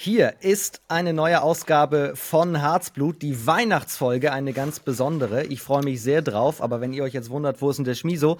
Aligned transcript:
Hier 0.00 0.34
ist 0.42 0.80
eine 0.86 1.12
neue 1.12 1.42
Ausgabe 1.42 2.12
von 2.14 2.62
Harzblut, 2.62 3.20
die 3.20 3.48
Weihnachtsfolge, 3.48 4.30
eine 4.30 4.52
ganz 4.52 4.78
besondere. 4.78 5.46
Ich 5.46 5.60
freue 5.60 5.82
mich 5.82 6.00
sehr 6.00 6.22
drauf, 6.22 6.62
aber 6.62 6.80
wenn 6.80 6.92
ihr 6.92 7.02
euch 7.02 7.14
jetzt 7.14 7.30
wundert, 7.30 7.60
wo 7.60 7.68
ist 7.68 7.78
denn 7.78 7.84
der 7.84 7.96
Schmiso? 7.96 8.38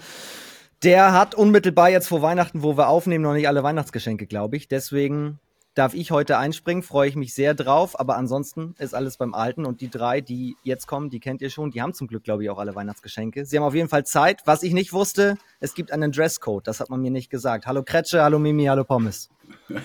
Der 0.83 1.11
hat 1.11 1.35
unmittelbar 1.35 1.89
jetzt 1.89 2.07
vor 2.07 2.21
Weihnachten, 2.21 2.63
wo 2.63 2.77
wir 2.77 2.87
aufnehmen, 2.87 3.25
noch 3.25 3.33
nicht 3.33 3.49
alle 3.49 3.61
Weihnachtsgeschenke, 3.61 4.25
glaube 4.25 4.55
ich. 4.55 4.69
Deswegen 4.69 5.37
darf 5.73 5.93
ich 5.95 6.11
heute 6.11 6.37
einspringen, 6.37 6.81
freue 6.81 7.09
ich 7.09 7.17
mich 7.17 7.33
sehr 7.33 7.55
drauf. 7.55 7.99
Aber 7.99 8.15
ansonsten 8.15 8.73
ist 8.77 8.95
alles 8.95 9.17
beim 9.17 9.33
Alten. 9.33 9.65
Und 9.65 9.81
die 9.81 9.89
drei, 9.89 10.21
die 10.21 10.55
jetzt 10.63 10.87
kommen, 10.87 11.09
die 11.09 11.19
kennt 11.19 11.41
ihr 11.41 11.49
schon. 11.49 11.71
Die 11.71 11.81
haben 11.81 11.93
zum 11.93 12.07
Glück, 12.07 12.23
glaube 12.23 12.41
ich, 12.41 12.49
auch 12.49 12.59
alle 12.59 12.73
Weihnachtsgeschenke. 12.73 13.45
Sie 13.45 13.57
haben 13.57 13.65
auf 13.65 13.75
jeden 13.75 13.89
Fall 13.89 14.05
Zeit. 14.05 14.43
Was 14.45 14.63
ich 14.63 14.71
nicht 14.71 14.93
wusste, 14.93 15.37
es 15.59 15.73
gibt 15.73 15.91
einen 15.91 16.13
Dresscode. 16.13 16.65
Das 16.65 16.79
hat 16.79 16.89
man 16.89 17.01
mir 17.01 17.11
nicht 17.11 17.29
gesagt. 17.29 17.67
Hallo 17.67 17.83
Kretsche, 17.83 18.23
hallo 18.23 18.39
Mimi, 18.39 18.63
hallo 18.63 18.85
Pommes. 18.85 19.29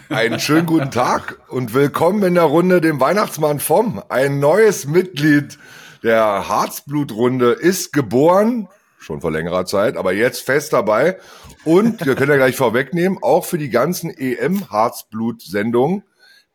Einen 0.08 0.40
schönen 0.40 0.66
guten 0.66 0.90
Tag 0.90 1.38
und 1.48 1.74
willkommen 1.74 2.22
in 2.22 2.34
der 2.34 2.44
Runde 2.44 2.80
dem 2.80 3.00
Weihnachtsmann 3.00 3.60
vom. 3.60 4.02
Ein 4.08 4.38
neues 4.38 4.86
Mitglied 4.86 5.58
der 6.02 6.48
Harzblutrunde 6.48 7.52
ist 7.52 7.92
geboren 7.92 8.68
schon 9.04 9.20
vor 9.20 9.30
längerer 9.30 9.66
Zeit, 9.66 9.96
aber 9.96 10.12
jetzt 10.12 10.44
fest 10.44 10.72
dabei. 10.72 11.18
Und 11.64 12.04
wir 12.04 12.14
können 12.16 12.30
ja 12.30 12.36
gleich 12.36 12.56
vorwegnehmen, 12.56 13.18
auch 13.22 13.44
für 13.44 13.58
die 13.58 13.70
ganzen 13.70 14.10
EM-Harzblut-Sendungen 14.10 16.02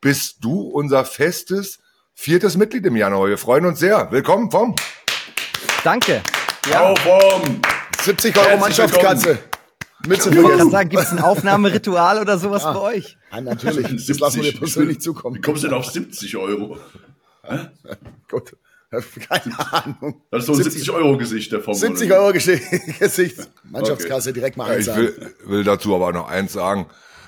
bist 0.02 0.38
du 0.41 0.62
unser 0.62 1.05
festes 1.05 1.80
viertes 2.13 2.57
Mitglied 2.57 2.85
im 2.85 2.96
Januar. 2.96 3.30
Wir 3.30 3.38
freuen 3.38 3.66
uns 3.66 3.80
sehr. 3.80 4.12
Willkommen, 4.12 4.52
Vom. 4.52 4.76
Danke. 5.84 6.21
Ja. 6.70 6.94
Vom. 6.96 7.62
70 8.02 8.38
Euro 8.38 8.57
Mannschaftskatze. 8.57 9.40
Mütze 10.08 10.30
ich 10.30 10.41
wollte 10.41 10.70
sagen, 10.70 10.89
gibt 10.89 11.03
es 11.03 11.12
ein 11.12 11.20
Aufnahmeritual 11.20 12.20
oder 12.20 12.38
sowas 12.38 12.63
ja. 12.63 12.71
bei 12.71 12.80
euch? 12.80 13.17
Ja, 13.31 13.41
natürlich. 13.41 13.88
70, 13.88 14.07
das 14.07 14.20
lassen 14.20 14.43
wir 14.43 14.51
dir 14.51 14.57
persönlich 14.57 15.01
zukommen. 15.01 15.35
Wie 15.35 15.41
kommst 15.41 15.63
du 15.63 15.68
denn 15.68 15.77
auf 15.77 15.85
70 15.85 16.37
Euro? 16.37 16.77
Gut. 18.29 18.55
Keine 18.91 19.73
Ahnung. 19.73 20.21
Das 20.32 20.41
ist 20.41 20.46
so 20.48 20.54
ein 20.54 20.63
70, 20.63 20.90
Euro 20.91 21.18
Gesicht 21.18 21.51
der 21.51 21.62
Form. 21.62 21.76
70 21.76 22.12
Euro 22.12 22.34
Gesicht. 22.34 23.49
Mannschaftskasse 23.63 24.29
okay. 24.29 24.40
direkt 24.40 24.57
mal 24.57 24.71
einzahlen. 24.71 25.10
Ich 25.10 25.18
will, 25.18 25.35
will, 25.46 25.63
dazu 25.63 25.93
aber 25.93 26.12
noch 26.12 26.27
eins 26.27 26.54
sagen. 26.54 26.88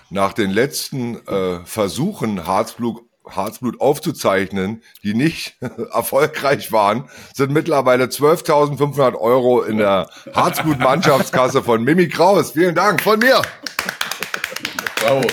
Nach 0.10 0.34
den 0.34 0.50
letzten 0.50 1.16
äh, 1.28 1.64
Versuchen, 1.66 2.48
Harzblut, 2.48 3.04
Harzblut 3.30 3.80
aufzuzeichnen, 3.80 4.82
die 5.04 5.14
nicht 5.14 5.56
erfolgreich 5.94 6.72
waren, 6.72 7.10
sind 7.34 7.52
mittlerweile 7.52 8.06
12.500 8.06 9.16
Euro 9.16 9.62
in 9.62 9.78
der 9.78 10.10
Harzblut-Mannschaftskasse 10.34 11.64
von 11.64 11.84
Mimi 11.84 12.08
Kraus. 12.08 12.52
Vielen 12.52 12.76
Dank 12.76 13.02
von 13.02 13.20
mir. 13.20 13.42
Bravo. 14.98 15.28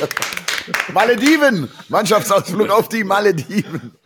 Malediven. 0.92 1.70
Mannschaftsausflug 1.88 2.70
auf 2.70 2.88
die 2.88 3.04
Malediven. 3.04 3.97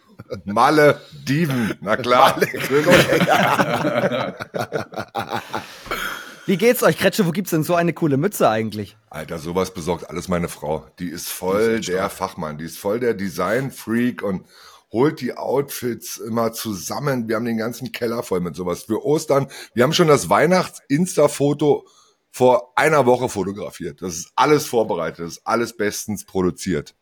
Malle 0.44 1.00
Dieven, 1.27 1.75
na 1.80 1.97
klar. 1.97 2.41
Wie 6.47 6.56
geht's 6.56 6.83
euch, 6.83 6.98
Kretsche? 6.98 7.25
Wo 7.27 7.30
gibt's 7.30 7.50
denn 7.50 7.62
so 7.62 7.77
eine 7.77 7.92
coole 7.92 8.16
Mütze 8.16 8.48
eigentlich? 8.48 8.97
Alter, 9.10 9.38
sowas 9.38 9.72
besorgt 9.72 10.10
alles 10.10 10.27
meine 10.28 10.48
Frau. 10.48 10.86
Die 10.98 11.08
ist 11.08 11.28
voll 11.28 11.78
ist 11.78 11.88
der 11.88 12.10
Fachmann, 12.10 12.58
die 12.58 12.64
ist 12.64 12.78
voll 12.78 12.98
der 12.98 13.14
Design-Freak 13.14 14.22
und 14.22 14.47
holt 14.91 15.20
die 15.20 15.36
Outfits 15.36 16.16
immer 16.16 16.53
zusammen. 16.53 17.28
Wir 17.28 17.36
haben 17.36 17.44
den 17.44 17.58
ganzen 17.58 17.92
Keller 17.92 18.22
voll 18.22 18.41
mit 18.41 18.56
sowas. 18.56 18.83
Für 18.83 19.05
Ostern, 19.05 19.47
wir 19.75 19.84
haben 19.84 19.92
schon 19.92 20.08
das 20.08 20.28
Weihnachts-Insta-Foto 20.28 21.86
vor 22.30 22.72
einer 22.77 23.06
Woche 23.06 23.28
fotografiert. 23.28 24.03
Das 24.03 24.16
ist 24.16 24.33
alles 24.34 24.66
vorbereitet, 24.66 25.20
das 25.20 25.33
ist 25.34 25.47
alles 25.47 25.77
bestens 25.77 26.25
produziert. 26.25 26.97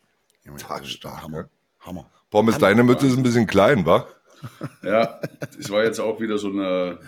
Tag 0.59 0.87
stark, 0.87 1.23
Hammer. 1.23 1.43
Ne? 1.43 1.51
Hammer. 1.81 2.11
Pommes, 2.31 2.59
deine 2.59 2.83
Mütze 2.85 3.07
ist 3.07 3.17
ein 3.17 3.23
bisschen 3.23 3.47
klein, 3.47 3.85
wa? 3.87 4.07
Ja, 4.83 5.21
es 5.59 5.71
war 5.71 5.85
jetzt 5.85 6.01
auch 6.01 6.21
wieder 6.21 6.39
so 6.39 6.49
eine 6.49 6.99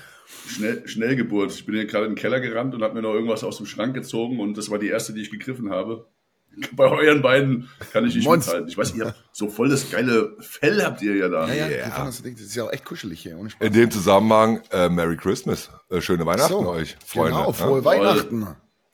Schnell, 0.48 0.86
Schnellgeburt. 0.86 1.52
Ich 1.52 1.64
bin 1.64 1.74
hier 1.74 1.86
gerade 1.86 2.06
in 2.06 2.12
den 2.12 2.18
Keller 2.18 2.40
gerannt 2.40 2.74
und 2.74 2.82
habe 2.82 2.94
mir 2.94 3.02
noch 3.02 3.14
irgendwas 3.14 3.44
aus 3.44 3.58
dem 3.58 3.66
Schrank 3.66 3.94
gezogen 3.94 4.40
und 4.40 4.56
das 4.56 4.70
war 4.70 4.78
die 4.78 4.88
erste, 4.88 5.12
die 5.12 5.22
ich 5.22 5.30
gegriffen 5.30 5.70
habe. 5.70 6.06
Bei 6.72 6.90
euren 6.90 7.22
beiden 7.22 7.68
kann 7.92 8.04
ich 8.06 8.14
nicht 8.14 8.24
Monst. 8.24 8.48
mithalten. 8.48 8.68
Ich 8.68 8.76
weiß, 8.76 8.94
ihr 8.94 9.06
habt 9.06 9.24
so 9.32 9.48
voll 9.48 9.70
das 9.70 9.90
geile 9.90 10.36
Fell 10.40 10.82
habt 10.84 11.00
ihr 11.00 11.16
ja 11.16 11.28
da. 11.28 11.48
Ja, 11.48 11.54
ja, 11.54 11.68
yeah. 11.68 12.04
das, 12.04 12.22
das 12.22 12.32
ist 12.32 12.54
ja 12.54 12.64
auch 12.64 12.72
echt 12.72 12.84
kuschelig 12.84 13.20
hier. 13.22 13.38
In 13.60 13.72
dem 13.72 13.90
Zusammenhang, 13.90 14.60
äh, 14.70 14.88
Merry 14.88 15.16
Christmas. 15.16 15.70
Äh, 15.88 16.00
schöne 16.00 16.26
Weihnachten 16.26 16.52
so, 16.52 16.68
euch, 16.68 16.96
Freunde. 17.06 17.38
Genau, 17.38 17.52
frohe 17.52 17.78
ja? 17.78 17.84
Weihnachten. 17.84 18.46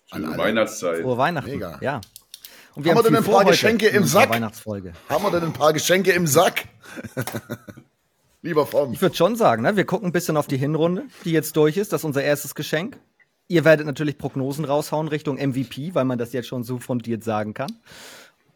Schöne 0.06 0.38
Weihnachtszeit. 0.38 1.02
Frohe 1.02 1.18
Weihnachten. 1.18 1.50
Mega. 1.50 1.78
Ja. 1.80 2.00
Und 2.74 2.84
wir 2.84 2.92
haben, 2.92 2.98
haben 2.98 3.04
wir 3.04 3.10
denn 3.10 3.24
ein 3.24 3.32
paar 3.32 3.44
Geschenke 3.44 3.88
im 3.88 4.04
Sack? 4.04 4.30
Weihnachtsfolge. 4.30 4.92
Haben 5.08 5.24
wir 5.24 5.30
denn 5.30 5.44
ein 5.44 5.52
paar 5.52 5.72
Geschenke 5.72 6.12
im 6.12 6.26
Sack? 6.26 6.66
Lieber 8.42 8.66
Vom. 8.66 8.92
Ich 8.92 9.02
würde 9.02 9.16
schon 9.16 9.36
sagen, 9.36 9.62
ne? 9.62 9.76
wir 9.76 9.84
gucken 9.84 10.08
ein 10.08 10.12
bisschen 10.12 10.36
auf 10.36 10.46
die 10.46 10.56
Hinrunde, 10.56 11.04
die 11.24 11.32
jetzt 11.32 11.56
durch 11.56 11.76
ist. 11.76 11.92
Das 11.92 12.02
ist 12.02 12.04
unser 12.04 12.22
erstes 12.22 12.54
Geschenk. 12.54 12.98
Ihr 13.48 13.64
werdet 13.64 13.86
natürlich 13.86 14.18
Prognosen 14.18 14.64
raushauen 14.64 15.08
Richtung 15.08 15.36
MVP, 15.36 15.94
weil 15.94 16.04
man 16.04 16.18
das 16.18 16.32
jetzt 16.32 16.48
schon 16.48 16.62
so 16.62 16.78
fundiert 16.78 17.24
sagen 17.24 17.54
kann. 17.54 17.72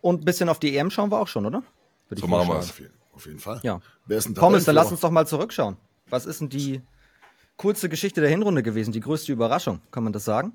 Und 0.01 0.23
ein 0.23 0.25
bisschen 0.25 0.49
auf 0.49 0.59
die 0.61 0.77
EM 0.77 0.91
schauen 0.91 1.11
wir 1.11 1.21
auch 1.21 1.29
schon, 1.29 1.47
oder? 1.47 1.63
so 2.11 2.27
machen 2.27 2.49
wir 2.49 2.59
es. 2.59 2.75
Auf 3.15 3.27
jeden 3.27 3.39
Fall. 3.39 3.61
Ja. 3.63 3.81
Wer 4.07 4.19
ist 4.19 4.27
denn 4.27 4.35
Pommes, 4.35 4.65
dann 4.65 4.75
lass 4.75 4.91
uns 4.91 5.01
doch 5.01 5.11
mal 5.11 5.27
zurückschauen. 5.27 5.77
Was 6.09 6.27
ist 6.27 6.41
denn 6.41 6.49
die 6.49 6.81
kurze 7.57 7.89
Geschichte 7.89 8.21
der 8.21 8.31
Hinrunde 8.31 8.63
gewesen? 8.63 8.93
Die 8.93 9.01
größte 9.01 9.33
Überraschung, 9.33 9.81
kann 9.91 10.05
man 10.05 10.13
das 10.13 10.25
sagen? 10.25 10.53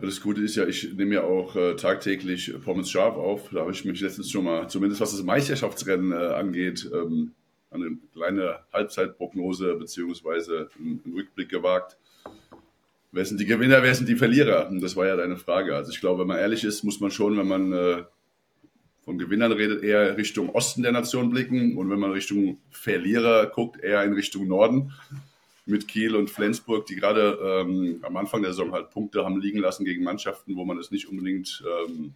Das 0.00 0.20
Gute 0.20 0.42
ist 0.42 0.54
ja, 0.54 0.64
ich 0.64 0.94
nehme 0.94 1.16
ja 1.16 1.24
auch 1.24 1.56
äh, 1.56 1.74
tagtäglich 1.74 2.54
Pommes 2.64 2.88
Scharf 2.88 3.16
auf. 3.16 3.48
Da 3.50 3.60
habe 3.60 3.72
ich 3.72 3.84
mich 3.84 4.00
letztens 4.00 4.30
schon 4.30 4.44
mal, 4.44 4.68
zumindest 4.68 5.00
was 5.00 5.10
das 5.10 5.24
Meisterschaftsrennen 5.24 6.12
äh, 6.12 6.34
angeht, 6.34 6.88
ähm, 6.94 7.32
eine 7.70 7.98
kleine 8.14 8.60
Halbzeitprognose 8.72 9.74
beziehungsweise 9.74 10.68
einen, 10.78 11.00
einen 11.04 11.14
Rückblick 11.14 11.48
gewagt. 11.48 11.96
Wer 13.10 13.24
sind 13.24 13.40
die 13.40 13.46
Gewinner, 13.46 13.82
wer 13.82 13.94
sind 13.94 14.08
die 14.08 14.14
Verlierer? 14.14 14.68
Und 14.68 14.80
das 14.80 14.94
war 14.94 15.06
ja 15.06 15.16
deine 15.16 15.36
Frage. 15.36 15.74
Also 15.74 15.90
ich 15.90 15.98
glaube, 15.98 16.20
wenn 16.20 16.28
man 16.28 16.38
ehrlich 16.38 16.62
ist, 16.62 16.84
muss 16.84 17.00
man 17.00 17.10
schon, 17.10 17.36
wenn 17.36 17.48
man 17.48 17.72
äh, 17.72 18.04
von 19.00 19.18
Gewinnern 19.18 19.50
redet, 19.50 19.82
eher 19.82 20.16
Richtung 20.16 20.50
Osten 20.50 20.82
der 20.82 20.92
Nation 20.92 21.30
blicken 21.30 21.76
und 21.76 21.90
wenn 21.90 21.98
man 21.98 22.12
Richtung 22.12 22.58
Verlierer 22.70 23.46
guckt, 23.46 23.82
eher 23.82 24.04
in 24.04 24.12
Richtung 24.12 24.46
Norden 24.46 24.92
mit 25.68 25.86
Kiel 25.86 26.16
und 26.16 26.30
Flensburg, 26.30 26.86
die 26.86 26.96
gerade 26.96 27.38
ähm, 27.42 28.00
am 28.02 28.16
Anfang 28.16 28.42
der 28.42 28.52
Saison 28.52 28.72
halt 28.72 28.90
Punkte 28.90 29.24
haben 29.24 29.40
liegen 29.40 29.58
lassen 29.58 29.84
gegen 29.84 30.02
Mannschaften, 30.02 30.56
wo 30.56 30.64
man 30.64 30.78
es 30.78 30.90
nicht 30.90 31.08
unbedingt, 31.08 31.62
ähm, 31.86 32.14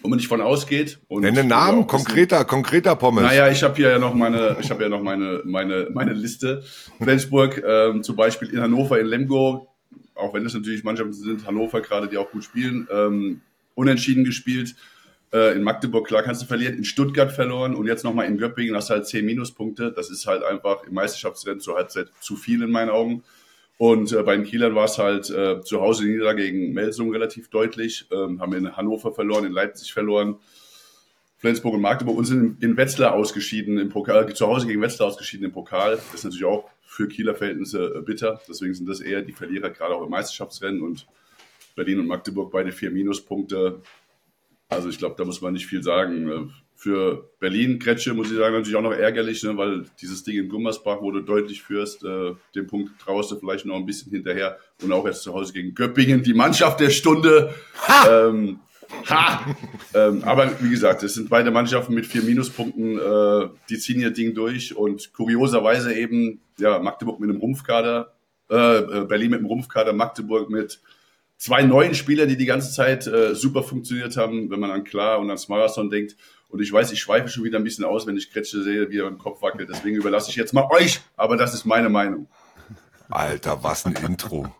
wo 0.00 0.08
man 0.08 0.16
nicht 0.16 0.28
von 0.28 0.40
ausgeht. 0.40 1.00
Und 1.08 1.22
Nenne 1.22 1.44
Namen, 1.44 1.86
konkreter, 1.86 2.44
konkreter 2.44 2.96
Pommes. 2.96 3.22
Naja, 3.22 3.50
ich 3.50 3.62
habe 3.62 3.76
hier 3.76 3.90
ja 3.90 3.98
noch 3.98 4.14
meine, 4.14 4.56
ich 4.60 4.70
habe 4.70 4.82
ja 4.82 4.88
noch 4.88 5.02
meine, 5.02 5.42
meine, 5.44 5.88
meine 5.92 6.12
Liste. 6.12 6.62
Flensburg, 7.00 7.62
ähm, 7.66 8.02
zum 8.02 8.16
Beispiel 8.16 8.48
in 8.50 8.60
Hannover, 8.60 8.98
in 8.98 9.06
Lemgo, 9.06 9.68
auch 10.14 10.32
wenn 10.34 10.46
es 10.46 10.54
natürlich 10.54 10.84
Mannschaften 10.84 11.12
sind, 11.12 11.46
Hannover 11.46 11.80
gerade, 11.80 12.08
die 12.08 12.16
auch 12.16 12.30
gut 12.30 12.44
spielen, 12.44 12.88
ähm, 12.90 13.40
unentschieden 13.74 14.24
gespielt. 14.24 14.74
Äh, 15.34 15.56
in 15.56 15.64
Magdeburg, 15.64 16.06
klar, 16.06 16.22
kannst 16.22 16.42
du 16.42 16.46
verlieren. 16.46 16.76
In 16.76 16.84
Stuttgart 16.84 17.32
verloren 17.32 17.74
und 17.74 17.88
jetzt 17.88 18.04
nochmal 18.04 18.26
in 18.26 18.38
Göppingen 18.38 18.76
hast 18.76 18.90
du 18.90 18.94
halt 18.94 19.08
10 19.08 19.26
Minuspunkte. 19.26 19.90
Das 19.90 20.08
ist 20.08 20.26
halt 20.26 20.44
einfach 20.44 20.84
im 20.84 20.94
Meisterschaftsrennen 20.94 21.60
zur 21.60 21.74
Halbzeit 21.74 22.06
zu 22.20 22.36
viel 22.36 22.62
in 22.62 22.70
meinen 22.70 22.90
Augen. 22.90 23.24
Und 23.76 24.12
äh, 24.12 24.22
bei 24.22 24.36
den 24.36 24.44
Kielern 24.44 24.76
war 24.76 24.84
es 24.84 24.96
halt 24.96 25.28
äh, 25.30 25.60
zu 25.62 25.80
Hause 25.80 26.04
Niederlage 26.04 26.44
gegen 26.44 26.72
Melsung 26.72 27.10
relativ 27.10 27.48
deutlich. 27.48 28.06
Ähm, 28.12 28.40
haben 28.40 28.52
in 28.52 28.76
Hannover 28.76 29.12
verloren, 29.12 29.44
in 29.44 29.52
Leipzig 29.52 29.92
verloren. 29.92 30.36
Flensburg 31.38 31.74
und 31.74 31.80
Magdeburg 31.80 32.16
und 32.16 32.26
sind 32.26 32.62
in 32.62 32.76
Wetzlar 32.76 33.12
ausgeschieden 33.12 33.78
im 33.78 33.88
Pokal, 33.88 34.32
zu 34.34 34.46
Hause 34.46 34.68
gegen 34.68 34.80
Wetzlar 34.80 35.08
ausgeschieden 35.08 35.46
im 35.46 35.52
Pokal. 35.52 35.96
Das 35.96 36.14
ist 36.14 36.24
natürlich 36.24 36.44
auch 36.44 36.70
für 36.86 37.08
Kieler 37.08 37.34
Verhältnisse 37.34 37.92
äh, 37.96 38.02
bitter. 38.02 38.40
Deswegen 38.48 38.72
sind 38.72 38.88
das 38.88 39.00
eher 39.00 39.20
die 39.20 39.32
Verlierer, 39.32 39.70
gerade 39.70 39.96
auch 39.96 40.04
im 40.04 40.10
Meisterschaftsrennen. 40.10 40.80
Und 40.80 41.08
Berlin 41.74 41.98
und 41.98 42.06
Magdeburg 42.06 42.52
beide 42.52 42.70
vier 42.70 42.92
Minuspunkte. 42.92 43.82
Also 44.74 44.88
ich 44.88 44.98
glaube, 44.98 45.14
da 45.16 45.24
muss 45.24 45.40
man 45.40 45.52
nicht 45.52 45.66
viel 45.66 45.82
sagen. 45.82 46.28
Äh, 46.28 46.52
für 46.76 47.30
Berlin, 47.40 47.78
Kretsche, 47.78 48.12
muss 48.12 48.30
ich 48.30 48.36
sagen, 48.36 48.54
natürlich 48.54 48.76
auch 48.76 48.82
noch 48.82 48.92
ärgerlich, 48.92 49.42
ne, 49.42 49.56
weil 49.56 49.84
dieses 50.02 50.22
Ding 50.22 50.36
in 50.36 50.48
Gummersbach, 50.50 51.00
wo 51.00 51.10
du 51.12 51.20
deutlich 51.20 51.62
führst, 51.62 52.04
äh, 52.04 52.34
den 52.54 52.66
Punkt 52.66 53.00
traust 53.00 53.30
du 53.30 53.36
vielleicht 53.36 53.64
noch 53.64 53.76
ein 53.76 53.86
bisschen 53.86 54.12
hinterher. 54.12 54.58
Und 54.82 54.92
auch 54.92 55.06
jetzt 55.06 55.22
zu 55.22 55.32
Hause 55.32 55.54
gegen 55.54 55.74
Göppingen, 55.74 56.22
die 56.22 56.34
Mannschaft 56.34 56.80
der 56.80 56.90
Stunde. 56.90 57.54
Ha! 57.88 58.28
Ähm, 58.28 58.60
ha! 59.08 59.56
ähm, 59.94 60.24
aber 60.24 60.50
wie 60.60 60.68
gesagt, 60.68 61.02
es 61.04 61.14
sind 61.14 61.30
beide 61.30 61.50
Mannschaften 61.50 61.94
mit 61.94 62.04
vier 62.04 62.22
Minuspunkten, 62.22 62.98
äh, 62.98 63.48
die 63.70 63.78
ziehen 63.78 64.00
ihr 64.00 64.10
Ding 64.10 64.34
durch. 64.34 64.76
Und 64.76 65.14
kurioserweise 65.14 65.94
eben, 65.94 66.40
ja, 66.58 66.80
Magdeburg 66.80 67.18
mit 67.18 67.30
einem 67.30 67.40
Rumpfkader, 67.40 68.12
äh, 68.50 68.56
äh 68.56 69.04
Berlin 69.06 69.30
mit 69.30 69.38
einem 69.38 69.48
Rumpfkader, 69.48 69.94
Magdeburg 69.94 70.50
mit 70.50 70.80
zwei 71.36 71.62
neuen 71.62 71.94
Spieler, 71.94 72.26
die 72.26 72.36
die 72.36 72.46
ganze 72.46 72.72
Zeit 72.72 73.06
äh, 73.06 73.34
super 73.34 73.62
funktioniert 73.62 74.16
haben, 74.16 74.50
wenn 74.50 74.60
man 74.60 74.70
an 74.70 74.84
Klar 74.84 75.18
und 75.18 75.28
ans 75.28 75.48
Marathon 75.48 75.90
denkt. 75.90 76.16
Und 76.48 76.60
ich 76.60 76.72
weiß, 76.72 76.92
ich 76.92 77.00
schweife 77.00 77.28
schon 77.28 77.44
wieder 77.44 77.58
ein 77.58 77.64
bisschen 77.64 77.84
aus, 77.84 78.06
wenn 78.06 78.16
ich 78.16 78.30
Kretsche 78.30 78.62
sehe, 78.62 78.90
wie 78.90 78.98
er 78.98 79.08
im 79.08 79.18
Kopf 79.18 79.42
wackelt. 79.42 79.68
Deswegen 79.72 79.96
überlasse 79.96 80.30
ich 80.30 80.36
jetzt 80.36 80.52
mal 80.52 80.68
euch. 80.70 81.00
Aber 81.16 81.36
das 81.36 81.52
ist 81.52 81.64
meine 81.64 81.88
Meinung. 81.88 82.28
Alter, 83.10 83.62
was 83.62 83.86
ein 83.86 83.94
Intro. 83.94 84.54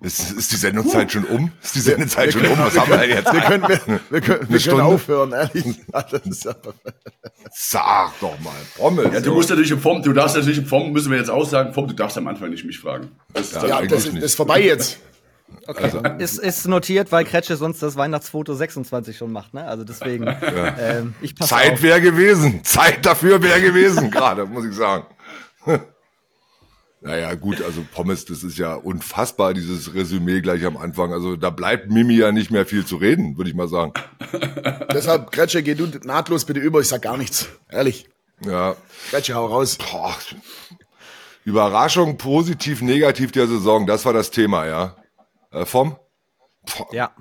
Ist, 0.00 0.30
ist 0.30 0.52
die 0.52 0.56
Sendungszeit 0.56 1.10
schon 1.10 1.24
um? 1.24 1.50
Ist 1.60 1.74
die 1.74 1.80
Sendezeit 1.80 2.32
schon 2.32 2.46
um? 2.46 2.56
Was 2.56 2.78
haben 2.78 2.88
wir 2.88 2.98
denn 2.98 3.10
jetzt? 3.10 3.32
Wir 3.32 3.40
können, 3.40 3.68
wir, 3.68 4.00
wir 4.10 4.20
können, 4.20 4.48
wir 4.48 4.60
können 4.60 4.80
aufhören, 4.80 5.32
ehrlich. 5.32 5.64
Sag 7.50 8.20
doch 8.20 8.38
mal, 8.38 8.54
Pommes. 8.76 9.12
Ja, 9.12 9.20
du 9.20 9.34
musst 9.34 9.50
natürlich 9.50 9.72
im 9.72 9.80
Form, 9.80 10.00
du 10.00 10.12
darfst 10.12 10.36
natürlich 10.36 10.58
im 10.58 10.66
Form, 10.66 10.92
müssen 10.92 11.10
wir 11.10 11.18
jetzt 11.18 11.30
auch 11.30 11.44
sagen, 11.44 11.74
Form, 11.74 11.88
du 11.88 11.94
darfst 11.94 12.16
am 12.16 12.28
Anfang 12.28 12.50
nicht 12.50 12.64
mich 12.64 12.78
fragen. 12.78 13.10
Das, 13.32 13.52
ja, 13.52 13.66
ja 13.66 13.82
das, 13.82 14.04
das, 14.04 14.14
ist 14.14 14.34
vorbei 14.36 14.62
jetzt. 14.62 15.00
Okay, 15.66 15.84
also. 15.84 16.00
ist, 16.18 16.38
ist 16.38 16.66
notiert, 16.66 17.12
weil 17.12 17.24
Kretsche 17.24 17.56
sonst 17.56 17.82
das 17.82 17.96
Weihnachtsfoto 17.96 18.54
26 18.54 19.16
schon 19.16 19.32
macht, 19.32 19.54
ne? 19.54 19.64
Also 19.64 19.84
deswegen, 19.84 20.24
ja. 20.24 20.76
ähm, 20.78 21.14
ich 21.20 21.36
Zeit 21.36 21.82
wäre 21.82 22.00
gewesen. 22.00 22.64
Zeit 22.64 23.04
dafür 23.04 23.42
wäre 23.42 23.60
gewesen, 23.60 24.10
gerade, 24.10 24.46
muss 24.46 24.64
ich 24.64 24.74
sagen. 24.74 25.04
Naja, 27.00 27.34
gut, 27.34 27.62
also 27.62 27.84
Pommes, 27.92 28.24
das 28.24 28.42
ist 28.42 28.58
ja 28.58 28.74
unfassbar, 28.74 29.54
dieses 29.54 29.94
Resümee 29.94 30.40
gleich 30.40 30.64
am 30.64 30.76
Anfang. 30.76 31.12
Also 31.12 31.36
da 31.36 31.50
bleibt 31.50 31.90
Mimi 31.90 32.14
ja 32.14 32.32
nicht 32.32 32.50
mehr 32.50 32.66
viel 32.66 32.84
zu 32.84 32.96
reden, 32.96 33.36
würde 33.36 33.50
ich 33.50 33.56
mal 33.56 33.68
sagen. 33.68 33.92
Deshalb, 34.92 35.30
Kretsche, 35.30 35.62
geh 35.62 35.74
du 35.74 35.86
nahtlos 36.02 36.44
bitte 36.44 36.60
über, 36.60 36.80
ich 36.80 36.88
sag 36.88 37.02
gar 37.02 37.16
nichts. 37.16 37.48
Ehrlich. 37.70 38.08
Ja. 38.44 38.74
Kretsche, 39.10 39.34
hau 39.34 39.46
raus. 39.46 39.76
Boah. 39.76 40.16
Überraschung, 41.44 42.18
positiv, 42.18 42.82
negativ 42.82 43.32
der 43.32 43.46
Saison, 43.46 43.86
das 43.86 44.04
war 44.04 44.12
das 44.12 44.30
Thema, 44.30 44.66
ja. 44.66 44.96
Äh, 45.50 45.64
vom? 45.64 45.96
Boah. 46.76 46.88
Ja. 46.92 47.14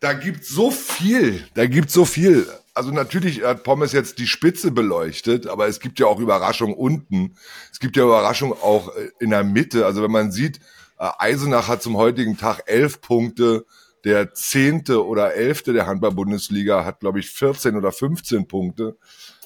Da 0.00 0.12
gibt's 0.14 0.48
so 0.48 0.70
viel, 0.70 1.48
da 1.54 1.66
gibt's 1.66 1.92
so 1.92 2.04
viel 2.04 2.46
also 2.74 2.90
natürlich 2.90 3.42
hat 3.42 3.64
Pommes 3.64 3.92
jetzt 3.92 4.18
die 4.18 4.26
Spitze 4.26 4.70
beleuchtet, 4.70 5.46
aber 5.46 5.66
es 5.66 5.80
gibt 5.80 5.98
ja 6.00 6.06
auch 6.06 6.18
Überraschungen 6.18 6.74
unten. 6.74 7.34
Es 7.70 7.80
gibt 7.80 7.96
ja 7.96 8.04
Überraschungen 8.04 8.56
auch 8.60 8.94
äh, 8.96 9.10
in 9.20 9.30
der 9.30 9.44
Mitte. 9.44 9.86
Also 9.86 10.02
wenn 10.02 10.10
man 10.10 10.32
sieht, 10.32 10.58
äh, 10.98 11.08
Eisenach 11.18 11.68
hat 11.68 11.82
zum 11.82 11.96
heutigen 11.96 12.36
Tag 12.36 12.62
elf 12.66 13.00
Punkte, 13.00 13.66
der 14.04 14.34
zehnte 14.34 15.06
oder 15.06 15.34
elfte 15.34 15.72
der 15.72 15.86
Handball-Bundesliga 15.86 16.84
hat, 16.84 17.00
glaube 17.00 17.20
ich, 17.20 17.30
14 17.30 17.76
oder 17.76 17.92
15 17.92 18.48
Punkte. 18.48 18.96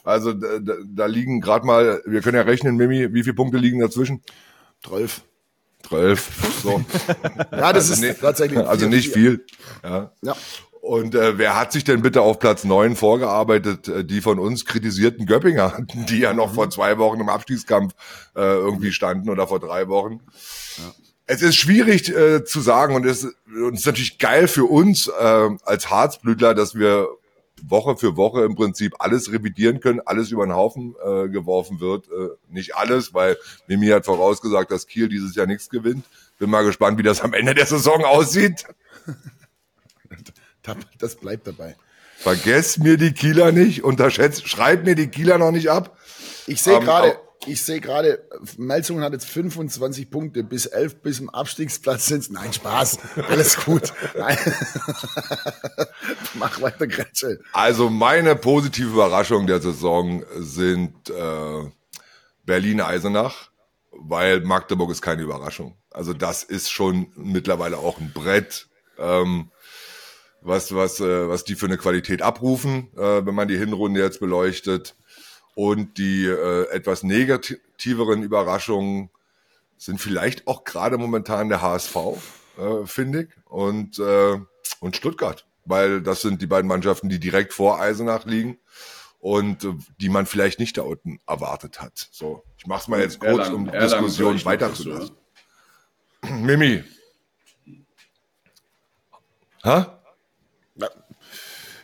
Also 0.03 0.33
da, 0.33 0.59
da 0.87 1.07
liegen 1.07 1.41
gerade 1.41 1.67
mal, 1.67 2.01
wir 2.07 2.23
können 2.23 2.37
ja 2.37 2.43
rechnen, 2.43 2.77
Mimi, 2.77 3.13
wie 3.13 3.23
viele 3.23 3.35
Punkte 3.35 3.59
liegen 3.59 3.81
dazwischen? 3.81 4.23
Zwölf. 4.83 5.23
Zwölf. 5.89 6.31
So. 6.63 6.85
ja, 7.53 7.73
das 7.73 7.91
also 7.91 8.05
ist 8.05 8.21
tatsächlich. 8.21 8.59
Also 8.59 8.89
nicht 8.89 9.13
viel. 9.13 9.45
Ja. 9.83 10.13
ja. 10.23 10.37
Und 10.81 11.17
äh, 11.17 11.37
wer 11.37 11.59
hat 11.59 11.73
sich 11.73 11.83
denn 11.83 12.01
bitte 12.01 12.21
auf 12.21 12.39
Platz 12.39 12.63
neun 12.63 12.95
vorgearbeitet? 12.95 13.89
Äh, 13.89 14.05
die 14.05 14.21
von 14.21 14.39
uns 14.39 14.65
kritisierten 14.65 15.27
Göppinger, 15.27 15.85
die 16.09 16.19
ja 16.19 16.33
noch 16.33 16.55
vor 16.55 16.71
zwei 16.71 16.97
Wochen 16.99 17.21
im 17.21 17.29
Abstiegskampf 17.29 17.95
äh, 18.37 18.41
irgendwie 18.41 18.93
standen 18.93 19.29
oder 19.29 19.49
vor 19.49 19.59
drei 19.59 19.89
Wochen. 19.89 20.21
Ja. 20.79 20.95
Es 21.27 21.43
ist 21.43 21.57
schwierig 21.57 22.09
äh, 22.09 22.45
zu 22.45 22.61
sagen 22.61 22.95
und 22.95 23.05
es, 23.05 23.25
und 23.25 23.75
es 23.75 23.81
ist 23.81 23.87
natürlich 23.87 24.19
geil 24.19 24.47
für 24.47 24.65
uns 24.65 25.09
äh, 25.09 25.49
als 25.65 25.91
Harzblütler, 25.91 26.55
dass 26.55 26.77
wir 26.77 27.09
Woche 27.63 27.97
für 27.97 28.17
Woche 28.17 28.45
im 28.45 28.55
Prinzip 28.55 28.95
alles 28.99 29.33
revidieren 29.33 29.81
können, 29.81 30.01
alles 30.05 30.31
über 30.31 30.47
den 30.47 30.55
Haufen 30.55 30.95
äh, 31.03 31.29
geworfen 31.29 31.81
wird. 31.81 32.07
Äh, 32.09 32.29
nicht 32.49 32.77
alles, 32.77 33.15
weil 33.15 33.37
Mimi 33.67 33.89
hat 33.89 34.05
vorausgesagt, 34.05 34.71
dass 34.71 34.87
Kiel 34.87 35.09
dieses 35.09 35.35
Jahr 35.35 35.47
nichts 35.47 35.71
gewinnt. 35.71 36.05
Bin 36.39 36.51
mal 36.51 36.65
gespannt, 36.65 36.99
wie 36.99 37.03
das 37.03 37.21
am 37.23 37.33
Ende 37.33 37.55
der 37.55 37.67
Saison 37.67 38.05
aussieht. 38.05 38.65
Das 40.99 41.15
bleibt 41.15 41.47
dabei. 41.47 41.77
Vergesst 42.17 42.81
mir 42.81 42.97
die 42.97 43.13
Kieler 43.13 43.53
nicht, 43.53 43.85
unterschätzt, 43.85 44.49
schreibt 44.49 44.85
mir 44.85 44.97
die 44.97 45.07
Kieler 45.07 45.39
noch 45.39 45.53
nicht 45.53 45.71
ab. 45.71 45.97
Ich 46.49 46.61
sehe 46.61 46.79
ähm, 46.79 46.85
gerade, 46.85 47.19
ich 47.45 47.63
sehe 47.63 47.81
gerade, 47.81 48.27
Melzungen 48.57 49.05
hat 49.05 49.13
jetzt 49.13 49.29
25 49.29 50.11
Punkte, 50.11 50.43
bis 50.43 50.67
11 50.67 51.03
bis 51.03 51.19
zum 51.19 51.29
Abstiegsplatz 51.31 52.07
sind 52.07 52.31
Nein, 52.31 52.53
Spaß, 52.53 52.99
alles 53.29 53.65
gut. 53.65 53.93
Nein. 54.17 54.39
Mach 56.35 56.61
weiter, 56.61 56.87
Gretchen. 56.87 57.39
Also 57.53 57.91
meine 57.91 58.37
positive 58.37 58.91
Überraschung 58.91 59.47
der 59.47 59.61
Saison 59.61 60.25
sind 60.37 61.11
äh, 61.11 61.71
Berlin-Eisenach, 62.45 63.51
weil 63.93 64.41
Magdeburg 64.41 64.91
ist 64.91 65.03
keine 65.03 65.23
Überraschung. 65.23 65.77
Also 65.91 66.13
das 66.13 66.43
ist 66.43 66.71
schon 66.71 67.13
mittlerweile 67.17 67.79
auch 67.79 67.99
ein 68.01 68.13
Brett. 68.13 68.69
Ähm, 68.99 69.51
was, 70.47 70.75
was, 70.75 71.01
äh, 71.01 71.29
was 71.29 71.45
die 71.45 71.57
für 71.57 71.67
eine 71.67 71.77
Qualität 71.77 72.23
abrufen, 72.23 72.89
äh, 72.97 73.27
wenn 73.27 73.35
man 73.35 73.49
die 73.49 73.59
Hinrunde 73.59 74.01
jetzt 74.01 74.21
beleuchtet. 74.21 74.97
Und 75.57 75.97
die 75.97 76.27
äh, 76.27 76.69
etwas 76.69 77.03
negativeren 77.03 78.23
Überraschungen 78.23 79.09
sind 79.79 80.03
vielleicht 80.03 80.47
auch 80.47 80.65
gerade 80.65 80.99
momentan 80.99 81.49
der 81.49 81.63
HSV, 81.63 81.97
äh, 82.59 82.85
finde 82.85 83.23
ich, 83.23 83.29
und, 83.47 83.99
äh, 83.99 84.39
und 84.81 84.97
Stuttgart, 84.97 85.47
weil 85.65 86.03
das 86.03 86.21
sind 86.21 86.43
die 86.43 86.47
beiden 86.47 86.69
Mannschaften, 86.69 87.09
die 87.09 87.19
direkt 87.19 87.55
vor 87.55 87.81
Eisenach 87.81 88.27
liegen 88.27 88.59
und 89.19 89.65
äh, 89.65 89.73
die 89.99 90.11
man 90.11 90.27
vielleicht 90.27 90.61
nicht 90.61 90.77
da 90.77 90.83
unten 90.83 91.21
erwartet 91.27 91.81
hat. 91.81 92.07
So, 92.11 92.45
ich 92.59 92.67
mache 92.67 92.83
es 92.83 92.89
mal 92.89 93.01
jetzt 93.01 93.19
kurz, 93.19 93.49
um 93.49 93.65
die 93.65 93.79
Diskussion 93.79 94.45
weiterzulassen. 94.45 95.17
Mimi. 96.29 96.85
Ha? 99.65 100.03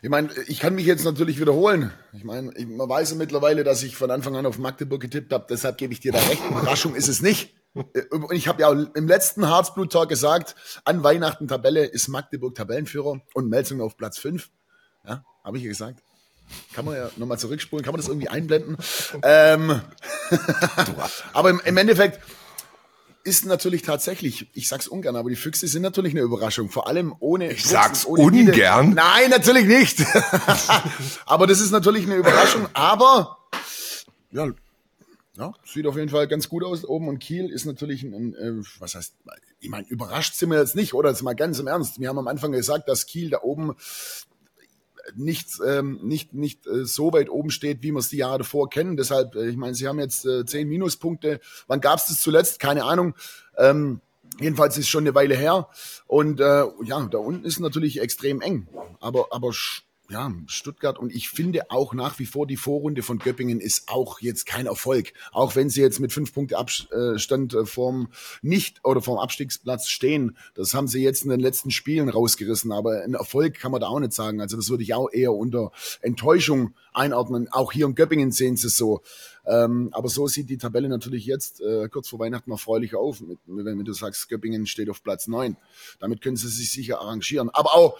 Ich 0.04 0.10
meine, 0.10 0.30
ich 0.48 0.58
kann 0.58 0.74
mich 0.74 0.84
jetzt 0.84 1.04
natürlich 1.04 1.38
wiederholen. 1.38 1.92
Ich 2.12 2.24
meine, 2.24 2.52
man 2.66 2.88
weiß 2.88 3.12
ja 3.12 3.16
mittlerweile, 3.16 3.62
dass 3.62 3.84
ich 3.84 3.94
von 3.94 4.10
Anfang 4.10 4.34
an 4.34 4.46
auf 4.46 4.58
Magdeburg 4.58 5.00
getippt 5.00 5.32
habe. 5.32 5.46
Deshalb 5.48 5.78
gebe 5.78 5.92
ich 5.92 6.00
dir 6.00 6.10
da 6.10 6.18
recht. 6.18 6.42
Überraschung 6.50 6.96
ist 6.96 7.06
es 7.06 7.22
nicht. 7.22 7.54
Und 7.72 8.32
ich 8.32 8.48
habe 8.48 8.62
ja 8.62 8.72
im 8.72 9.06
letzten 9.06 9.48
Harzblut-Talk 9.48 10.08
gesagt, 10.08 10.56
an 10.84 11.04
Weihnachten 11.04 11.46
Tabelle 11.46 11.84
ist 11.84 12.08
Magdeburg 12.08 12.56
Tabellenführer 12.56 13.20
und 13.32 13.48
Melzung 13.48 13.80
auf 13.80 13.96
Platz 13.96 14.18
5. 14.18 14.50
Ja, 15.06 15.24
habe 15.44 15.58
ich 15.58 15.62
ja 15.62 15.68
gesagt. 15.68 16.02
Kann 16.74 16.84
man 16.84 16.96
ja 16.96 17.08
nochmal 17.16 17.38
zurückspulen, 17.38 17.84
kann 17.84 17.92
man 17.92 18.00
das 18.00 18.08
irgendwie 18.08 18.28
einblenden. 18.28 18.76
Ähm, 19.22 19.82
aber 21.32 21.50
im, 21.50 21.60
im 21.64 21.76
Endeffekt, 21.76 22.18
ist 23.24 23.46
natürlich 23.46 23.82
tatsächlich, 23.82 24.48
ich 24.54 24.68
sag's 24.68 24.88
ungern, 24.88 25.16
aber 25.16 25.30
die 25.30 25.36
Füchse 25.36 25.66
sind 25.68 25.82
natürlich 25.82 26.12
eine 26.12 26.22
Überraschung. 26.22 26.68
Vor 26.70 26.88
allem 26.88 27.14
ohne. 27.20 27.52
Ich 27.52 27.64
sag's 27.64 28.06
ohne 28.06 28.22
ungern. 28.22 28.86
Niede. 28.86 28.94
Nein, 28.94 29.30
natürlich 29.30 29.66
nicht. 29.66 30.04
aber 31.26 31.46
das 31.46 31.60
ist 31.60 31.70
natürlich 31.70 32.06
eine 32.06 32.16
Überraschung. 32.16 32.66
Aber 32.74 33.38
ja, 34.32 34.48
ja, 35.36 35.52
sieht 35.64 35.86
auf 35.86 35.96
jeden 35.96 36.10
Fall 36.10 36.28
ganz 36.28 36.48
gut 36.48 36.62
aus 36.64 36.84
oben. 36.84 37.08
Und 37.08 37.18
Kiel 37.18 37.50
ist 37.50 37.64
natürlich 37.64 38.02
ein, 38.02 38.14
ein 38.14 38.34
äh, 38.34 38.64
was 38.80 38.94
heißt, 38.94 39.14
ich 39.60 39.70
meine, 39.70 39.86
überrascht 39.88 40.34
sind 40.34 40.50
wir 40.50 40.58
jetzt 40.58 40.76
nicht, 40.76 40.92
oder? 40.92 41.10
Jetzt 41.10 41.22
mal 41.22 41.34
ganz 41.34 41.58
im 41.58 41.66
Ernst. 41.66 42.00
Wir 42.00 42.08
haben 42.08 42.18
am 42.18 42.28
Anfang 42.28 42.52
gesagt, 42.52 42.88
dass 42.88 43.06
Kiel 43.06 43.30
da 43.30 43.40
oben 43.42 43.74
nicht, 45.14 45.48
ähm, 45.66 46.00
nicht, 46.02 46.32
nicht 46.34 46.66
äh, 46.66 46.84
so 46.84 47.12
weit 47.12 47.30
oben 47.30 47.50
steht, 47.50 47.82
wie 47.82 47.92
wir 47.92 47.98
es 47.98 48.08
die 48.08 48.18
Jahre 48.18 48.38
davor 48.38 48.70
kennen. 48.70 48.96
Deshalb, 48.96 49.34
äh, 49.34 49.48
ich 49.48 49.56
meine, 49.56 49.74
sie 49.74 49.88
haben 49.88 49.98
jetzt 49.98 50.24
äh, 50.24 50.44
zehn 50.44 50.68
Minuspunkte. 50.68 51.40
Wann 51.66 51.80
gab 51.80 51.98
es 51.98 52.06
das 52.06 52.20
zuletzt? 52.20 52.58
Keine 52.60 52.84
Ahnung. 52.84 53.14
Ähm, 53.56 54.00
jedenfalls 54.40 54.78
ist 54.78 54.88
schon 54.88 55.04
eine 55.04 55.14
Weile 55.14 55.34
her. 55.34 55.68
Und 56.06 56.40
äh, 56.40 56.64
ja, 56.84 57.06
da 57.10 57.18
unten 57.18 57.44
ist 57.44 57.60
natürlich 57.60 58.00
extrem 58.00 58.40
eng. 58.40 58.68
Aber, 59.00 59.28
aber 59.30 59.52
ja, 60.12 60.30
Stuttgart 60.46 60.98
und 60.98 61.12
ich 61.14 61.30
finde 61.30 61.70
auch 61.70 61.94
nach 61.94 62.18
wie 62.18 62.26
vor 62.26 62.46
die 62.46 62.58
Vorrunde 62.58 63.02
von 63.02 63.18
Göppingen 63.18 63.60
ist 63.60 63.88
auch 63.88 64.20
jetzt 64.20 64.44
kein 64.44 64.66
Erfolg. 64.66 65.14
Auch 65.32 65.56
wenn 65.56 65.70
sie 65.70 65.80
jetzt 65.80 66.00
mit 66.00 66.12
fünf 66.12 66.34
Punkte 66.34 66.58
Abstand 66.58 67.54
äh, 67.54 67.64
vorm 67.64 68.08
nicht 68.42 68.84
oder 68.84 69.00
vorm 69.00 69.18
Abstiegsplatz 69.18 69.88
stehen. 69.88 70.36
Das 70.54 70.74
haben 70.74 70.86
sie 70.86 71.02
jetzt 71.02 71.24
in 71.24 71.30
den 71.30 71.40
letzten 71.40 71.70
Spielen 71.70 72.10
rausgerissen. 72.10 72.72
Aber 72.72 73.02
ein 73.02 73.14
Erfolg 73.14 73.54
kann 73.58 73.72
man 73.72 73.80
da 73.80 73.88
auch 73.88 74.00
nicht 74.00 74.12
sagen. 74.12 74.42
Also 74.42 74.56
das 74.56 74.68
würde 74.68 74.82
ich 74.82 74.92
auch 74.92 75.08
eher 75.10 75.32
unter 75.32 75.72
Enttäuschung 76.02 76.74
einordnen. 76.92 77.48
Auch 77.50 77.72
hier 77.72 77.86
in 77.86 77.94
Göppingen 77.94 78.32
sehen 78.32 78.56
sie 78.56 78.66
es 78.66 78.76
so. 78.76 79.00
Ähm, 79.46 79.88
aber 79.92 80.08
so 80.08 80.28
sieht 80.28 80.50
die 80.50 80.58
Tabelle 80.58 80.88
natürlich 80.88 81.24
jetzt 81.24 81.62
äh, 81.62 81.88
kurz 81.88 82.08
vor 82.08 82.18
Weihnachten 82.18 82.50
erfreulich 82.50 82.94
auf, 82.94 83.20
mit, 83.22 83.38
wenn 83.46 83.84
du 83.84 83.92
sagst, 83.94 84.28
Göppingen 84.28 84.66
steht 84.66 84.90
auf 84.90 85.02
Platz 85.02 85.26
neun. 85.26 85.56
Damit 86.00 86.20
können 86.20 86.36
sie 86.36 86.48
sich 86.48 86.70
sicher 86.70 87.00
arrangieren. 87.00 87.48
Aber 87.50 87.74
auch 87.74 87.98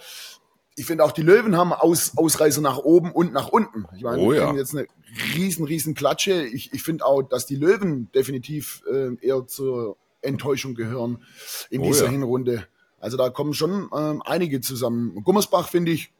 ich 0.75 0.85
finde 0.85 1.03
auch 1.03 1.11
die 1.11 1.21
Löwen 1.21 1.55
haben 1.55 1.73
Aus, 1.73 2.17
Ausreißer 2.17 2.61
nach 2.61 2.77
oben 2.77 3.11
und 3.11 3.33
nach 3.33 3.49
unten. 3.49 3.85
Ich 3.95 4.03
meine, 4.03 4.21
oh, 4.21 4.33
ja. 4.33 4.47
haben 4.47 4.57
jetzt 4.57 4.75
eine 4.75 4.87
riesen, 5.35 5.65
riesen 5.65 5.93
Klatsche. 5.93 6.45
Ich, 6.45 6.73
ich 6.73 6.83
finde 6.83 7.05
auch, 7.05 7.21
dass 7.21 7.45
die 7.45 7.55
Löwen 7.55 8.11
definitiv 8.13 8.83
äh, 8.91 9.15
eher 9.21 9.45
zur 9.45 9.97
Enttäuschung 10.21 10.73
gehören 10.73 11.23
in 11.69 11.81
oh, 11.81 11.85
dieser 11.85 12.05
ja. 12.05 12.11
Hinrunde. 12.11 12.67
Also 12.99 13.17
da 13.17 13.29
kommen 13.29 13.53
schon 13.53 13.89
ähm, 13.95 14.21
einige 14.25 14.61
zusammen. 14.61 15.23
Gummersbach, 15.23 15.67
finde 15.67 15.91
ich, 15.91 16.11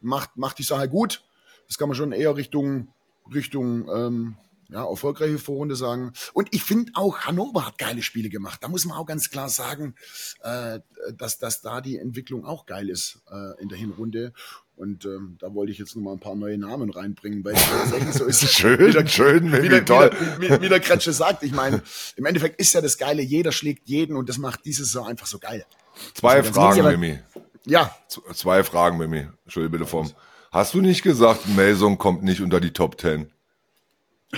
macht, 0.00 0.36
macht 0.36 0.58
die 0.58 0.64
Sache 0.64 0.88
gut. 0.88 1.24
Das 1.66 1.78
kann 1.78 1.88
man 1.88 1.96
schon 1.96 2.12
eher 2.12 2.36
Richtung, 2.36 2.88
Richtung 3.34 3.88
ähm, 3.88 4.36
ja, 4.68 4.84
erfolgreiche 4.84 5.38
Vorrunde 5.38 5.76
sagen. 5.76 6.12
Und 6.32 6.48
ich 6.52 6.62
finde 6.62 6.92
auch, 6.94 7.20
Hannover 7.20 7.66
hat 7.66 7.78
geile 7.78 8.02
Spiele 8.02 8.28
gemacht. 8.28 8.62
Da 8.62 8.68
muss 8.68 8.84
man 8.84 8.98
auch 8.98 9.06
ganz 9.06 9.30
klar 9.30 9.48
sagen, 9.48 9.94
äh, 10.42 10.80
dass, 11.16 11.38
dass 11.38 11.60
da 11.60 11.80
die 11.80 11.98
Entwicklung 11.98 12.44
auch 12.44 12.66
geil 12.66 12.88
ist 12.88 13.20
äh, 13.30 13.60
in 13.62 13.68
der 13.68 13.78
Hinrunde. 13.78 14.32
Und 14.76 15.06
ähm, 15.06 15.36
da 15.40 15.54
wollte 15.54 15.72
ich 15.72 15.78
jetzt 15.78 15.96
noch 15.96 16.02
mal 16.02 16.12
ein 16.12 16.20
paar 16.20 16.34
neue 16.34 16.58
Namen 16.58 16.90
reinbringen, 16.90 17.42
weil 17.44 17.54
es 17.54 17.64
tatsächlich 17.64 18.14
so 18.14 18.24
ist. 18.26 18.46
schön, 18.50 18.78
wie 18.78 18.92
der, 18.92 19.06
schön, 19.06 19.62
wie, 19.62 19.68
der, 19.68 19.84
toll. 19.84 20.10
Wie, 20.38 20.50
wie, 20.60 20.68
der 20.68 20.80
Kretsche 20.80 21.14
sagt, 21.14 21.42
ich 21.42 21.52
meine, 21.52 21.82
im 22.16 22.26
Endeffekt 22.26 22.60
ist 22.60 22.74
ja 22.74 22.82
das 22.82 22.98
Geile, 22.98 23.22
jeder 23.22 23.52
schlägt 23.52 23.88
jeden 23.88 24.16
und 24.16 24.28
das 24.28 24.36
macht 24.36 24.66
dieses 24.66 24.90
so 24.90 25.02
einfach 25.02 25.26
so 25.26 25.38
geil. 25.38 25.64
Zwei 26.12 26.42
Fragen, 26.42 26.84
Mimi. 26.84 27.18
Ja. 27.64 27.96
Zwei 28.34 28.62
Fragen, 28.64 28.98
Mimi. 28.98 29.28
Entschuldige 29.44 29.78
bitte 29.78 29.86
vom. 29.86 30.12
Hast 30.52 30.74
du 30.74 30.82
nicht 30.82 31.02
gesagt, 31.02 31.48
Mason 31.56 31.96
kommt 31.96 32.22
nicht 32.22 32.42
unter 32.42 32.60
die 32.60 32.72
Top 32.72 32.98
Ten? 32.98 33.30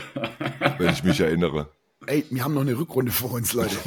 Wenn 0.78 0.92
ich 0.92 1.04
mich 1.04 1.20
erinnere. 1.20 1.68
Ey, 2.06 2.24
wir 2.30 2.44
haben 2.44 2.54
noch 2.54 2.62
eine 2.62 2.78
Rückrunde 2.78 3.12
vor 3.12 3.32
uns, 3.32 3.52
Leute. 3.52 3.74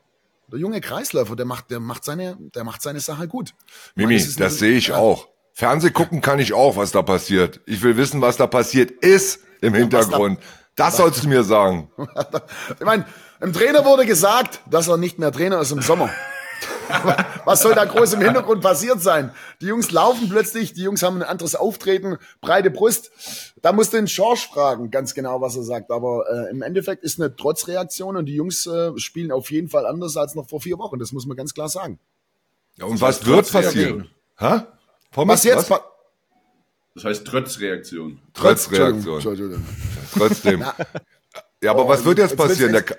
Der 0.50 0.60
junge 0.60 0.80
Kreisläufer, 0.80 1.34
der 1.34 1.44
macht, 1.44 1.70
der 1.70 1.80
macht 1.80 2.04
seine, 2.04 2.38
der 2.54 2.62
macht 2.64 2.80
seine 2.80 3.00
Sache 3.00 3.26
gut. 3.26 3.54
Mimi, 3.96 4.16
das, 4.16 4.36
das 4.36 4.58
sehe 4.58 4.76
ich 4.76 4.88
ja. 4.88 4.96
auch. 4.96 5.28
Fernseh 5.56 5.90
gucken 5.90 6.20
kann 6.20 6.38
ich 6.38 6.52
auch, 6.52 6.76
was 6.76 6.92
da 6.92 7.00
passiert. 7.00 7.60
Ich 7.64 7.80
will 7.80 7.96
wissen, 7.96 8.20
was 8.20 8.36
da 8.36 8.46
passiert 8.46 8.90
ist 8.90 9.40
im 9.62 9.72
Hintergrund. 9.72 10.38
Das 10.74 10.98
sollst 10.98 11.24
du 11.24 11.28
mir 11.28 11.44
sagen. 11.44 11.90
ich 12.78 12.84
meine, 12.84 13.06
im 13.40 13.54
Trainer 13.54 13.82
wurde 13.86 14.04
gesagt, 14.04 14.60
dass 14.68 14.86
er 14.86 14.98
nicht 14.98 15.18
mehr 15.18 15.32
Trainer 15.32 15.58
ist 15.58 15.70
im 15.70 15.80
Sommer. 15.80 16.10
Was 17.46 17.62
soll 17.62 17.74
da 17.74 17.86
groß 17.86 18.12
im 18.12 18.20
Hintergrund 18.20 18.62
passiert 18.62 19.00
sein? 19.00 19.30
Die 19.62 19.66
Jungs 19.66 19.90
laufen 19.90 20.28
plötzlich, 20.28 20.74
die 20.74 20.82
Jungs 20.82 21.02
haben 21.02 21.16
ein 21.16 21.22
anderes 21.22 21.54
Auftreten, 21.54 22.18
breite 22.42 22.70
Brust. 22.70 23.10
Da 23.62 23.72
musst 23.72 23.94
du 23.94 23.96
den 23.96 24.08
Schorsch 24.08 24.48
fragen, 24.48 24.90
ganz 24.90 25.14
genau, 25.14 25.40
was 25.40 25.56
er 25.56 25.62
sagt. 25.62 25.90
Aber 25.90 26.26
äh, 26.30 26.50
im 26.50 26.60
Endeffekt 26.60 27.02
ist 27.02 27.18
eine 27.18 27.34
Trotzreaktion 27.34 28.16
und 28.16 28.26
die 28.26 28.34
Jungs 28.34 28.66
äh, 28.66 28.90
spielen 28.98 29.32
auf 29.32 29.50
jeden 29.50 29.70
Fall 29.70 29.86
anders 29.86 30.18
als 30.18 30.34
noch 30.34 30.48
vor 30.48 30.60
vier 30.60 30.78
Wochen. 30.78 30.98
Das 30.98 31.12
muss 31.12 31.26
man 31.26 31.36
ganz 31.36 31.54
klar 31.54 31.70
sagen. 31.70 31.98
Ja, 32.76 32.84
und 32.84 33.00
was 33.00 33.24
wird 33.24 33.50
passieren? 33.50 34.10
Hä? 35.16 35.22
Was 35.24 35.44
jetzt? 35.44 35.70
Was? 35.70 35.80
Das 36.94 37.04
heißt 37.04 37.26
Trotzreaktion. 37.26 38.18
Trotzreaktion. 38.32 39.22
Trotzdem. 40.16 40.60
ja, 41.62 41.70
aber 41.70 41.84
oh, 41.84 41.88
was 41.88 42.04
wird 42.04 42.18
jetzt, 42.18 42.30
jetzt 42.30 42.38
passieren? 42.38 42.74
Jetzt, 42.74 42.96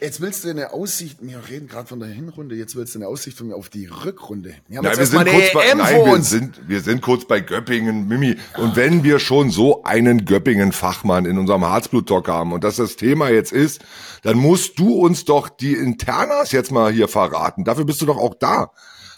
jetzt, 0.00 0.20
willst 0.20 0.44
du 0.44 0.50
eine 0.50 0.72
Aussicht, 0.72 1.18
wir 1.20 1.40
reden 1.48 1.66
gerade 1.66 1.86
von 1.86 1.98
der 1.98 2.10
Hinrunde, 2.10 2.54
jetzt 2.56 2.76
willst 2.76 2.94
du 2.94 2.98
eine 2.98 3.08
Aussicht 3.08 3.38
von 3.38 3.48
mir 3.48 3.56
auf 3.56 3.70
die 3.70 3.86
Rückrunde. 3.86 4.54
Wir 4.68 4.82
nein, 4.82 4.98
wir 4.98 5.06
sind 5.06 5.26
kurz 5.26 5.52
bei, 5.54 5.66
EM 5.66 5.78
nein, 5.78 6.04
wir 6.04 6.22
sind, 6.22 6.68
wir 6.68 6.80
sind 6.80 7.00
kurz 7.00 7.24
bei 7.26 7.40
Göppingen, 7.40 8.06
Mimi. 8.06 8.36
Ja. 8.56 8.62
Und 8.62 8.76
wenn 8.76 9.02
wir 9.02 9.18
schon 9.18 9.50
so 9.50 9.82
einen 9.82 10.26
Göppingen-Fachmann 10.26 11.24
in 11.24 11.38
unserem 11.38 11.66
Herzblut-Talk 11.66 12.28
haben 12.28 12.52
und 12.52 12.64
das 12.64 12.76
das 12.76 12.96
Thema 12.96 13.30
jetzt 13.30 13.52
ist, 13.52 13.82
dann 14.22 14.36
musst 14.36 14.78
du 14.78 14.94
uns 14.94 15.24
doch 15.24 15.48
die 15.48 15.72
Internas 15.72 16.52
jetzt 16.52 16.70
mal 16.70 16.92
hier 16.92 17.08
verraten. 17.08 17.64
Dafür 17.64 17.86
bist 17.86 18.02
du 18.02 18.06
doch 18.06 18.18
auch 18.18 18.34
da. 18.34 18.72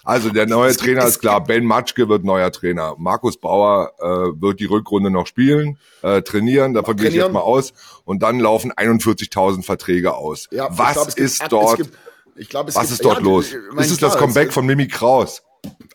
Also 0.04 0.30
der 0.30 0.46
neue 0.46 0.74
Trainer 0.76 1.04
ist 1.04 1.20
klar, 1.20 1.42
Ben 1.44 1.64
Matschke 1.64 2.08
wird 2.08 2.24
neuer 2.24 2.50
Trainer. 2.50 2.94
Markus 2.98 3.36
Bauer 3.36 3.92
äh, 3.98 4.40
wird 4.40 4.60
die 4.60 4.64
Rückrunde 4.64 5.10
noch 5.10 5.26
spielen, 5.26 5.78
äh, 6.02 6.22
trainieren, 6.22 6.74
davon 6.74 6.96
gehe 6.96 7.08
ich 7.08 7.14
jetzt 7.14 7.32
mal 7.32 7.40
aus. 7.40 7.72
Und 8.04 8.22
dann 8.22 8.40
laufen 8.40 8.72
41.000 8.72 9.62
Verträge 9.62 10.14
aus. 10.14 10.48
Ja, 10.50 10.68
was 10.70 10.94
glaub, 10.94 11.08
ist 11.18 11.40
gibt, 11.40 11.52
dort? 11.52 11.76
Gibt, 11.76 11.98
ich 12.36 12.48
glaub, 12.48 12.66
was 12.68 12.74
gibt, 12.74 12.90
ist 12.90 13.04
dort 13.04 13.18
ja, 13.18 13.24
los? 13.24 13.54
Mein, 13.72 13.84
ist 13.84 13.92
es 13.92 13.98
klar, 13.98 14.10
das 14.10 14.18
Comeback 14.18 14.52
von 14.52 14.64
Mimi 14.64 14.88
Kraus? 14.88 15.42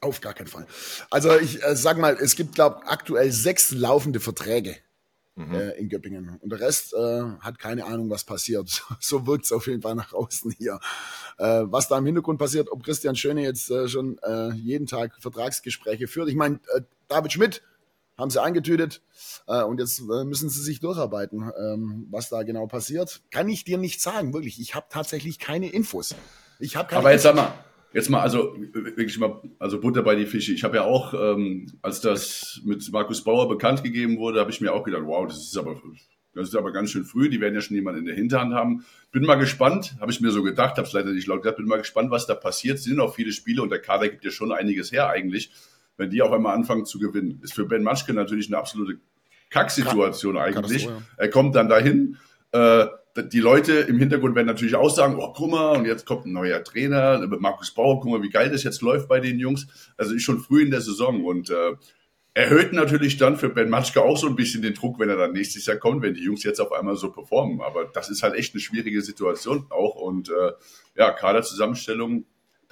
Auf 0.01 0.21
gar 0.21 0.33
keinen 0.33 0.47
Fall. 0.47 0.67
Also 1.09 1.35
ich 1.39 1.63
äh, 1.63 1.75
sag 1.75 1.97
mal, 1.97 2.15
es 2.19 2.35
gibt 2.35 2.55
glaube 2.55 2.81
aktuell 2.85 3.31
sechs 3.31 3.71
laufende 3.71 4.19
Verträge 4.19 4.75
mhm. 5.35 5.53
äh, 5.53 5.71
in 5.71 5.89
Göppingen. 5.89 6.37
Und 6.41 6.49
der 6.49 6.59
Rest 6.59 6.93
äh, 6.93 7.23
hat 7.39 7.59
keine 7.59 7.85
Ahnung, 7.85 8.09
was 8.09 8.23
passiert. 8.23 8.83
So 8.99 9.27
wirkt 9.27 9.45
es 9.45 9.51
auf 9.51 9.67
jeden 9.67 9.81
Fall 9.81 9.95
nach 9.95 10.13
außen 10.13 10.51
hier. 10.51 10.79
Äh, 11.37 11.63
was 11.65 11.87
da 11.87 11.97
im 11.97 12.05
Hintergrund 12.05 12.39
passiert, 12.39 12.71
ob 12.71 12.83
Christian 12.83 13.15
Schöne 13.15 13.43
jetzt 13.43 13.69
äh, 13.69 13.87
schon 13.87 14.17
äh, 14.19 14.51
jeden 14.53 14.87
Tag 14.87 15.13
Vertragsgespräche 15.19 16.07
führt. 16.07 16.29
Ich 16.29 16.35
meine, 16.35 16.55
äh, 16.75 16.81
David 17.07 17.33
Schmidt 17.33 17.61
haben 18.17 18.29
sie 18.29 18.41
eingetütet 18.41 19.01
äh, 19.47 19.61
und 19.61 19.79
jetzt 19.79 20.01
müssen 20.01 20.49
sie 20.49 20.61
sich 20.61 20.79
durcharbeiten. 20.79 21.51
Ähm, 21.59 22.07
was 22.09 22.29
da 22.29 22.43
genau 22.43 22.65
passiert, 22.67 23.21
kann 23.29 23.49
ich 23.49 23.63
dir 23.65 23.77
nicht 23.77 24.01
sagen, 24.01 24.33
wirklich. 24.33 24.59
Ich 24.59 24.73
habe 24.73 24.85
tatsächlich 24.89 25.37
keine 25.37 25.69
Infos. 25.69 26.15
Ich 26.59 26.77
habe 26.77 26.87
keine 26.87 26.99
Aber 26.99 27.11
jetzt 27.11 27.23
sag 27.23 27.35
mal, 27.35 27.53
Jetzt 27.95 28.09
mal, 28.09 28.19
also 28.19 28.53
wirklich 28.73 29.17
mal, 29.19 29.41
also 29.57 29.79
Butter 29.79 30.03
bei 30.03 30.15
die 30.15 30.25
Fische. 30.25 30.51
Ich 30.51 30.65
habe 30.65 30.75
ja 30.75 30.83
auch, 30.83 31.13
ähm, 31.13 31.67
als 31.81 32.01
das 32.01 32.59
mit 32.65 32.91
Markus 32.91 33.23
Bauer 33.23 33.47
bekannt 33.47 33.85
gegeben 33.85 34.17
wurde, 34.17 34.41
habe 34.41 34.51
ich 34.51 34.59
mir 34.59 34.73
auch 34.73 34.83
gedacht, 34.83 35.03
wow, 35.05 35.25
das 35.25 35.37
ist 35.37 35.57
aber 35.57 35.81
das 36.33 36.49
ist 36.49 36.55
aber 36.57 36.73
ganz 36.73 36.91
schön 36.91 37.05
früh. 37.05 37.29
Die 37.29 37.39
werden 37.39 37.55
ja 37.55 37.61
schon 37.61 37.75
jemanden 37.75 38.01
in 38.01 38.05
der 38.05 38.15
Hinterhand 38.15 38.53
haben. 38.53 38.83
Bin 39.13 39.23
mal 39.23 39.35
gespannt, 39.35 39.95
habe 40.01 40.11
ich 40.11 40.19
mir 40.19 40.31
so 40.31 40.43
gedacht, 40.43 40.75
habe 40.75 40.85
es 40.85 40.91
leider 40.91 41.13
nicht 41.13 41.25
laut 41.25 41.41
gesagt. 41.41 41.55
Bin 41.55 41.67
mal 41.67 41.77
gespannt, 41.77 42.11
was 42.11 42.27
da 42.27 42.35
passiert. 42.35 42.79
Es 42.79 42.83
sind 42.83 42.99
auch 42.99 43.15
viele 43.15 43.31
Spiele 43.31 43.61
und 43.61 43.69
der 43.69 43.79
Kader 43.79 44.09
gibt 44.09 44.25
ja 44.25 44.31
schon 44.31 44.51
einiges 44.51 44.91
her 44.91 45.07
eigentlich, 45.07 45.51
wenn 45.95 46.09
die 46.09 46.21
auf 46.21 46.33
einmal 46.33 46.53
anfangen 46.53 46.85
zu 46.85 46.99
gewinnen. 46.99 47.39
Ist 47.43 47.53
für 47.53 47.65
Ben 47.65 47.81
Matschke 47.81 48.13
natürlich 48.13 48.47
eine 48.47 48.57
absolute 48.57 48.99
Kacksituation 49.49 50.37
eigentlich. 50.37 50.89
Er 51.15 51.29
kommt 51.29 51.55
dann 51.55 51.69
dahin. 51.69 52.17
Äh, 52.51 52.87
die 53.17 53.39
Leute 53.39 53.73
im 53.73 53.97
Hintergrund 53.99 54.35
werden 54.35 54.47
natürlich 54.47 54.75
auch 54.75 54.89
sagen, 54.89 55.15
oh, 55.19 55.33
guck 55.33 55.49
mal, 55.49 55.77
und 55.77 55.85
jetzt 55.85 56.05
kommt 56.05 56.25
ein 56.25 56.33
neuer 56.33 56.63
Trainer, 56.63 57.25
Markus 57.39 57.71
Bauer, 57.71 58.01
guck 58.01 58.11
mal, 58.11 58.21
wie 58.21 58.29
geil 58.29 58.49
das 58.49 58.63
jetzt 58.63 58.81
läuft 58.81 59.07
bei 59.07 59.19
den 59.19 59.39
Jungs. 59.39 59.67
Also 59.97 60.13
ist 60.13 60.23
schon 60.23 60.39
früh 60.39 60.63
in 60.63 60.71
der 60.71 60.81
Saison 60.81 61.23
und 61.23 61.49
äh, 61.49 61.73
erhöht 62.33 62.73
natürlich 62.73 63.15
dann 63.15 63.37
für 63.37 63.49
Ben 63.49 63.69
Matschke 63.69 64.01
auch 64.01 64.17
so 64.17 64.27
ein 64.27 64.35
bisschen 64.35 64.61
den 64.61 64.73
Druck, 64.73 64.99
wenn 64.99 65.09
er 65.09 65.15
dann 65.15 65.31
nächstes 65.31 65.65
Jahr 65.65 65.77
kommt, 65.77 66.01
wenn 66.01 66.13
die 66.13 66.23
Jungs 66.23 66.43
jetzt 66.43 66.59
auf 66.59 66.73
einmal 66.73 66.97
so 66.97 67.09
performen. 67.09 67.61
Aber 67.61 67.85
das 67.85 68.09
ist 68.09 68.23
halt 68.23 68.35
echt 68.35 68.53
eine 68.53 68.61
schwierige 68.61 69.01
Situation 69.01 69.65
auch 69.69 69.95
und 69.95 70.29
äh, 70.29 70.51
ja, 70.97 71.11
Kaderzusammenstellung 71.11 72.25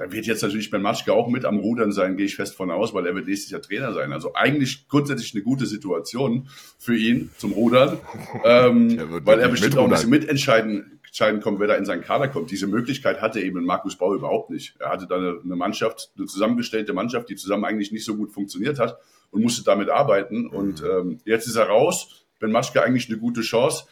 da 0.04 0.12
wird 0.12 0.26
jetzt 0.26 0.42
natürlich 0.42 0.70
Ben 0.70 0.82
Matschke 0.82 1.14
auch 1.14 1.30
mit 1.30 1.46
am 1.46 1.60
Rudern 1.60 1.92
sein, 1.94 2.18
gehe 2.18 2.26
ich 2.26 2.36
fest 2.36 2.56
von 2.56 2.72
aus, 2.72 2.94
weil 2.94 3.06
er 3.06 3.16
wird 3.16 3.28
nächstes 3.28 3.52
Jahr 3.52 3.62
Trainer 3.62 3.94
sein. 3.94 4.12
Also 4.12 4.34
eigentlich 4.34 4.88
grundsätzlich 4.90 5.34
eine 5.34 5.44
gute 5.44 5.66
Situation 5.66 6.50
für 6.78 6.96
ihn 6.96 7.32
zum 7.38 7.54
Rudern, 7.54 8.00
ähm, 8.44 9.00
weil 9.24 9.40
er 9.40 9.48
bestimmt 9.48 9.78
auch 9.78 9.86
ein 9.86 9.92
bisschen 9.92 10.10
mitentscheiden 10.10 11.00
entscheiden 11.06 11.42
kommt, 11.42 11.60
wer 11.60 11.68
da 11.68 11.76
in 11.76 11.86
seinen 11.86 12.02
Kader 12.02 12.28
kommt. 12.28 12.50
Diese 12.50 12.66
Möglichkeit 12.66 13.22
hatte 13.22 13.40
eben 13.40 13.64
Markus 13.66 13.96
Bau 13.96 14.16
überhaupt 14.16 14.50
nicht. 14.50 14.76
Er 14.80 14.90
hatte 14.90 15.06
da 15.06 15.16
eine, 15.18 15.40
eine 15.44 15.56
Mannschaft, 15.56 16.12
eine 16.18 16.26
zusammengestellte 16.26 16.92
Mannschaft, 16.94 17.30
die 17.30 17.36
zusammen 17.36 17.66
eigentlich 17.66 17.92
nicht 17.92 18.04
so 18.04 18.16
gut 18.16 18.32
funktioniert 18.32 18.80
hat 18.80 18.98
und 19.30 19.44
musste 19.44 19.64
damit 19.64 19.90
arbeiten. 19.90 20.48
Und 20.48 20.82
mhm. 20.82 20.90
ähm, 20.90 21.18
jetzt 21.24 21.46
ist 21.46 21.56
er 21.56 21.68
raus. 21.68 22.26
Ben 22.40 22.52
Matschke 22.52 22.82
eigentlich 22.82 23.10
eine 23.10 23.20
gute 23.20 23.42
Chance 23.42 23.86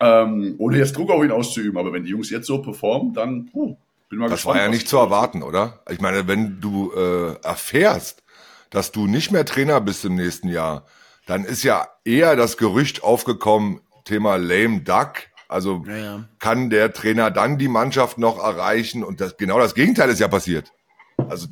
Ähm, 0.00 0.54
ohne 0.56 0.78
jetzt 0.78 0.96
Druck 0.96 1.10
auf 1.10 1.22
ihn 1.22 1.32
auszuüben. 1.32 1.76
Aber 1.76 1.92
wenn 1.92 2.04
die 2.04 2.10
Jungs 2.10 2.30
jetzt 2.30 2.46
so 2.46 2.62
performen, 2.62 3.12
dann 3.12 3.46
puh, 3.46 3.76
bin 4.08 4.18
mal 4.18 4.28
das 4.28 4.38
gespannt. 4.38 4.56
War 4.56 4.64
ja 4.64 4.70
nicht 4.70 4.88
zu 4.88 4.96
erwarten, 4.98 5.42
oder? 5.42 5.80
Ich 5.90 6.00
meine, 6.00 6.26
wenn 6.28 6.60
du 6.60 6.92
äh, 6.92 7.34
erfährst, 7.42 8.22
dass 8.70 8.92
du 8.92 9.06
nicht 9.06 9.30
mehr 9.30 9.44
Trainer 9.44 9.80
bist 9.80 10.04
im 10.04 10.14
nächsten 10.14 10.48
Jahr, 10.48 10.86
dann 11.26 11.44
ist 11.44 11.62
ja 11.62 11.88
eher 12.04 12.36
das 12.36 12.56
Gerücht 12.56 13.02
aufgekommen, 13.02 13.80
Thema 14.04 14.36
lame 14.36 14.80
duck. 14.80 15.14
Also 15.48 15.82
ja, 15.86 15.96
ja. 15.96 16.24
kann 16.38 16.70
der 16.70 16.92
Trainer 16.92 17.30
dann 17.30 17.58
die 17.58 17.68
Mannschaft 17.68 18.18
noch 18.18 18.42
erreichen? 18.42 19.02
Und 19.02 19.20
das, 19.20 19.36
genau 19.36 19.58
das 19.58 19.74
Gegenteil 19.74 20.10
ist 20.10 20.20
ja 20.20 20.28
passiert. 20.28 20.72
Also 21.16 21.46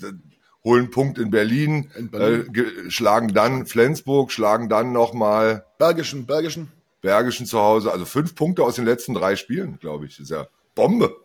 holen 0.65 0.91
Punkt 0.91 1.19
in 1.19 1.31
Berlin, 1.31 1.91
in 1.97 2.11
Berlin. 2.11 2.55
Äh, 2.55 2.91
schlagen 2.91 3.33
dann 3.33 3.67
Flensburg, 3.67 4.33
schlagen 4.33 4.69
dann 4.69 4.93
nochmal 4.93 5.65
Bergischen, 5.79 6.27
Bergischen. 6.27 6.73
Bergischen 7.01 7.47
zu 7.47 7.59
Hause. 7.59 7.93
Also 7.93 8.05
fünf 8.05 8.35
Punkte 8.35 8.65
aus 8.65 8.77
den 8.77 8.85
letzten 8.85 9.15
drei 9.15 9.37
Spielen, 9.37 9.79
glaube 9.79 10.07
ich. 10.07 10.17
Das 10.17 10.25
ist 10.25 10.31
ja 10.31 10.47
Bombe. 10.75 11.17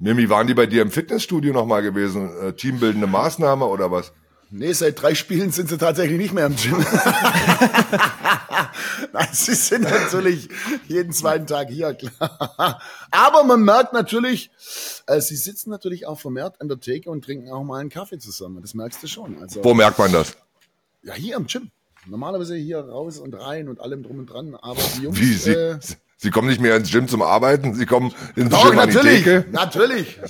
Ja. 0.00 0.14
Mimi, 0.14 0.28
waren 0.28 0.46
die 0.46 0.54
bei 0.54 0.66
dir 0.66 0.82
im 0.82 0.90
Fitnessstudio 0.90 1.52
nochmal 1.52 1.82
gewesen? 1.82 2.30
Äh, 2.40 2.54
teambildende 2.54 3.06
Maßnahme 3.06 3.66
oder 3.66 3.90
was? 3.90 4.12
Nee, 4.52 4.72
seit 4.72 5.00
drei 5.00 5.14
Spielen 5.14 5.52
sind 5.52 5.68
sie 5.68 5.78
tatsächlich 5.78 6.18
nicht 6.18 6.34
mehr 6.34 6.46
im 6.46 6.56
Gym. 6.56 6.78
Nein, 9.12 9.28
sie 9.30 9.54
sind 9.54 9.82
natürlich 9.82 10.48
jeden 10.88 11.12
zweiten 11.12 11.46
Tag 11.46 11.68
hier, 11.68 11.94
klar. 11.94 12.80
Aber 13.12 13.44
man 13.44 13.62
merkt 13.62 13.92
natürlich, 13.92 14.50
äh, 15.06 15.20
sie 15.20 15.36
sitzen 15.36 15.70
natürlich 15.70 16.08
auch 16.08 16.18
vermehrt 16.18 16.60
an 16.60 16.66
der 16.66 16.80
Theke 16.80 17.10
und 17.10 17.24
trinken 17.24 17.52
auch 17.52 17.62
mal 17.62 17.78
einen 17.78 17.90
Kaffee 17.90 18.18
zusammen. 18.18 18.60
Das 18.60 18.74
merkst 18.74 19.00
du 19.04 19.06
schon. 19.06 19.40
Also, 19.40 19.62
Wo 19.62 19.72
merkt 19.72 20.00
man 20.00 20.10
das? 20.10 20.36
Ja, 21.04 21.14
hier 21.14 21.36
im 21.36 21.46
Gym. 21.46 21.70
Normalerweise 22.06 22.56
hier 22.56 22.80
raus 22.80 23.18
und 23.18 23.34
rein 23.34 23.68
und 23.68 23.80
allem 23.80 24.02
drum 24.02 24.18
und 24.18 24.26
dran. 24.26 24.56
Aber 24.56 24.82
die 24.96 25.02
Jungs. 25.02 25.20
Wie, 25.20 25.34
sie, 25.34 25.52
äh, 25.52 25.78
sie 26.20 26.30
kommen 26.30 26.48
nicht 26.48 26.60
mehr 26.60 26.76
ins 26.76 26.90
Gym 26.90 27.08
zum 27.08 27.22
Arbeiten, 27.22 27.74
sie 27.74 27.86
kommen 27.86 28.12
ins 28.36 28.50
Doch, 28.50 28.66
Gym 28.66 28.76
natürlich, 28.76 28.98
an 28.98 29.06
die 29.06 29.22
Theke. 29.22 29.46
Natürlich. 29.50 30.18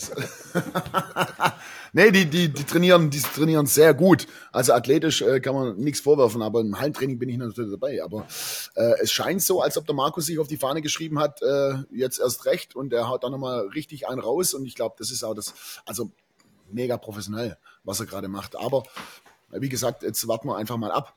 Nee, 1.93 2.13
die, 2.13 2.27
die, 2.27 2.49
die 2.49 2.63
trainieren, 2.65 3.11
die 3.11 3.21
trainieren 3.21 3.67
sehr 3.67 3.95
gut. 3.95 4.29
Also 4.53 4.73
athletisch 4.75 5.23
äh, 5.23 5.41
kann 5.41 5.55
man 5.55 5.77
nichts 5.77 5.99
vorwerfen, 5.99 6.41
aber 6.41 6.61
im 6.61 6.79
Hallentraining 6.79 7.19
bin 7.19 7.29
ich 7.29 7.37
natürlich 7.37 7.73
dabei. 7.73 8.01
Aber 8.05 8.29
äh, 8.77 8.95
es 9.01 9.11
scheint 9.11 9.43
so, 9.43 9.61
als 9.61 9.77
ob 9.77 9.87
der 9.87 9.97
Markus 9.97 10.27
sich 10.27 10.39
auf 10.39 10.47
die 10.47 10.57
Fahne 10.57 10.83
geschrieben 10.83 11.19
hat, 11.19 11.43
äh, 11.43 11.75
jetzt 11.91 12.21
erst 12.21 12.47
recht 12.47 12.77
und 12.77 12.93
er 12.93 13.09
haut 13.09 13.25
da 13.25 13.29
nochmal 13.29 13.67
richtig 13.75 14.07
einen 14.07 14.21
raus. 14.21 14.55
Und 14.55 14.67
ich 14.67 14.77
glaube, 14.77 14.95
das 14.99 15.11
ist 15.11 15.25
auch 15.25 15.35
das, 15.35 15.53
also 15.85 16.13
mega 16.71 16.97
professionell, 16.97 17.57
was 17.83 17.99
er 17.99 18.07
gerade 18.07 18.29
macht. 18.29 18.55
Aber 18.55 18.85
wie 19.51 19.69
gesagt, 19.69 20.05
jetzt 20.05 20.29
warten 20.29 20.47
wir 20.47 20.57
einfach 20.57 20.77
mal 20.77 20.93
ab, 20.93 21.15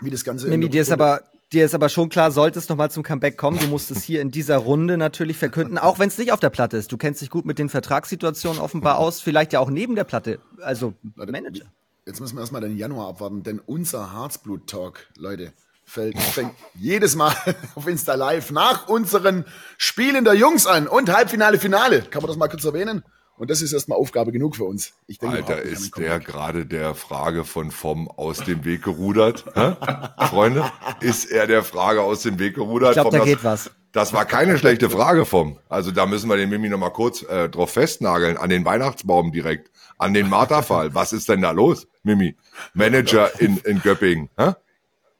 wie 0.00 0.10
das 0.10 0.22
Ganze. 0.22 0.46
Mimi, 0.46 0.68
dir 0.68 0.82
ist 0.82 0.92
aber 0.92 1.22
Dir 1.54 1.64
ist 1.64 1.74
aber 1.76 1.88
schon 1.88 2.08
klar, 2.08 2.32
sollte 2.32 2.58
es 2.58 2.68
nochmal 2.68 2.90
zum 2.90 3.04
Comeback 3.04 3.36
kommen, 3.36 3.60
du 3.60 3.68
musst 3.68 3.92
es 3.92 4.02
hier 4.02 4.20
in 4.20 4.32
dieser 4.32 4.56
Runde 4.56 4.96
natürlich 4.96 5.36
verkünden, 5.36 5.78
auch 5.78 6.00
wenn 6.00 6.08
es 6.08 6.18
nicht 6.18 6.32
auf 6.32 6.40
der 6.40 6.50
Platte 6.50 6.76
ist. 6.76 6.90
Du 6.90 6.96
kennst 6.96 7.20
dich 7.20 7.30
gut 7.30 7.44
mit 7.44 7.60
den 7.60 7.68
Vertragssituationen 7.68 8.60
offenbar 8.60 8.98
aus, 8.98 9.20
vielleicht 9.20 9.52
ja 9.52 9.60
auch 9.60 9.70
neben 9.70 9.94
der 9.94 10.02
Platte, 10.02 10.40
also 10.60 10.94
Manager. 11.14 11.66
Jetzt 12.06 12.18
müssen 12.18 12.34
wir 12.36 12.40
erstmal 12.40 12.62
den 12.62 12.76
Januar 12.76 13.08
abwarten, 13.10 13.44
denn 13.44 13.60
unser 13.60 14.12
Herzblut-Talk, 14.12 15.06
Leute, 15.16 15.52
fällt, 15.84 16.18
fängt 16.18 16.54
jedes 16.74 17.14
Mal 17.14 17.36
auf 17.76 17.86
Insta 17.86 18.14
Live 18.14 18.50
nach 18.50 18.88
unseren 18.88 19.44
Spielen 19.78 20.24
der 20.24 20.34
Jungs 20.34 20.66
an 20.66 20.88
und 20.88 21.14
Halbfinale, 21.14 21.60
Finale. 21.60 22.02
Kann 22.02 22.22
man 22.22 22.30
das 22.30 22.36
mal 22.36 22.48
kurz 22.48 22.64
erwähnen? 22.64 23.04
Und 23.36 23.50
das 23.50 23.62
ist 23.62 23.72
erstmal 23.72 23.98
Aufgabe 23.98 24.30
genug 24.30 24.56
für 24.56 24.64
uns. 24.64 24.92
Ich 25.06 25.18
denke, 25.18 25.36
Alter, 25.36 25.60
ist 25.60 25.96
der 25.98 26.20
gerade 26.20 26.66
der 26.66 26.94
Frage 26.94 27.44
von 27.44 27.72
vom 27.72 28.08
aus 28.08 28.38
dem 28.38 28.64
Weg 28.64 28.82
gerudert? 28.82 29.44
Freunde, 30.30 30.70
ist 31.00 31.24
er 31.24 31.46
der 31.46 31.64
Frage 31.64 32.02
aus 32.02 32.22
dem 32.22 32.38
Weg 32.38 32.54
gerudert? 32.54 32.90
Ich 32.90 33.02
glaube, 33.02 33.10
da 33.10 33.18
das, 33.18 33.26
geht 33.26 33.44
was. 33.44 33.70
Das 33.90 34.12
war 34.12 34.24
keine 34.24 34.58
schlechte 34.58 34.88
Frage 34.88 35.24
vom. 35.24 35.58
Also 35.68 35.90
da 35.90 36.06
müssen 36.06 36.28
wir 36.28 36.36
den 36.36 36.48
Mimi 36.48 36.68
noch 36.68 36.78
mal 36.78 36.90
kurz 36.90 37.22
äh, 37.22 37.48
drauf 37.48 37.72
festnageln, 37.72 38.36
an 38.36 38.50
den 38.50 38.64
Weihnachtsbaum 38.64 39.32
direkt, 39.32 39.70
an 39.98 40.14
den 40.14 40.28
Marterfall. 40.28 40.94
was 40.94 41.12
ist 41.12 41.28
denn 41.28 41.42
da 41.42 41.50
los, 41.50 41.88
Mimi? 42.02 42.36
Manager 42.72 43.40
in, 43.40 43.58
in 43.58 43.80
Göppingen. 43.80 44.30
Hä? 44.36 44.52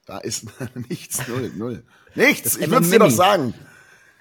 Da 0.07 0.19
ist 0.19 0.47
nichts, 0.89 1.27
null, 1.29 1.53
null. 1.57 1.85
Nichts, 2.15 2.57
ich 2.57 2.71
würde 2.71 2.85
es 2.85 2.91
dir 2.91 2.99
doch 3.01 3.11
sagen. 3.11 3.55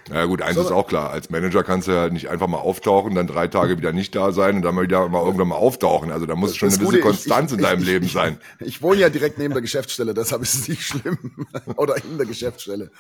Na 0.10 0.26
gut, 0.26 0.42
eins 0.42 0.56
so, 0.56 0.62
ist 0.62 0.72
auch 0.72 0.88
klar. 0.88 1.12
Als 1.12 1.30
Manager 1.30 1.64
kannst 1.64 1.88
du 1.88 1.94
halt 1.94 2.12
nicht 2.14 2.30
einfach 2.30 2.48
mal 2.48 2.58
auftauchen, 2.58 3.16
dann 3.16 3.28
drei 3.28 3.48
Tage 3.48 3.78
wieder 3.78 3.94
nicht 3.94 4.14
da 4.16 4.32
sein 4.32 4.58
und 4.58 4.62
dann 4.64 4.76
mal 4.76 4.84
wieder 4.84 5.08
mal 5.08 5.24
irgendwann 5.24 5.48
mal 5.48 5.56
auftauchen. 5.56 6.12
Also 6.12 6.26
da 6.26 6.36
muss 6.36 6.56
schon 6.56 6.70
eine 6.70 6.78
gewisse 6.78 7.00
Konstanz 7.00 7.52
ich, 7.52 7.58
in 7.58 7.64
deinem 7.64 7.82
ich, 7.82 7.88
Leben 7.88 8.06
ich, 8.06 8.14
sein. 8.14 8.38
Ich 8.60 8.82
wohne 8.82 9.00
ja 9.00 9.10
direkt 9.10 9.38
neben 9.38 9.54
der 9.54 9.62
Geschäftsstelle, 9.62 10.14
deshalb 10.14 10.42
ist 10.42 10.56
es 10.56 10.68
nicht 10.68 10.84
schlimm. 10.84 11.18
Oder 11.78 11.96
in 11.98 12.18
der 12.18 12.28
Geschäftsstelle. 12.28 12.92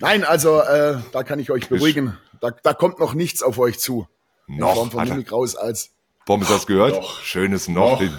Nein, 0.00 0.24
also 0.24 0.60
äh, 0.60 0.98
da 1.12 1.22
kann 1.22 1.38
ich 1.38 1.50
euch 1.50 1.68
beruhigen. 1.68 2.16
Da, 2.40 2.50
da 2.50 2.74
kommt 2.74 2.98
noch 2.98 3.14
nichts 3.14 3.42
auf 3.42 3.58
euch 3.58 3.78
zu. 3.78 4.08
Noch. 4.48 4.70
In 4.70 4.74
Form 4.74 4.90
von 4.90 5.08
Mimik 5.08 5.30
raus 5.30 5.54
als. 5.54 5.90
Bomb, 6.26 6.42
ist 6.42 6.50
das 6.50 6.66
gehört? 6.66 6.94
Noch. 6.94 7.20
Schönes 7.20 7.68
Noch. 7.68 8.00
noch. 8.00 8.08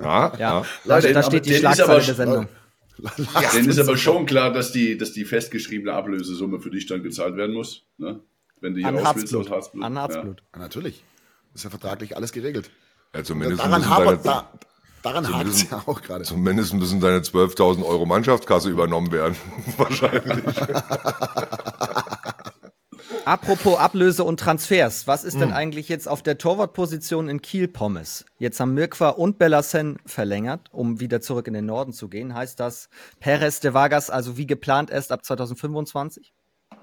Ja, 0.00 0.32
ja. 0.34 0.38
ja. 0.38 0.64
Leute, 0.84 1.12
da 1.12 1.24
steht 1.24 1.44
die 1.46 1.54
Schlagzeile 1.54 2.04
der 2.04 2.14
Sendung. 2.14 2.48
Ja, 3.40 3.50
Denen 3.52 3.68
ist 3.68 3.78
aber 3.78 3.96
schon 3.96 4.26
klar, 4.26 4.52
dass 4.52 4.72
die, 4.72 4.96
dass 4.96 5.12
die 5.12 5.24
festgeschriebene 5.24 5.92
Ablösesumme 5.92 6.60
für 6.60 6.70
dich 6.70 6.86
dann 6.86 7.02
gezahlt 7.02 7.36
werden 7.36 7.54
muss. 7.54 7.84
Ne? 7.96 8.20
Wenn 8.60 8.74
du 8.74 8.80
hier 8.80 8.88
An 8.88 9.04
Harzblut. 9.04 9.46
aus 9.46 9.50
Harzblut. 9.50 9.84
An 9.84 9.98
Harzblut. 9.98 10.42
Ja. 10.54 10.58
natürlich. 10.60 11.04
Ist 11.54 11.64
ja 11.64 11.70
vertraglich 11.70 12.16
alles 12.16 12.32
geregelt. 12.32 12.70
Ja, 13.14 13.24
zumindest 13.24 13.62
daran 13.62 13.88
hapert, 13.88 14.26
da, 14.26 14.52
daran 15.02 15.32
hakt 15.32 15.48
es 15.48 15.70
ja 15.70 15.82
auch 15.86 16.02
gerade. 16.02 16.24
Zumindest 16.24 16.74
müssen 16.74 17.00
deine 17.00 17.20
12.000 17.20 17.84
Euro 17.84 18.04
Mannschaftskasse 18.06 18.68
übernommen 18.68 19.12
werden. 19.12 19.36
Wahrscheinlich. 19.76 20.44
Apropos 23.24 23.78
Ablöse 23.78 24.24
und 24.24 24.40
Transfers, 24.40 25.06
was 25.06 25.24
ist 25.24 25.34
denn 25.34 25.50
hm. 25.50 25.54
eigentlich 25.54 25.88
jetzt 25.88 26.08
auf 26.08 26.22
der 26.22 26.38
Torwartposition 26.38 27.28
in 27.28 27.42
Kiel 27.42 27.68
Pommes? 27.68 28.24
Jetzt 28.38 28.60
haben 28.60 28.74
Mirkwa 28.74 29.10
und 29.10 29.38
Bellassen 29.38 29.98
verlängert, 30.06 30.68
um 30.72 31.00
wieder 31.00 31.20
zurück 31.20 31.46
in 31.46 31.54
den 31.54 31.66
Norden 31.66 31.92
zu 31.92 32.08
gehen. 32.08 32.34
Heißt 32.34 32.60
das 32.60 32.88
Perez 33.20 33.60
de 33.60 33.74
Vargas 33.74 34.10
also 34.10 34.36
wie 34.36 34.46
geplant 34.46 34.90
erst 34.90 35.12
ab 35.12 35.24
2025? 35.24 36.32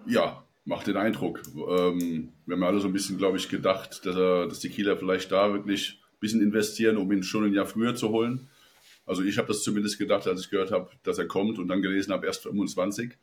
Ja, 0.06 0.44
macht 0.66 0.88
den 0.88 0.98
Eindruck. 0.98 1.42
Ähm, 1.56 2.30
wir 2.46 2.56
haben 2.56 2.62
ja 2.62 2.68
alle 2.68 2.80
so 2.80 2.88
ein 2.88 2.94
bisschen, 2.94 3.18
glaube 3.18 3.38
ich, 3.38 3.50
gedacht, 3.50 4.06
dass, 4.06 4.16
er, 4.16 4.48
dass 4.48 4.60
die 4.60 4.70
Kieler 4.70 4.98
vielleicht 4.98 5.32
da 5.32 5.54
wirklich 5.54 6.00
ein 6.14 6.20
bisschen 6.20 6.42
investieren, 6.42 6.98
um 6.98 7.12
ihn 7.12 7.24
schon 7.24 7.46
ein 7.46 7.54
Jahr 7.54 7.66
früher 7.66 7.96
zu 7.96 8.10
holen. 8.10 8.50
Also 9.06 9.24
ich 9.24 9.38
habe 9.38 9.48
das 9.48 9.62
zumindest 9.64 10.00
gedacht, 10.00 10.28
als 10.28 10.42
ich 10.42 10.50
gehört 10.50 10.72
habe, 10.72 10.90
dass 11.04 11.20
er 11.20 11.28
kommt 11.28 11.60
und 11.60 11.68
dann 11.68 11.82
gelesen 11.82 12.12
habe, 12.12 12.26
erst 12.26 12.44
25. 12.44 13.18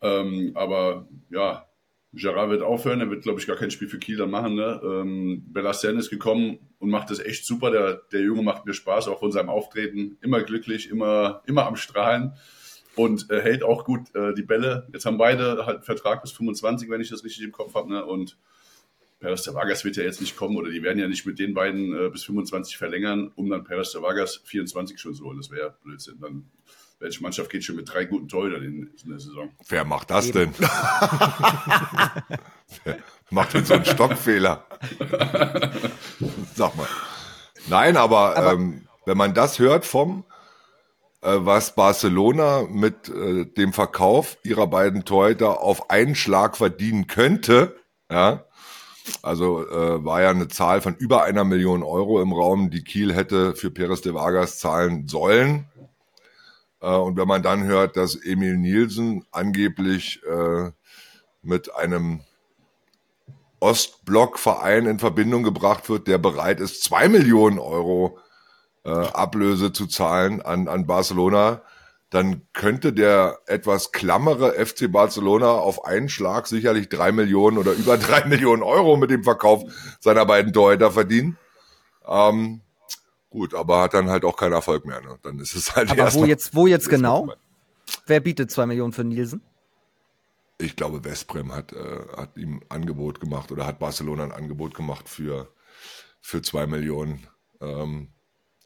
Ähm, 0.00 0.52
aber 0.54 1.06
ja, 1.30 1.68
Gerard 2.14 2.50
wird 2.50 2.62
aufhören, 2.62 3.00
er 3.00 3.10
wird, 3.10 3.22
glaube 3.22 3.40
ich, 3.40 3.46
gar 3.46 3.56
kein 3.56 3.70
Spiel 3.70 3.88
für 3.88 3.98
Kiel 3.98 4.18
dann 4.18 4.30
machen. 4.30 4.54
Ne? 4.54 4.80
Ähm, 4.84 5.44
Bellassen 5.48 5.96
ist 5.96 6.10
gekommen 6.10 6.58
und 6.78 6.90
macht 6.90 7.10
das 7.10 7.20
echt 7.20 7.46
super. 7.46 7.70
Der, 7.70 8.02
der 8.12 8.20
Junge 8.20 8.42
macht 8.42 8.66
mir 8.66 8.74
Spaß, 8.74 9.08
auch 9.08 9.20
von 9.20 9.32
seinem 9.32 9.48
Auftreten. 9.48 10.18
Immer 10.20 10.42
glücklich, 10.42 10.90
immer, 10.90 11.42
immer 11.46 11.66
am 11.66 11.76
Strahlen 11.76 12.34
und 12.96 13.30
äh, 13.30 13.40
hält 13.40 13.62
auch 13.62 13.84
gut 13.84 14.14
äh, 14.14 14.34
die 14.34 14.42
Bälle. 14.42 14.88
Jetzt 14.92 15.06
haben 15.06 15.16
beide 15.16 15.64
halt 15.64 15.76
einen 15.76 15.84
Vertrag 15.84 16.22
bis 16.22 16.32
25, 16.32 16.90
wenn 16.90 17.00
ich 17.00 17.08
das 17.08 17.24
richtig 17.24 17.44
im 17.44 17.52
Kopf 17.52 17.74
habe. 17.74 17.90
Ne? 17.90 18.04
Und 18.04 18.36
Perez 19.18 19.42
de 19.44 19.54
Vargas 19.54 19.84
wird 19.84 19.96
ja 19.96 20.02
jetzt 20.02 20.20
nicht 20.20 20.36
kommen 20.36 20.56
oder 20.56 20.70
die 20.70 20.82
werden 20.82 20.98
ja 20.98 21.08
nicht 21.08 21.24
mit 21.24 21.38
den 21.38 21.54
beiden 21.54 21.94
äh, 21.94 22.10
bis 22.10 22.24
25 22.24 22.76
verlängern, 22.76 23.32
um 23.36 23.48
dann 23.48 23.64
Perez 23.64 23.92
de 23.92 24.02
Vargas 24.02 24.42
24 24.44 25.00
schon 25.00 25.14
zu 25.14 25.24
holen. 25.24 25.38
Das 25.38 25.50
wäre 25.50 25.76
Blödsinn. 25.82 26.18
Dann 26.20 26.50
welche 27.02 27.22
Mannschaft 27.22 27.50
geht 27.50 27.64
schon 27.64 27.76
mit 27.76 27.92
drei 27.92 28.04
guten 28.04 28.28
Torhütern 28.28 28.62
in, 28.62 28.90
in 29.02 29.10
der 29.10 29.18
Saison? 29.18 29.50
Wer 29.68 29.84
macht 29.84 30.10
das 30.10 30.28
Eben. 30.28 30.54
denn? 30.54 30.54
Wer 32.84 32.98
macht 33.30 33.54
denn 33.54 33.64
so 33.64 33.74
einen 33.74 33.84
Stockfehler? 33.84 34.64
Sag 36.54 36.76
mal. 36.76 36.86
Nein, 37.68 37.96
aber, 37.96 38.36
aber 38.36 38.52
ähm, 38.52 38.86
wenn 39.04 39.16
man 39.16 39.34
das 39.34 39.58
hört 39.58 39.84
vom, 39.84 40.24
äh, 41.22 41.34
was 41.38 41.74
Barcelona 41.74 42.66
mit 42.70 43.08
äh, 43.08 43.46
dem 43.46 43.72
Verkauf 43.72 44.38
ihrer 44.44 44.68
beiden 44.68 45.04
Torhüter 45.04 45.60
auf 45.60 45.90
einen 45.90 46.14
Schlag 46.14 46.56
verdienen 46.56 47.08
könnte, 47.08 47.76
ja, 48.10 48.44
also 49.22 49.68
äh, 49.68 50.04
war 50.04 50.22
ja 50.22 50.30
eine 50.30 50.48
Zahl 50.48 50.80
von 50.80 50.94
über 50.94 51.24
einer 51.24 51.44
Million 51.44 51.82
Euro 51.82 52.22
im 52.22 52.32
Raum, 52.32 52.70
die 52.70 52.84
Kiel 52.84 53.12
hätte 53.12 53.54
für 53.54 53.70
Perez 53.70 54.02
de 54.02 54.14
Vargas 54.14 54.58
zahlen 54.58 55.08
sollen. 55.08 55.66
Äh, 56.82 56.88
und 56.88 57.16
wenn 57.16 57.28
man 57.28 57.42
dann 57.42 57.64
hört, 57.64 57.96
dass 57.96 58.16
Emil 58.16 58.58
Nielsen 58.58 59.24
angeblich 59.30 60.20
äh, 60.24 60.70
mit 61.42 61.74
einem 61.74 62.20
Ostblock-Verein 63.60 64.86
in 64.86 64.98
Verbindung 64.98 65.44
gebracht 65.44 65.88
wird, 65.88 66.08
der 66.08 66.18
bereit 66.18 66.60
ist, 66.60 66.82
zwei 66.82 67.08
Millionen 67.08 67.60
Euro 67.60 68.18
äh, 68.84 68.90
Ablöse 68.90 69.72
zu 69.72 69.86
zahlen 69.86 70.42
an, 70.42 70.66
an 70.66 70.86
Barcelona, 70.86 71.62
dann 72.10 72.42
könnte 72.52 72.92
der 72.92 73.38
etwas 73.46 73.92
klammere 73.92 74.52
FC 74.52 74.90
Barcelona 74.90 75.50
auf 75.52 75.84
einen 75.84 76.08
Schlag 76.08 76.46
sicherlich 76.46 76.88
drei 76.88 77.12
Millionen 77.12 77.56
oder 77.56 77.72
über 77.78 77.96
drei 77.96 78.24
Millionen 78.24 78.64
Euro 78.64 78.96
mit 78.96 79.10
dem 79.10 79.22
Verkauf 79.22 79.62
seiner 80.00 80.26
beiden 80.26 80.52
Torhüter 80.52 80.90
verdienen. 80.90 81.38
Ähm, 82.06 82.60
Gut, 83.32 83.54
aber 83.54 83.80
hat 83.80 83.94
dann 83.94 84.10
halt 84.10 84.26
auch 84.26 84.36
keinen 84.36 84.52
Erfolg 84.52 84.84
mehr. 84.84 85.00
Ne? 85.00 85.18
Dann 85.22 85.38
ist 85.38 85.54
es 85.54 85.74
halt 85.74 85.90
Aber 85.90 86.12
wo 86.12 86.26
jetzt, 86.26 86.54
wo 86.54 86.66
jetzt 86.66 86.90
genau? 86.90 87.32
Wer 88.06 88.20
bietet 88.20 88.50
zwei 88.50 88.66
Millionen 88.66 88.92
für 88.92 89.04
Nielsen? 89.04 89.40
Ich 90.58 90.76
glaube, 90.76 91.02
Westbrem 91.02 91.54
hat, 91.54 91.72
äh, 91.72 92.06
hat 92.14 92.36
ihm 92.36 92.58
ein 92.58 92.64
Angebot 92.68 93.20
gemacht 93.20 93.50
oder 93.50 93.66
hat 93.66 93.78
Barcelona 93.78 94.24
ein 94.24 94.32
Angebot 94.32 94.74
gemacht 94.74 95.08
für, 95.08 95.48
für 96.20 96.42
zwei 96.42 96.66
Millionen. 96.66 97.26
Ähm, 97.62 98.12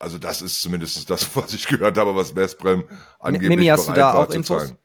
also 0.01 0.19
das 0.19 0.43
ist 0.43 0.61
zumindest 0.61 1.09
das, 1.09 1.37
was 1.37 1.55
ich 1.55 1.69
gehört 1.69 1.97
habe, 1.97 2.17
was 2.17 2.35
Westbrem 2.35 2.83
angeblich 3.21 3.49
Mimi, 3.51 3.67
hast 3.67 3.89
du 3.89 3.93
da 3.93 4.15
auch 4.15 4.31
Infos? 4.31 4.67
Zahlen. 4.67 4.79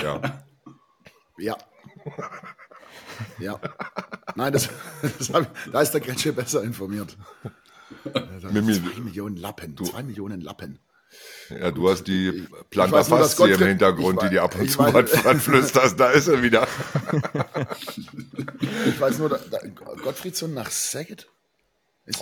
Ja. 0.00 0.42
ja. 1.36 1.56
Ja. 3.38 3.60
Nein, 4.36 4.54
das, 4.54 4.70
das 5.02 5.28
ich, 5.28 5.70
da 5.70 5.80
ist 5.82 5.90
der 5.90 6.00
Gretsche 6.00 6.32
besser 6.32 6.62
informiert. 6.62 7.14
Mimi, 8.52 8.74
zwei 8.74 9.00
Millionen 9.00 9.36
Lappen. 9.36 9.74
Du, 9.74 9.84
zwei 9.84 10.02
Millionen 10.02 10.40
Lappen. 10.40 10.78
Ja, 11.50 11.70
du 11.70 11.90
hast 11.90 12.04
die 12.04 12.46
Planta 12.70 13.04
Faszie 13.04 13.50
im 13.50 13.58
Hintergrund, 13.58 14.18
weiß, 14.18 14.28
die 14.28 14.34
dir 14.34 14.42
ab 14.42 14.54
und 14.58 14.70
zu 14.70 14.78
was 14.78 15.42
flüsterst. 15.42 16.00
Da 16.00 16.10
ist 16.10 16.28
er 16.28 16.42
wieder. 16.42 16.66
ich 18.86 18.98
weiß 19.00 19.18
nur, 19.18 19.28
da, 19.28 19.38
da, 19.50 19.58
Gottfriedson 20.02 20.54
nach 20.54 20.70
Saget? 20.70 21.28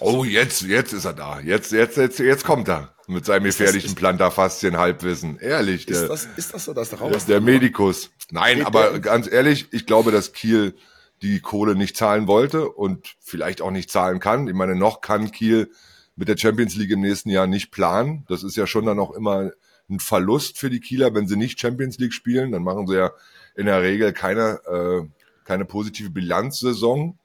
Oh, 0.00 0.24
jetzt, 0.24 0.62
jetzt 0.62 0.92
ist 0.92 1.04
er 1.04 1.14
da. 1.14 1.40
Jetzt, 1.40 1.72
jetzt, 1.72 1.96
jetzt, 1.96 2.18
jetzt 2.18 2.44
kommt 2.44 2.68
er 2.68 2.94
mit 3.06 3.24
seinem 3.24 3.44
gefährlichen 3.44 3.94
Plantarfaszien-Halbwissen. 3.94 5.38
Ehrlich, 5.38 5.87
der, 5.87 6.02
ist 6.02 6.09
das, 6.09 6.28
ist 6.37 6.54
das 6.54 6.64
so, 6.64 6.74
dass 6.74 6.90
der, 6.90 6.98
der, 6.98 7.18
der 7.18 7.40
Medikus. 7.40 8.11
Nein, 8.30 8.64
aber 8.64 8.98
ganz 9.00 9.30
ehrlich, 9.30 9.68
ich 9.72 9.87
glaube, 9.87 10.12
dass 10.12 10.33
Kiel 10.33 10.74
die 11.22 11.40
Kohle 11.40 11.74
nicht 11.74 11.96
zahlen 11.96 12.26
wollte 12.26 12.68
und 12.68 13.14
vielleicht 13.20 13.61
auch 13.61 13.70
nicht 13.70 13.90
zahlen 13.90 14.20
kann. 14.20 14.48
Ich 14.48 14.54
meine, 14.54 14.74
noch 14.74 15.00
kann 15.00 15.30
Kiel 15.30 15.70
mit 16.16 16.28
der 16.28 16.37
Champions 16.37 16.76
League 16.76 16.90
im 16.90 17.00
nächsten 17.00 17.30
Jahr 17.30 17.46
nicht 17.46 17.70
planen. 17.70 18.24
Das 18.28 18.42
ist 18.42 18.56
ja 18.56 18.66
schon 18.66 18.87
dann 18.87 18.98
auch 18.98 19.12
immer 19.12 19.50
ein 19.88 20.00
Verlust 20.00 20.59
für 20.59 20.70
die 20.70 20.80
Kieler, 20.80 21.14
wenn 21.14 21.26
sie 21.26 21.37
nicht 21.37 21.61
Champions 21.61 21.98
League 21.98 22.14
spielen. 22.14 22.52
Dann 22.52 22.62
machen 22.62 22.87
sie 22.87 22.96
ja 22.96 23.11
in 23.54 23.66
der 23.66 23.83
Regel 23.83 24.12
keine, 24.12 24.61
äh, 24.66 25.09
keine 25.44 25.64
positive 25.64 26.11
Bilanzsaison. 26.11 27.18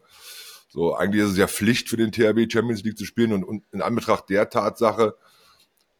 So, 0.67 0.93
eigentlich 0.93 1.23
ist 1.23 1.31
es 1.31 1.37
ja 1.37 1.47
Pflicht 1.47 1.89
für 1.89 1.97
den 1.97 2.11
THW 2.11 2.47
Champions 2.51 2.83
League 2.83 2.97
zu 2.97 3.05
spielen 3.05 3.31
und, 3.31 3.43
und 3.43 3.63
in 3.71 3.81
Anbetracht 3.81 4.29
der 4.29 4.49
Tatsache, 4.49 5.15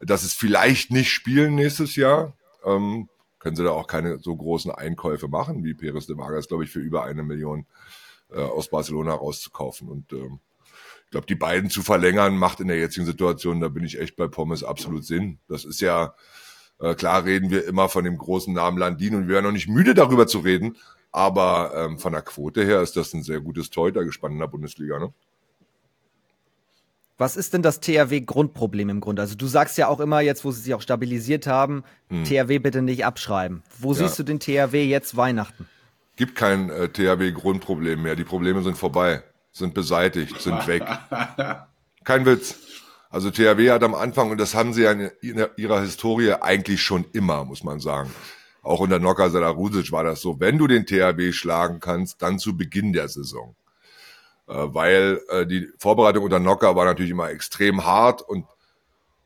dass 0.00 0.22
es 0.22 0.34
vielleicht 0.34 0.90
nicht 0.90 1.10
spielen 1.10 1.54
nächstes 1.54 1.96
Jahr, 1.96 2.36
ähm, 2.64 3.08
können 3.46 3.54
sie 3.54 3.62
da 3.62 3.70
auch 3.70 3.86
keine 3.86 4.18
so 4.18 4.34
großen 4.34 4.72
Einkäufe 4.72 5.28
machen, 5.28 5.62
wie 5.62 5.72
Peres 5.72 6.08
de 6.08 6.16
Vargas, 6.16 6.48
glaube 6.48 6.64
ich, 6.64 6.70
für 6.70 6.80
über 6.80 7.04
eine 7.04 7.22
Million 7.22 7.64
äh, 8.28 8.40
aus 8.40 8.70
Barcelona 8.70 9.14
rauszukaufen. 9.14 9.88
Und 9.88 10.12
ähm, 10.12 10.40
ich 11.04 11.10
glaube, 11.12 11.28
die 11.28 11.36
beiden 11.36 11.70
zu 11.70 11.82
verlängern, 11.82 12.36
macht 12.36 12.58
in 12.58 12.66
der 12.66 12.76
jetzigen 12.76 13.06
Situation, 13.06 13.60
da 13.60 13.68
bin 13.68 13.84
ich 13.84 14.00
echt 14.00 14.16
bei 14.16 14.26
Pommes 14.26 14.64
absolut 14.64 15.04
Sinn. 15.04 15.38
Das 15.46 15.64
ist 15.64 15.80
ja, 15.80 16.16
äh, 16.80 16.96
klar 16.96 17.24
reden 17.24 17.50
wir 17.50 17.64
immer 17.68 17.88
von 17.88 18.02
dem 18.02 18.18
großen 18.18 18.52
Namen 18.52 18.78
Landin 18.78 19.14
und 19.14 19.28
wir 19.28 19.34
werden 19.34 19.44
noch 19.44 19.52
nicht 19.52 19.68
müde 19.68 19.94
darüber 19.94 20.26
zu 20.26 20.40
reden, 20.40 20.76
aber 21.12 21.70
ähm, 21.76 22.00
von 22.00 22.14
der 22.14 22.22
Quote 22.22 22.64
her 22.64 22.80
ist 22.80 22.96
das 22.96 23.14
ein 23.14 23.22
sehr 23.22 23.40
gutes 23.40 23.70
Torhütergespann 23.70 24.32
in 24.32 24.40
der 24.40 24.48
Bundesliga. 24.48 24.98
Ne? 24.98 25.14
Was 27.18 27.36
ist 27.36 27.54
denn 27.54 27.62
das 27.62 27.80
THW-Grundproblem 27.80 28.90
im 28.90 29.00
Grunde? 29.00 29.22
Also 29.22 29.36
du 29.36 29.46
sagst 29.46 29.78
ja 29.78 29.88
auch 29.88 30.00
immer, 30.00 30.20
jetzt 30.20 30.44
wo 30.44 30.50
sie 30.50 30.60
sich 30.60 30.74
auch 30.74 30.82
stabilisiert 30.82 31.46
haben, 31.46 31.82
hm. 32.08 32.24
THW 32.24 32.58
bitte 32.58 32.82
nicht 32.82 33.06
abschreiben. 33.06 33.62
Wo 33.78 33.92
ja. 33.92 34.00
siehst 34.00 34.18
du 34.18 34.22
den 34.22 34.38
THW 34.38 34.84
jetzt 34.84 35.16
Weihnachten? 35.16 35.66
Gibt 36.16 36.34
kein 36.34 36.68
äh, 36.70 36.88
THW-Grundproblem 36.88 38.02
mehr. 38.02 38.16
Die 38.16 38.24
Probleme 38.24 38.62
sind 38.62 38.76
vorbei, 38.76 39.22
sind 39.52 39.72
beseitigt, 39.72 40.40
sind 40.40 40.66
weg. 40.66 40.82
kein 42.04 42.26
Witz. 42.26 42.56
Also 43.08 43.30
THW 43.30 43.70
hat 43.70 43.82
am 43.82 43.94
Anfang, 43.94 44.30
und 44.30 44.38
das 44.38 44.54
haben 44.54 44.74
sie 44.74 44.82
ja 44.82 44.92
in 44.92 45.10
ihrer 45.56 45.80
Historie 45.80 46.32
eigentlich 46.32 46.82
schon 46.82 47.06
immer, 47.12 47.44
muss 47.44 47.64
man 47.64 47.80
sagen, 47.80 48.10
auch 48.62 48.80
unter 48.80 48.98
Nocker 48.98 49.30
Sadarusic 49.30 49.92
war 49.92 50.04
das 50.04 50.20
so. 50.20 50.40
Wenn 50.40 50.58
du 50.58 50.66
den 50.66 50.86
THW 50.86 51.32
schlagen 51.32 51.80
kannst, 51.80 52.20
dann 52.20 52.38
zu 52.38 52.56
Beginn 52.56 52.92
der 52.92 53.08
Saison. 53.08 53.54
Äh, 54.48 54.54
weil 54.54 55.20
äh, 55.28 55.46
die 55.46 55.68
Vorbereitung 55.78 56.24
unter 56.24 56.38
Nocker 56.38 56.76
war 56.76 56.84
natürlich 56.84 57.10
immer 57.10 57.30
extrem 57.30 57.84
hart 57.84 58.22
und, 58.22 58.46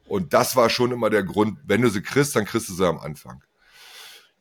und 0.06 0.32
das 0.32 0.56
war 0.56 0.70
schon 0.70 0.92
immer 0.92 1.10
der 1.10 1.22
Grund, 1.22 1.58
wenn 1.66 1.82
du 1.82 1.88
sie 1.90 2.02
kriegst, 2.02 2.34
dann 2.36 2.46
kriegst 2.46 2.68
du 2.68 2.74
sie 2.74 2.86
am 2.86 2.98
Anfang. 2.98 3.42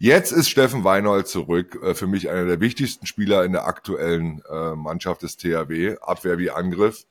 Jetzt 0.02 0.32
ist 0.32 0.50
Steffen 0.50 0.86
Weinhold 0.86 1.28
zurück, 1.28 1.78
äh, 1.84 1.94
für 1.94 2.08
mich 2.08 2.30
einer 2.30 2.46
der 2.46 2.62
wichtigsten 2.62 3.06
Spieler 3.06 3.44
in 3.44 3.52
der 3.52 3.68
aktuellen 3.68 4.42
äh, 4.50 4.76
Mannschaft 4.76 5.24
des 5.24 5.36
THW, 5.36 5.98
Abwehr 6.00 6.38
wie 6.38 6.52
Angriff. 6.52 7.06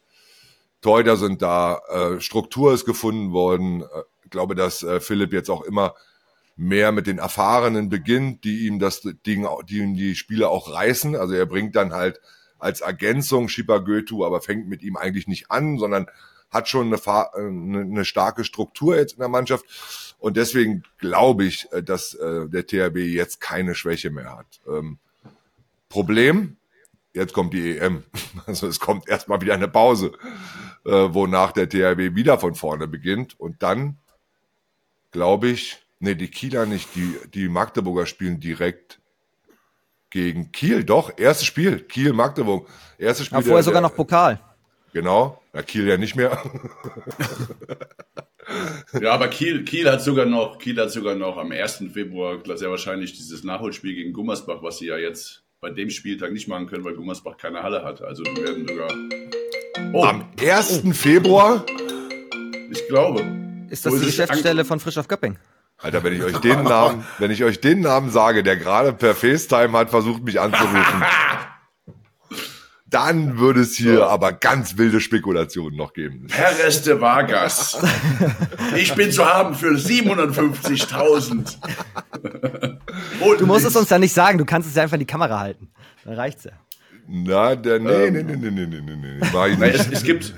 Torhüter 0.81 1.18
sind 1.18 1.42
da, 1.42 1.81
äh, 1.88 2.20
Struktur 2.20 2.72
ist 2.72 2.87
gefunden 2.87 3.33
worden. 3.33 3.83
Äh, 3.83 4.02
ich 4.24 4.31
glaube, 4.31 4.54
dass 4.54 4.83
äh, 4.83 5.00
Philipp 5.00 5.35
jetzt 5.35 5.50
auch 5.50 5.62
immer 5.62 5.94
mehr 6.57 6.90
mit 6.92 7.07
den 7.07 7.18
Erfahrenen 7.18 7.90
beginnt, 7.90 8.44
die 8.44 8.66
ihm 8.66 8.78
das 8.78 9.02
Ding, 9.02 9.46
die 9.68 9.78
ihm 9.78 9.94
die 9.94 10.14
Spiele 10.14 10.48
auch 10.48 10.72
reißen. 10.72 11.14
Also 11.14 11.35
er 11.35 11.46
bringt 11.46 11.76
dann 11.76 11.92
halt 11.92 12.20
als 12.59 12.81
Ergänzung 12.81 13.49
Shiba 13.49 13.79
Goethe, 13.79 14.25
aber 14.25 14.40
fängt 14.40 14.68
mit 14.68 14.83
ihm 14.83 14.97
eigentlich 14.97 15.27
nicht 15.27 15.51
an, 15.51 15.79
sondern 15.79 16.07
hat 16.51 16.68
schon 16.68 16.87
eine, 16.87 17.01
eine, 17.35 17.81
eine 17.81 18.05
starke 18.05 18.44
Struktur 18.44 18.97
jetzt 18.97 19.12
in 19.14 19.18
der 19.18 19.29
Mannschaft. 19.29 19.64
Und 20.18 20.37
deswegen 20.37 20.83
glaube 20.99 21.44
ich, 21.44 21.71
äh, 21.73 21.83
dass 21.83 22.14
äh, 22.14 22.49
der 22.49 22.66
THB 22.66 22.97
jetzt 22.97 23.40
keine 23.40 23.75
Schwäche 23.75 24.11
mehr 24.11 24.37
hat. 24.37 24.61
Ähm, 24.66 24.99
Problem, 25.88 26.57
jetzt 27.12 27.33
kommt 27.33 27.53
die 27.53 27.79
EM. 27.79 28.05
Also 28.47 28.66
es 28.66 28.81
kommt 28.81 29.09
erstmal 29.09 29.40
wieder 29.40 29.55
eine 29.55 29.68
Pause, 29.68 30.12
äh, 30.85 30.90
wonach 30.90 31.53
der 31.53 31.68
THW 31.68 32.14
wieder 32.14 32.38
von 32.38 32.55
vorne 32.55 32.88
beginnt. 32.88 33.38
Und 33.38 33.62
dann, 33.62 33.99
glaube 35.11 35.49
ich, 35.49 35.83
Nee, 36.01 36.14
die 36.14 36.29
Kieler 36.29 36.66
nicht. 36.66 36.94
Die, 36.94 37.16
die 37.35 37.49
Magdeburger 37.49 38.07
spielen 38.07 38.40
direkt 38.40 38.97
gegen 40.11 40.53
Kiel. 40.53 40.85
Doch, 40.85 41.12
erstes 41.16 41.47
Spiel. 41.47 41.81
Kiel, 41.81 42.12
Magdeburg. 42.12 42.68
Erstes 42.99 43.27
Spiel. 43.27 43.38
Ja, 43.38 43.42
vorher 43.42 43.59
der, 43.59 43.64
sogar 43.64 43.81
noch 43.81 43.94
Pokal. 43.94 44.40
Genau. 44.92 45.40
Ja, 45.53 45.62
Kiel 45.62 45.87
ja 45.87 45.97
nicht 45.97 46.16
mehr. 46.16 46.38
ja, 49.01 49.12
aber 49.12 49.29
Kiel, 49.29 49.64
Kiel 49.64 49.90
hat 49.90 50.03
sogar 50.03 50.27
noch, 50.27 50.59
Kiel 50.59 50.79
hat 50.81 50.90
sogar 50.90 51.14
noch 51.14 51.37
am 51.37 51.53
1. 51.53 51.85
Februar 51.92 52.38
sehr 52.57 52.71
wahrscheinlich 52.71 53.12
dieses 53.12 53.44
Nachholspiel 53.44 53.94
gegen 53.94 54.12
Gummersbach, 54.12 54.62
was 54.62 54.79
sie 54.79 54.87
ja 54.87 54.97
jetzt 54.97 55.44
bei 55.61 55.71
dem 55.71 55.90
Spieltag 55.90 56.33
nicht 56.33 56.49
machen 56.49 56.66
können, 56.66 56.85
weil 56.85 56.94
Gummersbach 56.94 57.37
keine 57.37 57.62
Halle 57.62 57.85
hat. 57.85 58.03
Also 58.03 58.23
die 58.23 58.37
werden 58.37 58.66
sogar. 58.66 58.88
Oh. 59.92 60.05
Am 60.05 60.25
1. 60.40 60.83
Februar? 60.92 61.64
Ich 62.71 62.87
glaube. 62.88 63.25
Ist 63.71 63.85
das 63.85 63.99
die 63.99 64.07
Geschäftsstelle 64.07 64.64
von 64.64 64.81
Frisch 64.81 64.99
auf 64.99 65.09
Göpping? 65.09 65.38
Alter, 65.80 66.02
wenn 66.02 66.12
ich 66.12 66.22
euch 66.22 66.38
den 66.38 66.64
Namen, 66.64 67.06
wenn 67.18 67.30
ich 67.30 67.44
euch 67.44 67.60
den 67.60 67.80
Namen 67.80 68.10
sage, 68.10 68.42
der 68.42 68.56
gerade 68.56 68.92
per 68.92 69.14
FaceTime 69.14 69.78
hat 69.78 69.90
versucht, 69.90 70.24
mich 70.24 70.40
anzurufen, 70.40 71.04
dann 72.86 73.38
würde 73.38 73.60
es 73.60 73.76
hier 73.76 74.08
aber 74.08 74.32
ganz 74.32 74.76
wilde 74.76 75.00
Spekulationen 75.00 75.76
noch 75.76 75.92
geben. 75.92 76.26
Perez 76.26 76.82
de 76.82 77.00
Vargas. 77.00 77.78
Ich 78.76 78.94
bin 78.94 79.12
zu 79.12 79.24
haben 79.24 79.54
für 79.54 79.70
750.000. 79.70 81.58
Du 83.38 83.46
musst 83.46 83.64
es 83.64 83.76
uns 83.76 83.88
ja 83.90 83.98
nicht 83.98 84.14
sagen, 84.14 84.38
du 84.38 84.44
kannst 84.44 84.68
es 84.68 84.74
ja 84.74 84.82
einfach 84.82 84.94
in 84.94 85.00
die 85.00 85.06
Kamera 85.06 85.38
halten. 85.38 85.70
Dann 86.04 86.14
reicht's 86.14 86.44
ja. 86.44 86.52
Na, 87.06 87.54
der, 87.54 87.78
nee, 87.78 87.90
ähm, 87.90 88.14
nee, 88.14 88.22
nee, 88.22 88.36
nee, 88.36 88.50
nee, 88.50 88.66
nee, 88.66 88.80
nee, 88.80 88.96
nee. 88.96 89.56
nee. 89.56 89.66
Es, 89.68 89.88
es, 89.90 90.02
gibt, 90.02 90.34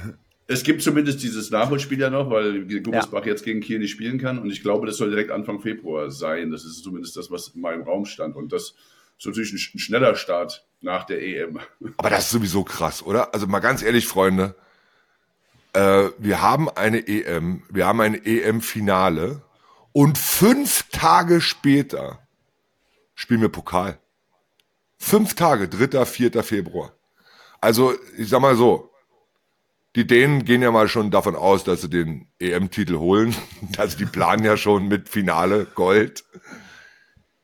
es 0.50 0.64
gibt 0.64 0.82
zumindest 0.82 1.22
dieses 1.22 1.52
Nachholspiel 1.52 2.00
ja 2.00 2.10
noch, 2.10 2.28
weil 2.28 2.66
Gummersbach 2.82 3.24
ja. 3.24 3.28
jetzt 3.28 3.44
gegen 3.44 3.60
Kiel 3.60 3.78
nicht 3.78 3.92
spielen 3.92 4.18
kann. 4.18 4.36
Und 4.40 4.50
ich 4.50 4.62
glaube, 4.62 4.84
das 4.84 4.96
soll 4.96 5.08
direkt 5.08 5.30
Anfang 5.30 5.60
Februar 5.60 6.10
sein. 6.10 6.50
Das 6.50 6.64
ist 6.64 6.82
zumindest 6.82 7.16
das, 7.16 7.30
was 7.30 7.48
in 7.48 7.60
meinem 7.60 7.82
Raum 7.82 8.04
stand. 8.04 8.34
Und 8.34 8.52
das 8.52 8.74
ist 9.16 9.26
natürlich 9.26 9.52
ein, 9.52 9.78
schneller 9.78 10.16
Start 10.16 10.66
nach 10.80 11.04
der 11.04 11.22
EM. 11.22 11.60
Aber 11.96 12.10
das 12.10 12.24
ist 12.24 12.30
sowieso 12.30 12.64
krass, 12.64 13.00
oder? 13.00 13.32
Also 13.32 13.46
mal 13.46 13.60
ganz 13.60 13.82
ehrlich, 13.82 14.08
Freunde. 14.08 14.56
Äh, 15.72 16.08
wir 16.18 16.42
haben 16.42 16.68
eine 16.68 17.06
EM, 17.06 17.62
wir 17.70 17.86
haben 17.86 18.00
ein 18.00 18.20
EM-Finale 18.24 19.42
und 19.92 20.18
fünf 20.18 20.86
Tage 20.90 21.40
später 21.40 22.18
spielen 23.14 23.40
wir 23.40 23.50
Pokal. 23.50 24.00
Fünf 24.98 25.34
Tage, 25.34 25.68
dritter, 25.68 26.06
vierter 26.06 26.42
Februar. 26.42 26.92
Also, 27.60 27.94
ich 28.16 28.28
sag 28.28 28.40
mal 28.40 28.56
so, 28.56 28.89
die 29.96 30.06
Dänen 30.06 30.44
gehen 30.44 30.62
ja 30.62 30.70
mal 30.70 30.88
schon 30.88 31.10
davon 31.10 31.34
aus, 31.34 31.64
dass 31.64 31.80
sie 31.80 31.90
den 31.90 32.28
EM-Titel 32.38 32.96
holen. 32.96 33.34
Also 33.76 33.96
die 33.96 34.06
planen 34.06 34.44
ja 34.44 34.56
schon 34.56 34.88
mit 34.88 35.08
Finale 35.08 35.66
Gold. 35.74 36.24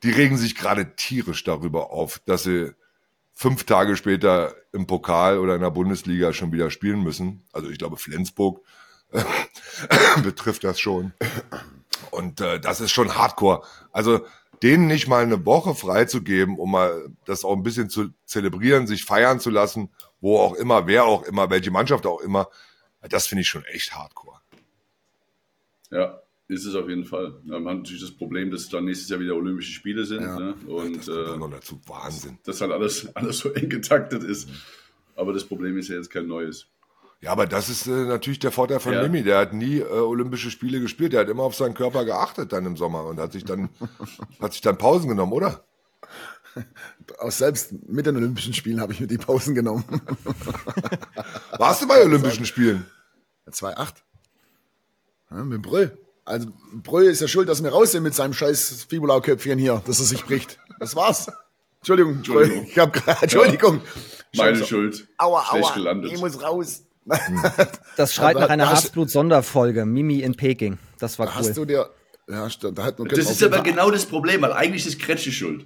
Die 0.03 0.11
regen 0.11 0.37
sich 0.37 0.55
gerade 0.55 0.95
tierisch 0.97 1.45
darüber 1.45 1.91
auf, 1.91 2.21
dass 2.27 2.45
sie 2.45 2.73
fünf 3.33 3.65
Tage 3.65 3.97
später 3.97 4.55
im 4.73 4.87
Pokal 4.87 5.39
oder 5.39 5.55
in 5.55 5.61
der 5.61 5.71
Bundesliga 5.71 6.33
schon 6.33 6.53
wieder 6.53 6.71
spielen 6.71 7.03
müssen. 7.03 7.45
Also 7.53 7.69
ich 7.71 7.79
glaube, 7.79 7.97
Flensburg 7.97 8.61
betrifft 10.23 10.65
das 10.65 10.79
schon. 10.79 11.13
Und 12.11 12.41
äh, 12.41 12.61
das 12.61 12.81
ist 12.81 12.93
schon 12.93 13.17
Hardcore. 13.17 13.63
Also 13.93 14.25
denen 14.63 14.87
nicht 14.87 15.07
mal 15.09 15.23
eine 15.23 15.45
Woche 15.45 15.75
freizugeben, 15.75 16.59
um 16.59 16.71
mal 16.71 17.09
das 17.25 17.45
auch 17.45 17.55
ein 17.55 17.63
bisschen 17.63 17.91
zu 17.91 18.11
zelebrieren, 18.25 18.87
sich 18.87 19.05
feiern 19.05 19.41
zu 19.41 19.51
lassen 19.51 19.91
wo 20.27 20.41
auch 20.41 20.55
immer, 20.55 20.89
wer 20.89 21.05
auch 21.05 21.23
immer, 21.23 21.49
welche 21.51 21.71
Mannschaft 21.71 22.05
auch 22.05 22.21
immer, 22.21 22.49
das 23.09 23.29
finde 23.29 23.43
ich 23.43 23.49
schon 23.49 23.65
echt 23.67 23.95
hardcore. 23.95 24.41
Ja. 25.93 26.21
Ist 26.49 26.65
es 26.65 26.75
auf 26.75 26.89
jeden 26.89 27.05
Fall. 27.05 27.41
Man 27.45 27.67
hat 27.67 27.77
natürlich 27.79 28.03
das 28.03 28.11
Problem, 28.11 28.51
dass 28.51 28.69
dann 28.69 28.87
nächstes 28.87 29.09
Jahr 29.09 29.21
wieder 29.21 29.35
Olympische 29.37 29.73
Spiele 29.73 30.05
sind. 30.05 30.23
Ja. 30.23 30.39
Ne? 30.39 30.55
Und 30.67 30.99
das 30.99 31.07
kommt 31.07 31.29
äh, 31.29 31.37
noch 31.37 31.51
dazu. 31.51 31.81
Wahnsinn. 31.87 32.39
Dass 32.45 32.61
halt 32.61 32.73
alles, 32.73 33.09
alles 33.15 33.39
so 33.39 33.53
eng 33.53 33.69
getaktet 33.69 34.25
ist. 34.25 34.49
Aber 35.15 35.33
das 35.33 35.45
Problem 35.45 35.79
ist 35.79 35.89
ja 35.89 35.97
jetzt 35.97 36.11
kein 36.11 36.27
neues. 36.27 36.67
Ja, 37.21 37.31
aber 37.31 37.47
das 37.47 37.69
ist 37.69 37.87
äh, 37.87 37.91
natürlich 37.91 38.41
der 38.41 38.53
Vorteil 38.53 38.81
von 38.81 38.95
ja. 38.95 39.03
Mimi. 39.03 39.23
Der 39.23 39.39
hat 39.39 39.53
nie 39.53 39.79
äh, 39.79 39.85
Olympische 39.85 40.51
Spiele 40.51 40.81
gespielt. 40.81 41.13
Der 41.13 41.21
hat 41.21 41.29
immer 41.29 41.45
auf 41.45 41.55
seinen 41.55 41.75
Körper 41.75 42.05
geachtet 42.05 42.53
dann 42.53 42.67
im 42.67 42.77
Sommer 42.77 43.05
und 43.07 43.19
hat 43.19 43.33
sich 43.33 43.45
dann, 43.45 43.71
hat 44.41 44.53
sich 44.53 44.63
dann 44.63 44.77
Pausen 44.77 45.09
genommen, 45.09 45.33
oder? 45.33 45.65
Auch 47.19 47.31
selbst 47.31 47.73
mit 47.89 48.07
den 48.07 48.17
Olympischen 48.17 48.55
Spielen 48.55 48.81
habe 48.81 48.93
ich 48.93 49.01
mir 49.01 49.07
die 49.07 49.19
Pausen 49.19 49.55
genommen. 49.55 49.85
Warst 51.59 51.83
du 51.83 51.89
bei 51.89 52.03
Olympischen 52.03 52.47
Spielen? 52.47 52.87
2,8. 53.51 53.95
Ja, 55.31 55.45
mit 55.45 55.63
Brüll. 55.63 55.97
Also 56.25 56.49
Brüll 56.73 57.05
ist 57.05 57.21
ja 57.21 57.29
schuld, 57.29 57.49
dass 57.49 57.63
wir 57.63 57.71
raus 57.71 57.93
sind 57.93 58.03
mit 58.03 58.15
seinem 58.15 58.33
scheiß 58.33 58.87
Fibulau-Köpfchen 58.89 59.59
hier, 59.59 59.83
dass 59.87 60.01
er 60.01 60.07
sich 60.07 60.25
bricht. 60.25 60.59
Das 60.81 60.97
war's. 60.97 61.31
Entschuldigung, 61.79 62.17
Entschuldigung. 62.17 62.67
Ich 62.67 62.79
hab 62.79 62.93
grad, 62.93 63.23
Entschuldigung. 63.23 63.81
Ja, 64.33 64.45
meine 64.45 64.65
Schuld. 64.65 65.07
Aua, 65.19 65.45
aua. 65.51 65.73
Gelandet. 65.75 66.13
Ich 66.13 66.19
muss 66.19 66.43
raus. 66.43 66.83
Das 67.97 68.13
schreit 68.13 68.37
nach 68.37 68.49
einer 68.49 68.69
Harzblut-Sonderfolge. 68.69 69.87
Mimi 69.87 70.21
in 70.21 70.35
Peking. 70.35 70.79
Das 70.99 71.19
war 71.21 71.29
cool. 71.29 71.35
Hast 71.35 71.57
du 71.57 71.65
dir. 71.65 71.89
Ja, 72.29 72.49
da 72.49 72.83
hat 72.83 72.99
das 72.99 73.31
ist 73.31 73.43
aber 73.45 73.61
genau 73.61 73.93
das 73.93 74.05
Problem, 74.05 74.43
weil 74.43 74.53
eigentlich 74.53 74.85
ist 74.85 74.99
Kretsche 74.99 75.31
schuld. 75.31 75.65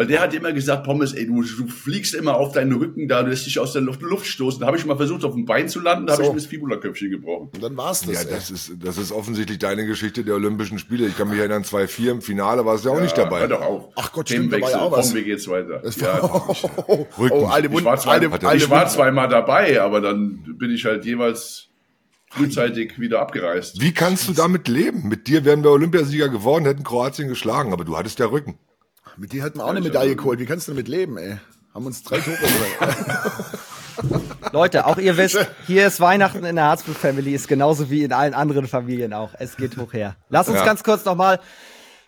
Weil 0.00 0.06
der 0.06 0.22
hat 0.22 0.32
immer 0.32 0.54
gesagt, 0.54 0.84
Pommes, 0.84 1.12
ey, 1.12 1.26
du, 1.26 1.42
du 1.42 1.66
fliegst 1.66 2.14
immer 2.14 2.36
auf 2.36 2.52
deinen 2.52 2.72
Rücken 2.72 3.06
da, 3.06 3.22
du 3.22 3.28
lässt 3.28 3.44
dich 3.44 3.58
aus 3.58 3.74
der 3.74 3.82
Luft, 3.82 4.00
Luft 4.00 4.26
stoßen. 4.26 4.58
Da 4.58 4.66
habe 4.66 4.78
ich 4.78 4.86
mal 4.86 4.96
versucht, 4.96 5.26
auf 5.26 5.34
dem 5.34 5.44
Bein 5.44 5.68
zu 5.68 5.78
landen, 5.78 6.06
da 6.06 6.14
so. 6.14 6.20
habe 6.20 6.28
ich 6.28 6.32
mir 6.32 6.40
das 6.40 6.46
Fibula-Köpfchen 6.46 7.10
gebrochen. 7.10 7.50
Und 7.52 7.62
dann 7.62 7.76
war's 7.76 8.00
das. 8.00 8.24
Ja, 8.24 8.30
das 8.30 8.50
ist, 8.50 8.72
das 8.82 8.96
ist 8.96 9.12
offensichtlich 9.12 9.58
deine 9.58 9.84
Geschichte 9.84 10.24
der 10.24 10.36
Olympischen 10.36 10.78
Spiele. 10.78 11.06
Ich 11.06 11.18
kann 11.18 11.28
mich 11.28 11.38
erinnern, 11.38 11.64
2-4 11.64 12.12
im 12.12 12.22
Finale 12.22 12.64
warst 12.64 12.86
du 12.86 12.88
ja 12.88 12.96
auch 12.96 13.00
nicht 13.02 13.18
dabei. 13.18 13.46
doch 13.46 13.60
auch. 13.60 13.92
Ach 13.94 14.10
Gott, 14.10 14.30
stimmt, 14.30 14.50
dabei 14.54 14.74
auch 14.74 14.90
was. 14.90 15.08
Komm, 15.08 15.18
wie 15.18 15.24
geht's 15.24 15.46
weiter? 15.46 15.80
Das 15.84 16.00
ja, 16.00 16.18
oh, 16.22 16.54
oh, 16.86 17.06
oh, 17.18 17.44
alte 17.48 17.68
ich 17.68 17.84
war, 17.84 17.98
zwei, 17.98 18.12
alte, 18.12 18.32
alte 18.32 18.56
ich 18.56 18.70
war 18.70 18.88
zweimal 18.88 19.28
dabei, 19.28 19.82
aber 19.82 20.00
dann 20.00 20.56
bin 20.58 20.70
ich 20.70 20.86
halt 20.86 21.04
jeweils 21.04 21.68
frühzeitig 22.30 22.98
wieder 22.98 23.20
abgereist. 23.20 23.82
Wie 23.82 23.92
kannst 23.92 24.26
du 24.30 24.32
damit 24.32 24.66
leben? 24.66 25.10
Mit 25.10 25.26
dir 25.26 25.44
wären 25.44 25.62
wir 25.62 25.72
Olympiasieger 25.72 26.30
geworden, 26.30 26.64
hätten 26.64 26.84
Kroatien 26.84 27.28
geschlagen, 27.28 27.74
aber 27.74 27.84
du 27.84 27.98
hattest 27.98 28.18
ja 28.18 28.24
Rücken. 28.24 28.58
Mit 29.16 29.32
dir 29.32 29.44
hätten 29.44 29.58
wir 29.58 29.64
auch 29.64 29.70
eine 29.70 29.80
Medaille 29.80 30.16
geholt. 30.16 30.40
Wie 30.40 30.46
kannst 30.46 30.68
du 30.68 30.72
damit 30.72 30.88
leben, 30.88 31.18
ey? 31.18 31.38
Haben 31.74 31.86
uns 31.86 32.02
drei 32.02 32.18
Tore 32.18 32.36
Leute, 34.52 34.86
auch 34.86 34.98
ihr 34.98 35.16
wisst, 35.16 35.38
hier 35.66 35.86
ist 35.86 36.00
Weihnachten 36.00 36.44
in 36.44 36.56
der 36.56 36.64
Harzblut 36.64 36.96
Family, 36.96 37.34
ist 37.34 37.48
genauso 37.48 37.90
wie 37.90 38.02
in 38.02 38.12
allen 38.12 38.34
anderen 38.34 38.66
Familien 38.66 39.12
auch. 39.12 39.30
Es 39.38 39.56
geht 39.56 39.76
hoch 39.76 39.92
her. 39.92 40.16
Lass 40.30 40.48
uns 40.48 40.58
ja. 40.58 40.64
ganz 40.64 40.82
kurz 40.82 41.04
nochmal 41.04 41.38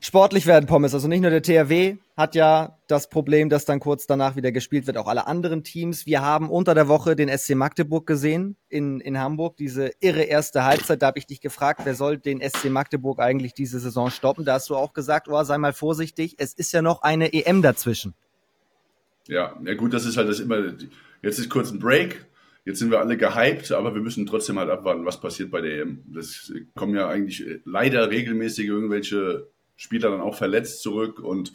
sportlich 0.01 0.47
werden, 0.47 0.67
Pommes. 0.67 0.95
Also 0.95 1.07
nicht 1.07 1.21
nur 1.21 1.31
der 1.31 1.43
THW 1.43 1.97
hat 2.17 2.35
ja 2.35 2.79
das 2.89 3.09
Problem, 3.09 3.49
dass 3.49 3.65
dann 3.65 3.81
kurz 3.81 4.07
danach 4.07 4.37
wieder 4.37 4.53
gespielt 4.53 4.87
wird, 4.87 4.99
auch 4.99 5.07
alle 5.07 5.27
anderen 5.27 5.65
Teams. 5.65 6.05
Wir 6.05 6.21
haben 6.21 6.51
unter 6.51 6.75
der 6.75 6.89
Woche 6.89 7.17
den 7.17 7.29
SC 7.29 7.55
Magdeburg 7.55 8.07
gesehen 8.07 8.57
in, 8.69 9.01
in 9.01 9.19
Hamburg, 9.19 9.57
diese 9.57 9.91
irre 10.01 10.23
erste 10.23 10.65
Halbzeit. 10.65 11.01
Da 11.01 11.07
habe 11.07 11.19
ich 11.19 11.27
dich 11.27 11.41
gefragt, 11.41 11.83
wer 11.85 11.95
soll 11.95 12.19
den 12.19 12.41
SC 12.43 12.67
Magdeburg 12.67 13.19
eigentlich 13.19 13.55
diese 13.55 13.81
Saison 13.81 14.11
stoppen? 14.11 14.45
Da 14.45 14.55
hast 14.55 14.69
du 14.69 14.77
auch 14.77 14.93
gesagt, 14.93 15.29
oh, 15.29 15.43
sei 15.43 15.57
mal 15.59 15.73
vorsichtig, 15.73 16.37
es 16.39 16.53
ist 16.53 16.73
ja 16.73 16.83
noch 16.83 17.03
eine 17.03 17.33
EM 17.33 17.63
dazwischen. 17.63 18.15
Ja, 19.27 19.57
ja 19.65 19.75
gut, 19.75 19.95
das 19.95 20.05
ist 20.05 20.17
halt 20.17 20.29
das 20.29 20.41
immer, 20.41 20.59
jetzt 21.23 21.39
ist 21.39 21.49
kurz 21.49 21.71
ein 21.71 21.79
Break, 21.79 22.27
Jetzt 22.65 22.79
sind 22.79 22.93
wir 22.93 23.01
alle 23.01 23.17
gehypt, 23.17 23.73
aber 23.73 23.95
wir 23.95 24.03
müssen 24.03 24.25
trotzdem 24.25 24.59
halt 24.59 24.71
abwarten, 24.71 25.05
was 25.05 25.21
passiert 25.21 25.51
bei 25.51 25.61
der 25.61 25.83
EM. 25.83 26.05
Das 26.07 26.53
kommen 26.77 26.95
ja 26.95 27.09
eigentlich 27.09 27.45
leider 27.65 28.09
regelmäßig 28.09 28.69
irgendwelche 28.69 29.49
Spieler 29.75 30.11
dann 30.11 30.21
auch 30.21 30.37
verletzt 30.37 30.81
zurück. 30.81 31.19
Und 31.19 31.53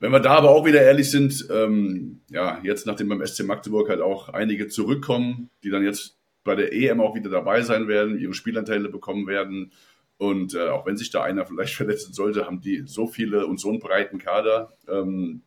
wenn 0.00 0.12
wir 0.12 0.20
da 0.20 0.30
aber 0.30 0.50
auch 0.50 0.64
wieder 0.64 0.82
ehrlich 0.82 1.10
sind, 1.10 1.46
ähm, 1.50 2.22
ja, 2.30 2.58
jetzt 2.62 2.86
nachdem 2.86 3.10
beim 3.10 3.24
SC 3.24 3.44
Magdeburg 3.44 3.90
halt 3.90 4.00
auch 4.00 4.30
einige 4.30 4.66
zurückkommen, 4.68 5.50
die 5.62 5.70
dann 5.70 5.84
jetzt 5.84 6.16
bei 6.42 6.54
der 6.54 6.72
EM 6.72 7.02
auch 7.02 7.14
wieder 7.14 7.28
dabei 7.28 7.60
sein 7.60 7.86
werden, 7.86 8.18
ihre 8.18 8.32
Spielanteile 8.32 8.88
bekommen 8.88 9.26
werden. 9.26 9.72
Und 10.16 10.54
äh, 10.54 10.68
auch 10.68 10.86
wenn 10.86 10.96
sich 10.96 11.10
da 11.10 11.22
einer 11.22 11.44
vielleicht 11.44 11.74
verletzen 11.76 12.14
sollte, 12.14 12.46
haben 12.46 12.62
die 12.62 12.84
so 12.86 13.06
viele 13.06 13.46
und 13.46 13.60
so 13.60 13.68
einen 13.68 13.78
breiten 13.78 14.18
Kader. 14.18 14.72
Ähm, 14.88 15.42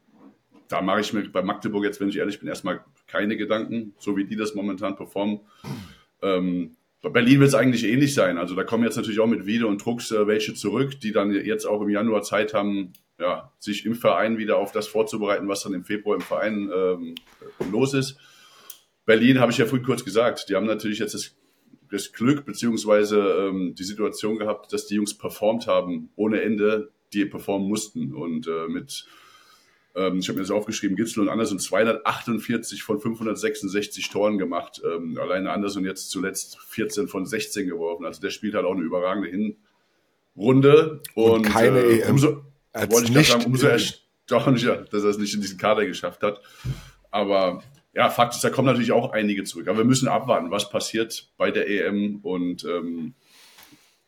da 0.67 0.81
mache 0.81 1.01
ich 1.01 1.13
mir 1.13 1.27
bei 1.29 1.41
Magdeburg 1.41 1.83
jetzt, 1.83 1.99
wenn 1.99 2.09
ich 2.09 2.17
ehrlich 2.17 2.39
bin, 2.39 2.47
erstmal 2.47 2.83
keine 3.07 3.37
Gedanken, 3.37 3.93
so 3.97 4.15
wie 4.17 4.25
die 4.25 4.35
das 4.35 4.53
momentan 4.53 4.95
performen. 4.95 5.39
Ähm, 6.21 6.75
bei 7.01 7.09
Berlin 7.09 7.39
wird 7.39 7.49
es 7.49 7.55
eigentlich 7.55 7.83
ähnlich 7.83 8.13
sein. 8.13 8.37
Also 8.37 8.55
da 8.55 8.63
kommen 8.63 8.83
jetzt 8.83 8.95
natürlich 8.95 9.19
auch 9.19 9.27
mit 9.27 9.45
Wiede 9.45 9.67
und 9.67 9.83
Drucks 9.83 10.11
äh, 10.11 10.25
welche 10.25 10.53
zurück, 10.53 10.99
die 11.01 11.11
dann 11.11 11.31
jetzt 11.31 11.65
auch 11.65 11.81
im 11.81 11.89
Januar 11.89 12.21
Zeit 12.21 12.53
haben, 12.53 12.93
ja, 13.19 13.51
sich 13.59 13.85
im 13.85 13.95
Verein 13.95 14.37
wieder 14.37 14.57
auf 14.57 14.71
das 14.71 14.87
vorzubereiten, 14.87 15.47
was 15.47 15.63
dann 15.63 15.73
im 15.73 15.83
Februar 15.83 16.15
im 16.15 16.21
Verein 16.21 16.69
ähm, 16.73 17.15
los 17.71 17.93
ist. 17.93 18.17
Berlin 19.05 19.39
habe 19.39 19.51
ich 19.51 19.57
ja 19.57 19.65
früh 19.65 19.81
kurz 19.81 20.03
gesagt, 20.03 20.49
die 20.49 20.55
haben 20.55 20.65
natürlich 20.65 20.99
jetzt 20.99 21.13
das, 21.13 21.35
das 21.91 22.11
Glück 22.11 22.45
beziehungsweise 22.45 23.19
ähm, 23.19 23.75
die 23.75 23.83
Situation 23.83 24.37
gehabt, 24.37 24.73
dass 24.73 24.87
die 24.87 24.95
Jungs 24.95 25.17
performt 25.17 25.67
haben 25.67 26.09
ohne 26.15 26.41
Ende, 26.41 26.91
die 27.13 27.25
performen 27.25 27.67
mussten 27.67 28.13
und 28.13 28.47
äh, 28.47 28.67
mit 28.67 29.05
ähm, 29.95 30.19
ich 30.19 30.27
habe 30.27 30.37
mir 30.37 30.43
das 30.43 30.51
aufgeschrieben, 30.51 30.95
Gitzel 30.95 31.21
und 31.21 31.29
Anderson 31.29 31.59
248 31.59 32.83
von 32.83 32.99
566 32.99 34.09
Toren 34.09 34.37
gemacht. 34.37 34.81
Ähm, 34.83 35.17
alleine 35.19 35.51
Anderson 35.51 35.85
jetzt 35.85 36.09
zuletzt 36.09 36.59
14 36.69 37.07
von 37.07 37.25
16 37.25 37.67
geworfen. 37.67 38.05
Also 38.05 38.21
der 38.21 38.31
spielt 38.31 38.55
halt 38.55 38.65
auch 38.65 38.73
eine 38.73 38.81
überragende 38.81 39.29
Hinrunde. 40.35 41.01
Und, 41.13 41.31
und 41.31 41.41
keine 41.43 41.79
äh, 41.79 41.99
EM. 41.99 42.11
Umso, 42.11 42.41
wollte 42.73 43.03
ich 43.05 43.15
nicht 43.15 43.31
sagen, 43.31 43.45
umso 43.45 43.67
erstaunlicher, 43.67 44.85
dass 44.91 45.03
er 45.03 45.09
es 45.09 45.17
nicht 45.17 45.33
in 45.33 45.41
diesen 45.41 45.57
Kader 45.57 45.85
geschafft 45.85 46.23
hat. 46.23 46.41
Aber 47.11 47.63
ja, 47.93 48.09
Fakt 48.09 48.33
ist, 48.33 48.43
da 48.43 48.49
kommen 48.49 48.67
natürlich 48.67 48.91
auch 48.91 49.11
einige 49.11 49.43
zurück. 49.43 49.67
Aber 49.67 49.79
wir 49.79 49.85
müssen 49.85 50.07
abwarten, 50.07 50.51
was 50.51 50.69
passiert 50.69 51.29
bei 51.37 51.51
der 51.51 51.69
EM 51.69 52.19
und 52.23 52.63
ähm, 52.65 53.13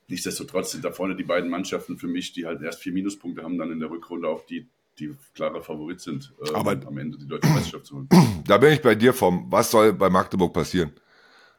nichtsdestotrotz 0.08 0.72
sind 0.72 0.84
da 0.84 0.92
vorne 0.92 1.16
die 1.16 1.24
beiden 1.24 1.50
Mannschaften 1.50 1.98
für 1.98 2.08
mich, 2.08 2.34
die 2.34 2.46
halt 2.46 2.62
erst 2.62 2.82
vier 2.82 2.94
Minuspunkte 2.94 3.44
haben, 3.44 3.58
dann 3.58 3.72
in 3.72 3.80
der 3.80 3.90
Rückrunde 3.90 4.28
auch 4.28 4.46
die 4.46 4.68
die 5.00 5.16
klare 5.34 5.62
Favorit 5.62 6.00
sind, 6.00 6.34
ähm, 6.48 6.56
Aber 6.56 6.72
am 6.72 6.98
Ende 6.98 7.18
die 7.18 7.28
deutsche 7.28 7.50
Meisterschaft 7.50 7.86
zu 7.86 7.96
holen. 7.96 8.10
Da 8.48 8.58
bin 8.58 8.74
ich 8.74 8.82
bei 8.82 8.94
dir 8.94 9.14
vom, 9.14 9.52
was 9.52 9.72
soll 9.72 9.94
bei 9.94 10.10
Magdeburg 10.10 10.54
passieren? 10.54 10.92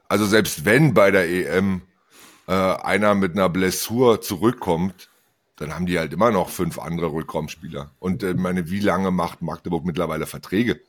Also 0.09 0.25
selbst 0.25 0.65
wenn 0.65 0.95
bei 0.95 1.11
der 1.11 1.29
EM 1.29 1.83
äh, 2.47 2.53
einer 2.53 3.15
mit 3.17 3.33
einer 3.33 3.49
Blessur 3.49 4.21
zurückkommt, 4.21 5.11
dann 5.57 5.75
haben 5.75 5.87
die 5.87 5.99
halt 5.99 6.13
immer 6.13 6.31
noch 6.31 6.51
fünf 6.51 6.79
andere 6.79 7.13
Rückraumspieler. 7.13 7.91
Und 7.99 8.23
äh, 8.23 8.35
meine, 8.35 8.71
wie 8.71 8.81
lange 8.81 9.11
macht 9.11 9.43
Magdeburg 9.43 9.85
mittlerweile 9.85 10.27
Verträge? 10.27 10.81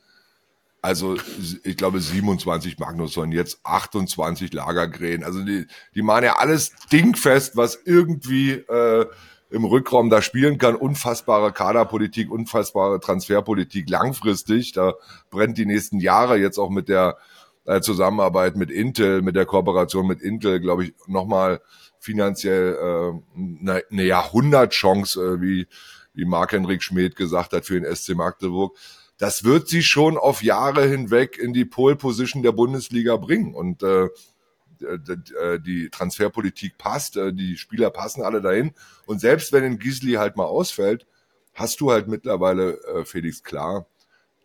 Also 0.80 1.16
ich 1.64 1.76
glaube 1.76 2.00
27 2.00 2.78
Magnusson, 2.78 3.32
jetzt 3.32 3.60
28 3.64 4.52
Lagergren. 4.52 5.24
Also 5.24 5.42
die, 5.42 5.66
die 5.94 6.02
machen 6.02 6.24
ja 6.24 6.36
alles 6.36 6.72
dingfest, 6.92 7.56
was 7.56 7.80
irgendwie 7.84 8.52
äh, 8.52 9.06
im 9.50 9.64
Rückraum 9.64 10.08
da 10.08 10.22
spielen 10.22 10.58
kann. 10.58 10.76
Unfassbare 10.76 11.52
Kaderpolitik, 11.52 12.30
unfassbare 12.30 13.00
Transferpolitik 13.00 13.88
langfristig. 13.90 14.72
Da 14.72 14.94
brennt 15.30 15.58
die 15.58 15.66
nächsten 15.66 15.98
Jahre 15.98 16.38
jetzt 16.38 16.58
auch 16.58 16.70
mit 16.70 16.88
der 16.88 17.16
äh, 17.64 17.80
Zusammenarbeit 17.80 18.56
mit 18.56 18.70
Intel, 18.70 19.22
mit 19.22 19.34
der 19.34 19.46
Kooperation 19.46 20.06
mit 20.06 20.20
Intel, 20.22 20.60
glaube 20.60 20.84
ich, 20.84 20.94
nochmal 21.06 21.60
finanziell 22.08 22.72
äh, 22.72 23.38
eine, 23.60 23.82
eine 23.90 24.04
Jahrhundertchance, 24.04 25.20
äh, 25.20 25.40
wie, 25.42 25.66
wie 26.14 26.24
Marc-Henrik 26.24 26.82
Schmidt 26.82 27.16
gesagt 27.16 27.52
hat, 27.52 27.66
für 27.66 27.78
den 27.78 27.94
SC 27.94 28.14
Magdeburg. 28.14 28.74
Das 29.18 29.44
wird 29.44 29.68
sie 29.68 29.82
schon 29.82 30.16
auf 30.16 30.42
Jahre 30.42 30.86
hinweg 30.86 31.36
in 31.36 31.52
die 31.52 31.66
Pole 31.66 31.96
Position 31.96 32.42
der 32.42 32.52
Bundesliga 32.52 33.18
bringen. 33.18 33.54
Und 33.54 33.82
äh, 33.82 34.04
äh, 34.80 35.60
die 35.60 35.90
Transferpolitik 35.90 36.78
passt, 36.78 37.16
die 37.16 37.58
Spieler 37.58 37.90
passen 37.90 38.22
alle 38.22 38.40
dahin. 38.40 38.72
Und 39.04 39.20
selbst 39.20 39.52
wenn 39.52 39.64
ein 39.64 39.78
Gisli 39.78 40.12
halt 40.12 40.36
mal 40.36 40.46
ausfällt, 40.46 41.06
hast 41.52 41.78
du 41.82 41.90
halt 41.90 42.08
mittlerweile 42.08 42.78
Felix 43.04 43.42
Klar, 43.42 43.86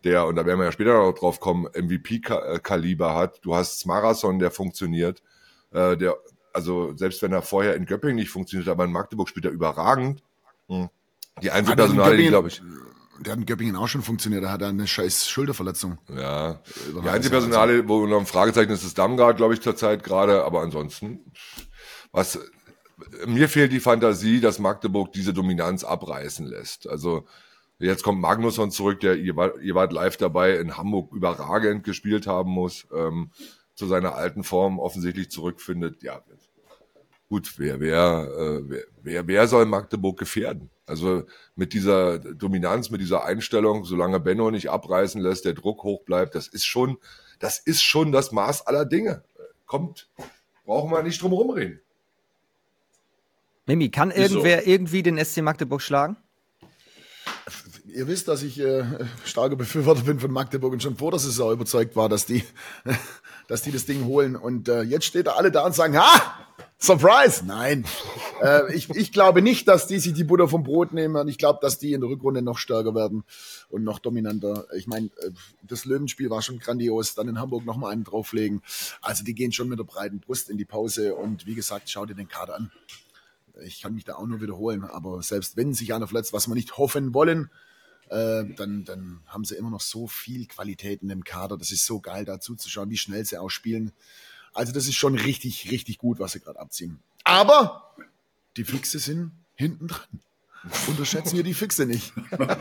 der, 0.02 0.26
und 0.26 0.34
da 0.34 0.44
werden 0.44 0.58
wir 0.58 0.66
ja 0.66 0.72
später 0.72 0.94
noch 0.94 1.12
drauf 1.12 1.38
kommen, 1.38 1.66
MVP-Kaliber 1.72 3.14
hat. 3.14 3.38
Du 3.42 3.54
hast 3.54 3.86
Marathon, 3.86 4.40
der 4.40 4.50
funktioniert, 4.50 5.22
der, 5.72 6.16
also 6.54 6.96
selbst 6.96 7.20
wenn 7.22 7.32
er 7.32 7.42
vorher 7.42 7.74
in 7.74 7.84
Göppingen 7.84 8.16
nicht 8.16 8.30
funktioniert, 8.30 8.68
aber 8.68 8.84
in 8.84 8.92
Magdeburg 8.92 9.28
spielt 9.28 9.44
er 9.44 9.50
überragend. 9.50 10.22
Hm. 10.68 10.88
Die 11.42 11.50
Einzelpersonale, 11.50 12.16
die 12.16 12.28
glaube 12.28 12.48
ich 12.48 12.62
der 13.20 13.32
hat 13.32 13.38
in 13.38 13.46
Göppingen 13.46 13.76
auch 13.76 13.88
schon 13.88 14.02
funktioniert, 14.02 14.44
da 14.44 14.50
hat 14.50 14.62
er 14.62 14.68
eine 14.68 14.86
scheiß 14.86 15.28
Schulterverletzung. 15.28 15.98
Ja, 16.14 16.60
die 17.02 17.08
einzige 17.08 17.36
Personale, 17.36 17.88
wo 17.88 18.06
noch 18.06 18.20
ein 18.20 18.26
Fragezeichen 18.26 18.70
ist, 18.70 18.84
ist 18.84 18.98
Damgard, 18.98 19.36
glaube 19.36 19.54
ich, 19.54 19.60
zurzeit 19.60 20.02
gerade, 20.02 20.44
aber 20.44 20.60
ansonsten, 20.60 21.20
was, 22.12 22.38
mir 23.26 23.48
fehlt 23.48 23.72
die 23.72 23.80
Fantasie, 23.80 24.40
dass 24.40 24.58
Magdeburg 24.58 25.12
diese 25.12 25.32
Dominanz 25.32 25.84
abreißen 25.84 26.46
lässt. 26.46 26.88
Also, 26.88 27.26
jetzt 27.78 28.02
kommt 28.02 28.20
Magnusson 28.20 28.70
zurück, 28.70 29.00
der, 29.00 29.16
ihr 29.16 29.36
wart, 29.36 29.60
ihr 29.62 29.74
wart 29.74 29.92
live 29.92 30.16
dabei, 30.16 30.56
in 30.56 30.76
Hamburg 30.76 31.12
überragend 31.12 31.84
gespielt 31.84 32.26
haben 32.26 32.50
muss, 32.50 32.86
ähm, 32.94 33.30
zu 33.74 33.86
seiner 33.86 34.14
alten 34.14 34.44
Form 34.44 34.78
offensichtlich 34.78 35.30
zurückfindet, 35.30 36.02
ja. 36.02 36.22
gut, 37.28 37.54
wer, 37.58 37.80
wer, 37.80 38.28
äh, 38.38 38.60
wer, 38.68 38.82
wer, 39.02 39.26
wer 39.26 39.48
soll 39.48 39.66
Magdeburg 39.66 40.18
gefährden? 40.18 40.70
Also 40.86 41.24
mit 41.56 41.72
dieser 41.72 42.18
Dominanz, 42.18 42.90
mit 42.90 43.00
dieser 43.00 43.24
Einstellung, 43.24 43.84
solange 43.84 44.20
Benno 44.20 44.50
nicht 44.50 44.70
abreißen 44.70 45.20
lässt, 45.20 45.44
der 45.44 45.54
Druck 45.54 45.82
hoch 45.82 46.02
bleibt, 46.04 46.34
das 46.34 46.46
ist 46.46 46.66
schon, 46.66 46.98
das 47.38 47.58
ist 47.58 47.82
schon 47.82 48.12
das 48.12 48.32
Maß 48.32 48.66
aller 48.66 48.84
Dinge. 48.84 49.24
Kommt, 49.66 50.10
brauchen 50.64 50.90
wir 50.90 51.02
nicht 51.02 51.22
drum 51.22 51.32
rumreden. 51.32 51.80
Mimi, 53.66 53.88
kann 53.88 54.10
irgendwer 54.10 54.62
so. 54.62 54.70
irgendwie 54.70 55.02
den 55.02 55.22
SC 55.24 55.38
Magdeburg 55.38 55.80
schlagen? 55.80 56.18
Ihr 57.86 58.08
wisst, 58.08 58.28
dass 58.28 58.42
ich 58.42 58.58
äh, 58.60 58.84
starker 59.24 59.56
Befürworter 59.56 60.02
bin 60.02 60.18
von 60.18 60.30
Magdeburg 60.30 60.72
und 60.72 60.82
schon 60.82 60.96
vor 60.96 61.10
der 61.10 61.20
Saison 61.20 61.52
überzeugt 61.52 61.96
war, 61.96 62.08
dass 62.08 62.24
die, 62.24 62.42
dass 63.48 63.62
die 63.62 63.72
das 63.72 63.84
Ding 63.84 64.04
holen. 64.06 64.36
Und 64.36 64.68
äh, 64.68 64.82
jetzt 64.82 65.04
steht 65.04 65.26
da 65.26 65.32
alle 65.32 65.52
da 65.52 65.66
und 65.66 65.74
sagen, 65.74 65.98
ha, 65.98 66.44
Surprise! 66.78 67.44
Nein. 67.46 67.84
äh, 68.42 68.74
ich, 68.74 68.90
ich 68.90 69.12
glaube 69.12 69.42
nicht, 69.42 69.68
dass 69.68 69.86
die 69.86 69.98
sich 69.98 70.12
die 70.12 70.24
Butter 70.24 70.48
vom 70.48 70.64
Brot 70.64 70.92
nehmen. 70.92 71.16
Und 71.16 71.28
ich 71.28 71.38
glaube, 71.38 71.58
dass 71.62 71.78
die 71.78 71.92
in 71.92 72.00
der 72.00 72.10
Rückrunde 72.10 72.42
noch 72.42 72.58
stärker 72.58 72.94
werden 72.94 73.24
und 73.70 73.84
noch 73.84 73.98
dominanter. 73.98 74.66
Ich 74.76 74.86
meine, 74.86 75.06
äh, 75.06 75.30
das 75.62 75.84
Löwenspiel 75.84 76.30
war 76.30 76.42
schon 76.42 76.58
grandios. 76.58 77.14
Dann 77.14 77.28
in 77.28 77.38
Hamburg 77.38 77.64
noch 77.64 77.76
mal 77.76 77.90
einen 77.90 78.04
drauflegen. 78.04 78.62
Also 79.00 79.24
die 79.24 79.34
gehen 79.34 79.52
schon 79.52 79.68
mit 79.68 79.78
der 79.78 79.84
breiten 79.84 80.20
Brust 80.20 80.50
in 80.50 80.58
die 80.58 80.66
Pause. 80.66 81.14
Und 81.14 81.46
wie 81.46 81.54
gesagt, 81.54 81.88
schau 81.90 82.04
dir 82.06 82.14
den 82.14 82.28
Kader 82.28 82.56
an. 82.56 82.70
Ich 83.64 83.80
kann 83.80 83.94
mich 83.94 84.04
da 84.04 84.16
auch 84.16 84.26
nur 84.26 84.40
wiederholen. 84.40 84.84
Aber 84.84 85.22
selbst 85.22 85.56
wenn 85.56 85.72
sich 85.72 85.94
einer 85.94 86.06
verletzt, 86.06 86.32
was 86.32 86.48
wir 86.48 86.54
nicht 86.54 86.76
hoffen 86.76 87.14
wollen, 87.14 87.50
äh, 88.14 88.44
dann, 88.54 88.84
dann 88.84 89.20
haben 89.26 89.44
sie 89.44 89.56
immer 89.56 89.70
noch 89.70 89.80
so 89.80 90.06
viel 90.06 90.46
Qualität 90.46 91.02
in 91.02 91.08
dem 91.08 91.24
Kader. 91.24 91.56
Das 91.56 91.72
ist 91.72 91.84
so 91.84 92.00
geil, 92.00 92.24
da 92.24 92.40
zuzuschauen, 92.40 92.90
wie 92.90 92.96
schnell 92.96 93.24
sie 93.24 93.38
auch 93.38 93.50
spielen. 93.50 93.92
Also 94.52 94.72
das 94.72 94.86
ist 94.86 94.94
schon 94.94 95.16
richtig, 95.16 95.70
richtig 95.72 95.98
gut, 95.98 96.20
was 96.20 96.32
sie 96.32 96.40
gerade 96.40 96.60
abziehen. 96.60 97.00
Aber 97.24 97.94
die 98.56 98.64
Fixe 98.64 99.00
sind 99.00 99.32
hinten 99.56 99.88
dran. 99.88 100.20
Unterschätzen 100.86 101.36
wir 101.36 101.42
die 101.42 101.54
Fixe 101.54 101.86
nicht. 101.86 102.12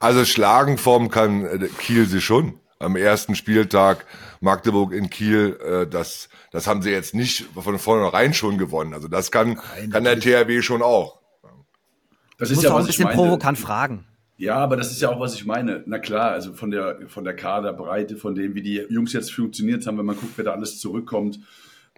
Also 0.00 0.24
Schlagenform 0.24 1.10
kann 1.10 1.44
äh, 1.44 1.68
Kiel 1.78 2.06
sie 2.06 2.20
schon. 2.20 2.58
Am 2.80 2.96
ersten 2.96 3.36
Spieltag 3.36 4.04
Magdeburg 4.40 4.92
in 4.92 5.10
Kiel, 5.10 5.56
äh, 5.64 5.86
das, 5.86 6.28
das 6.50 6.66
haben 6.66 6.82
sie 6.82 6.90
jetzt 6.90 7.14
nicht 7.14 7.46
von 7.54 7.78
vornherein 7.78 8.34
schon 8.34 8.58
gewonnen. 8.58 8.94
Also 8.94 9.06
das 9.06 9.30
kann, 9.30 9.60
Nein, 9.76 9.90
kann 9.90 10.02
der 10.02 10.18
THW 10.18 10.60
schon 10.62 10.82
auch. 10.82 11.20
Das 12.36 12.50
ist 12.50 12.64
ja 12.64 12.72
auch 12.72 12.80
ein 12.80 12.86
bisschen 12.86 13.08
provokant 13.10 13.58
fragen. 13.58 14.08
Ja, 14.36 14.56
aber 14.56 14.76
das 14.76 14.90
ist 14.90 15.00
ja 15.00 15.10
auch, 15.10 15.20
was 15.20 15.34
ich 15.34 15.44
meine. 15.44 15.82
Na 15.86 15.98
klar, 15.98 16.32
also 16.32 16.52
von 16.52 16.70
der, 16.70 17.08
von 17.08 17.24
der 17.24 17.36
Kaderbreite, 17.36 18.16
von 18.16 18.34
dem, 18.34 18.54
wie 18.54 18.62
die 18.62 18.84
Jungs 18.88 19.12
jetzt 19.12 19.32
funktioniert 19.32 19.86
haben, 19.86 19.98
wenn 19.98 20.06
man 20.06 20.16
guckt, 20.16 20.32
wer 20.36 20.44
da 20.44 20.52
alles 20.52 20.80
zurückkommt, 20.80 21.40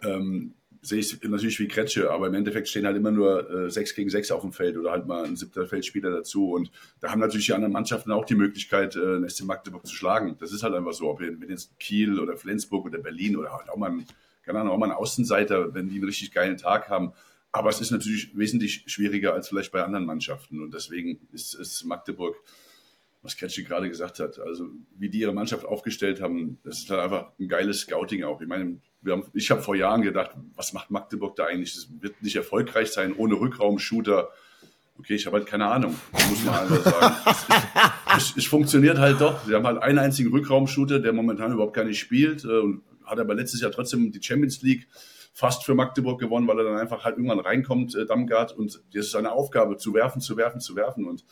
ähm, 0.02 0.54
sehe 0.82 0.98
ich 0.98 1.22
natürlich 1.22 1.58
wie 1.60 1.68
Kretsche, 1.68 2.10
aber 2.10 2.26
im 2.26 2.34
Endeffekt 2.34 2.68
stehen 2.68 2.84
halt 2.84 2.96
immer 2.96 3.10
nur 3.10 3.50
äh, 3.50 3.70
sechs 3.70 3.94
gegen 3.94 4.10
sechs 4.10 4.30
auf 4.30 4.42
dem 4.42 4.52
Feld 4.52 4.76
oder 4.76 4.90
halt 4.90 5.06
mal 5.06 5.24
ein 5.24 5.36
siebter 5.36 5.66
Feldspieler 5.66 6.10
dazu. 6.10 6.52
Und 6.52 6.70
da 7.00 7.10
haben 7.10 7.20
natürlich 7.20 7.46
die 7.46 7.54
anderen 7.54 7.72
Mannschaften 7.72 8.12
auch 8.12 8.26
die 8.26 8.34
Möglichkeit, 8.34 8.94
äh, 8.94 9.00
den 9.00 9.28
SC 9.28 9.44
Magdeburg 9.44 9.86
zu 9.86 9.94
schlagen. 9.94 10.36
Das 10.40 10.52
ist 10.52 10.62
halt 10.62 10.74
einfach 10.74 10.92
so, 10.92 11.08
ob 11.08 11.20
wenn 11.20 11.48
jetzt 11.48 11.78
Kiel 11.78 12.20
oder 12.20 12.36
Flensburg 12.36 12.84
oder 12.84 12.98
Berlin 12.98 13.36
oder 13.36 13.52
halt 13.52 13.70
auch 13.70 13.76
mal 13.76 13.90
ein, 13.90 14.06
keine 14.42 14.60
Ahnung, 14.60 14.74
auch 14.74 14.78
mal 14.78 14.90
ein 14.90 14.96
Außenseiter, 14.96 15.72
wenn 15.72 15.88
die 15.88 15.96
einen 15.96 16.04
richtig 16.04 16.32
geilen 16.32 16.58
Tag 16.58 16.90
haben, 16.90 17.12
aber 17.54 17.70
es 17.70 17.80
ist 17.80 17.92
natürlich 17.92 18.36
wesentlich 18.36 18.82
schwieriger 18.86 19.32
als 19.32 19.48
vielleicht 19.48 19.70
bei 19.70 19.84
anderen 19.84 20.04
Mannschaften. 20.04 20.60
Und 20.60 20.74
deswegen 20.74 21.20
ist 21.32 21.54
es 21.54 21.84
Magdeburg, 21.84 22.34
was 23.22 23.36
Ketschi 23.36 23.62
gerade 23.62 23.88
gesagt 23.88 24.18
hat, 24.18 24.40
also 24.40 24.66
wie 24.98 25.08
die 25.08 25.20
ihre 25.20 25.32
Mannschaft 25.32 25.64
aufgestellt 25.64 26.20
haben, 26.20 26.58
das 26.64 26.78
ist 26.78 26.90
halt 26.90 27.00
einfach 27.00 27.28
ein 27.38 27.46
geiles 27.46 27.82
Scouting 27.82 28.24
auch. 28.24 28.40
Ich 28.40 28.48
meine, 28.48 28.80
haben, 29.08 29.22
ich 29.34 29.52
habe 29.52 29.62
vor 29.62 29.76
Jahren 29.76 30.02
gedacht, 30.02 30.32
was 30.56 30.72
macht 30.72 30.90
Magdeburg 30.90 31.36
da 31.36 31.44
eigentlich? 31.44 31.74
Das 31.74 31.88
wird 32.00 32.20
nicht 32.24 32.34
erfolgreich 32.34 32.90
sein 32.90 33.14
ohne 33.14 33.34
Rückraumshooter. 33.36 34.30
Okay, 34.98 35.14
ich 35.14 35.26
habe 35.26 35.36
halt 35.36 35.46
keine 35.46 35.66
Ahnung, 35.66 35.94
muss 36.28 36.44
man 36.44 36.54
einfach 36.56 36.82
sagen. 36.82 37.16
es, 38.16 38.30
es, 38.30 38.36
es, 38.36 38.46
funktioniert 38.46 38.98
halt 38.98 39.20
doch. 39.20 39.46
Sie 39.46 39.54
haben 39.54 39.64
halt 39.64 39.80
einen 39.80 40.00
einzigen 40.00 40.30
Rückraumshooter, 40.30 40.98
der 40.98 41.12
momentan 41.12 41.52
überhaupt 41.52 41.74
gar 41.74 41.84
nicht 41.84 42.00
spielt 42.00 42.44
äh, 42.44 42.48
und 42.48 42.82
hat 43.04 43.20
aber 43.20 43.36
letztes 43.36 43.60
Jahr 43.60 43.70
trotzdem 43.70 44.10
die 44.10 44.20
Champions 44.20 44.60
League 44.62 44.88
fast 45.34 45.64
für 45.64 45.74
Magdeburg 45.74 46.20
gewonnen, 46.20 46.46
weil 46.46 46.58
er 46.58 46.64
dann 46.64 46.78
einfach 46.78 47.04
halt 47.04 47.16
irgendwann 47.16 47.40
reinkommt, 47.40 47.94
äh, 47.96 48.06
Damgard, 48.06 48.56
und 48.56 48.80
das 48.94 49.06
ist 49.06 49.10
seine 49.10 49.32
Aufgabe, 49.32 49.76
zu 49.76 49.92
werfen, 49.92 50.20
zu 50.20 50.36
werfen, 50.36 50.60
zu 50.60 50.76
werfen. 50.76 51.04
Und 51.04 51.24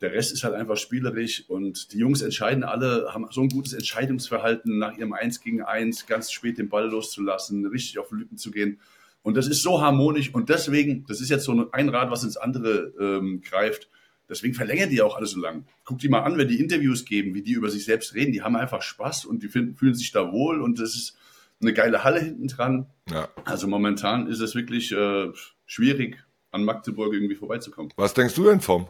der 0.00 0.12
Rest 0.12 0.32
ist 0.32 0.44
halt 0.44 0.54
einfach 0.54 0.76
spielerisch 0.76 1.44
und 1.48 1.92
die 1.92 1.98
Jungs 1.98 2.22
entscheiden 2.22 2.62
alle, 2.62 3.08
haben 3.12 3.26
so 3.30 3.42
ein 3.42 3.48
gutes 3.48 3.72
Entscheidungsverhalten, 3.72 4.78
nach 4.78 4.96
ihrem 4.96 5.12
Eins 5.12 5.40
gegen 5.40 5.62
Eins 5.62 6.06
ganz 6.06 6.30
spät 6.30 6.58
den 6.58 6.68
Ball 6.68 6.88
loszulassen, 6.88 7.66
richtig 7.66 7.98
auf 7.98 8.12
Lücken 8.12 8.38
zu 8.38 8.52
gehen. 8.52 8.80
Und 9.22 9.36
das 9.36 9.48
ist 9.48 9.62
so 9.62 9.80
harmonisch 9.80 10.32
und 10.32 10.48
deswegen, 10.48 11.04
das 11.08 11.20
ist 11.20 11.30
jetzt 11.30 11.44
so 11.44 11.70
ein 11.72 11.88
Rad, 11.88 12.10
was 12.10 12.22
ins 12.22 12.36
andere 12.36 12.92
ähm, 13.00 13.40
greift. 13.40 13.88
Deswegen 14.28 14.54
verlängern 14.54 14.90
die 14.90 15.02
auch 15.02 15.16
alle 15.16 15.26
so 15.26 15.40
lang. 15.40 15.66
Guck 15.84 15.98
die 15.98 16.08
mal 16.08 16.20
an, 16.20 16.38
wenn 16.38 16.48
die 16.48 16.60
Interviews 16.60 17.04
geben, 17.04 17.34
wie 17.34 17.42
die 17.42 17.52
über 17.52 17.70
sich 17.70 17.84
selbst 17.84 18.14
reden. 18.14 18.32
Die 18.32 18.42
haben 18.42 18.56
einfach 18.56 18.82
Spaß 18.82 19.24
und 19.24 19.42
die 19.42 19.48
finden, 19.48 19.74
fühlen 19.74 19.94
sich 19.94 20.12
da 20.12 20.30
wohl 20.30 20.60
und 20.60 20.78
das 20.78 20.94
ist, 20.94 21.16
eine 21.64 21.74
geile 21.74 22.04
Halle 22.04 22.20
hinten 22.20 22.48
dran. 22.48 22.86
Ja. 23.10 23.28
Also 23.44 23.66
momentan 23.66 24.26
ist 24.28 24.40
es 24.40 24.54
wirklich 24.54 24.92
äh, 24.92 25.32
schwierig, 25.66 26.24
an 26.50 26.64
Magdeburg 26.64 27.12
irgendwie 27.12 27.34
vorbeizukommen. 27.34 27.92
Was 27.96 28.14
denkst 28.14 28.34
du 28.34 28.44
denn 28.44 28.60
vom? 28.60 28.88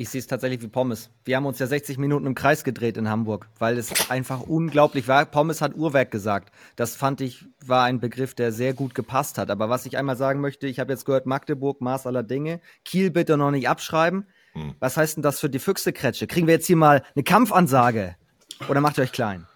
Ich 0.00 0.10
sehe 0.10 0.20
es 0.20 0.28
tatsächlich 0.28 0.62
wie 0.62 0.68
Pommes. 0.68 1.10
Wir 1.24 1.34
haben 1.34 1.46
uns 1.46 1.58
ja 1.58 1.66
60 1.66 1.98
Minuten 1.98 2.24
im 2.24 2.36
Kreis 2.36 2.62
gedreht 2.62 2.96
in 2.96 3.08
Hamburg, 3.08 3.48
weil 3.58 3.76
es 3.78 4.08
einfach 4.12 4.42
unglaublich 4.42 5.08
war. 5.08 5.26
Pommes 5.26 5.60
hat 5.60 5.74
Uhrwerk 5.74 6.12
gesagt. 6.12 6.54
Das 6.76 6.94
fand 6.94 7.20
ich, 7.20 7.46
war 7.66 7.82
ein 7.82 7.98
Begriff, 7.98 8.32
der 8.34 8.52
sehr 8.52 8.74
gut 8.74 8.94
gepasst 8.94 9.38
hat. 9.38 9.50
Aber 9.50 9.70
was 9.70 9.86
ich 9.86 9.98
einmal 9.98 10.16
sagen 10.16 10.40
möchte, 10.40 10.68
ich 10.68 10.78
habe 10.78 10.92
jetzt 10.92 11.04
gehört, 11.04 11.26
Magdeburg, 11.26 11.80
Maß 11.80 12.06
aller 12.06 12.22
Dinge. 12.22 12.60
Kiel 12.84 13.10
bitte 13.10 13.36
noch 13.36 13.50
nicht 13.50 13.68
abschreiben. 13.68 14.28
Hm. 14.52 14.76
Was 14.78 14.96
heißt 14.96 15.16
denn 15.16 15.24
das 15.24 15.40
für 15.40 15.50
die 15.50 15.58
Füchse-Kretsche? 15.58 16.28
Kriegen 16.28 16.46
wir 16.46 16.54
jetzt 16.54 16.68
hier 16.68 16.76
mal 16.76 17.02
eine 17.16 17.24
Kampfansage? 17.24 18.14
Oder 18.68 18.80
macht 18.80 18.98
ihr 18.98 19.02
euch 19.02 19.10
klein? 19.10 19.47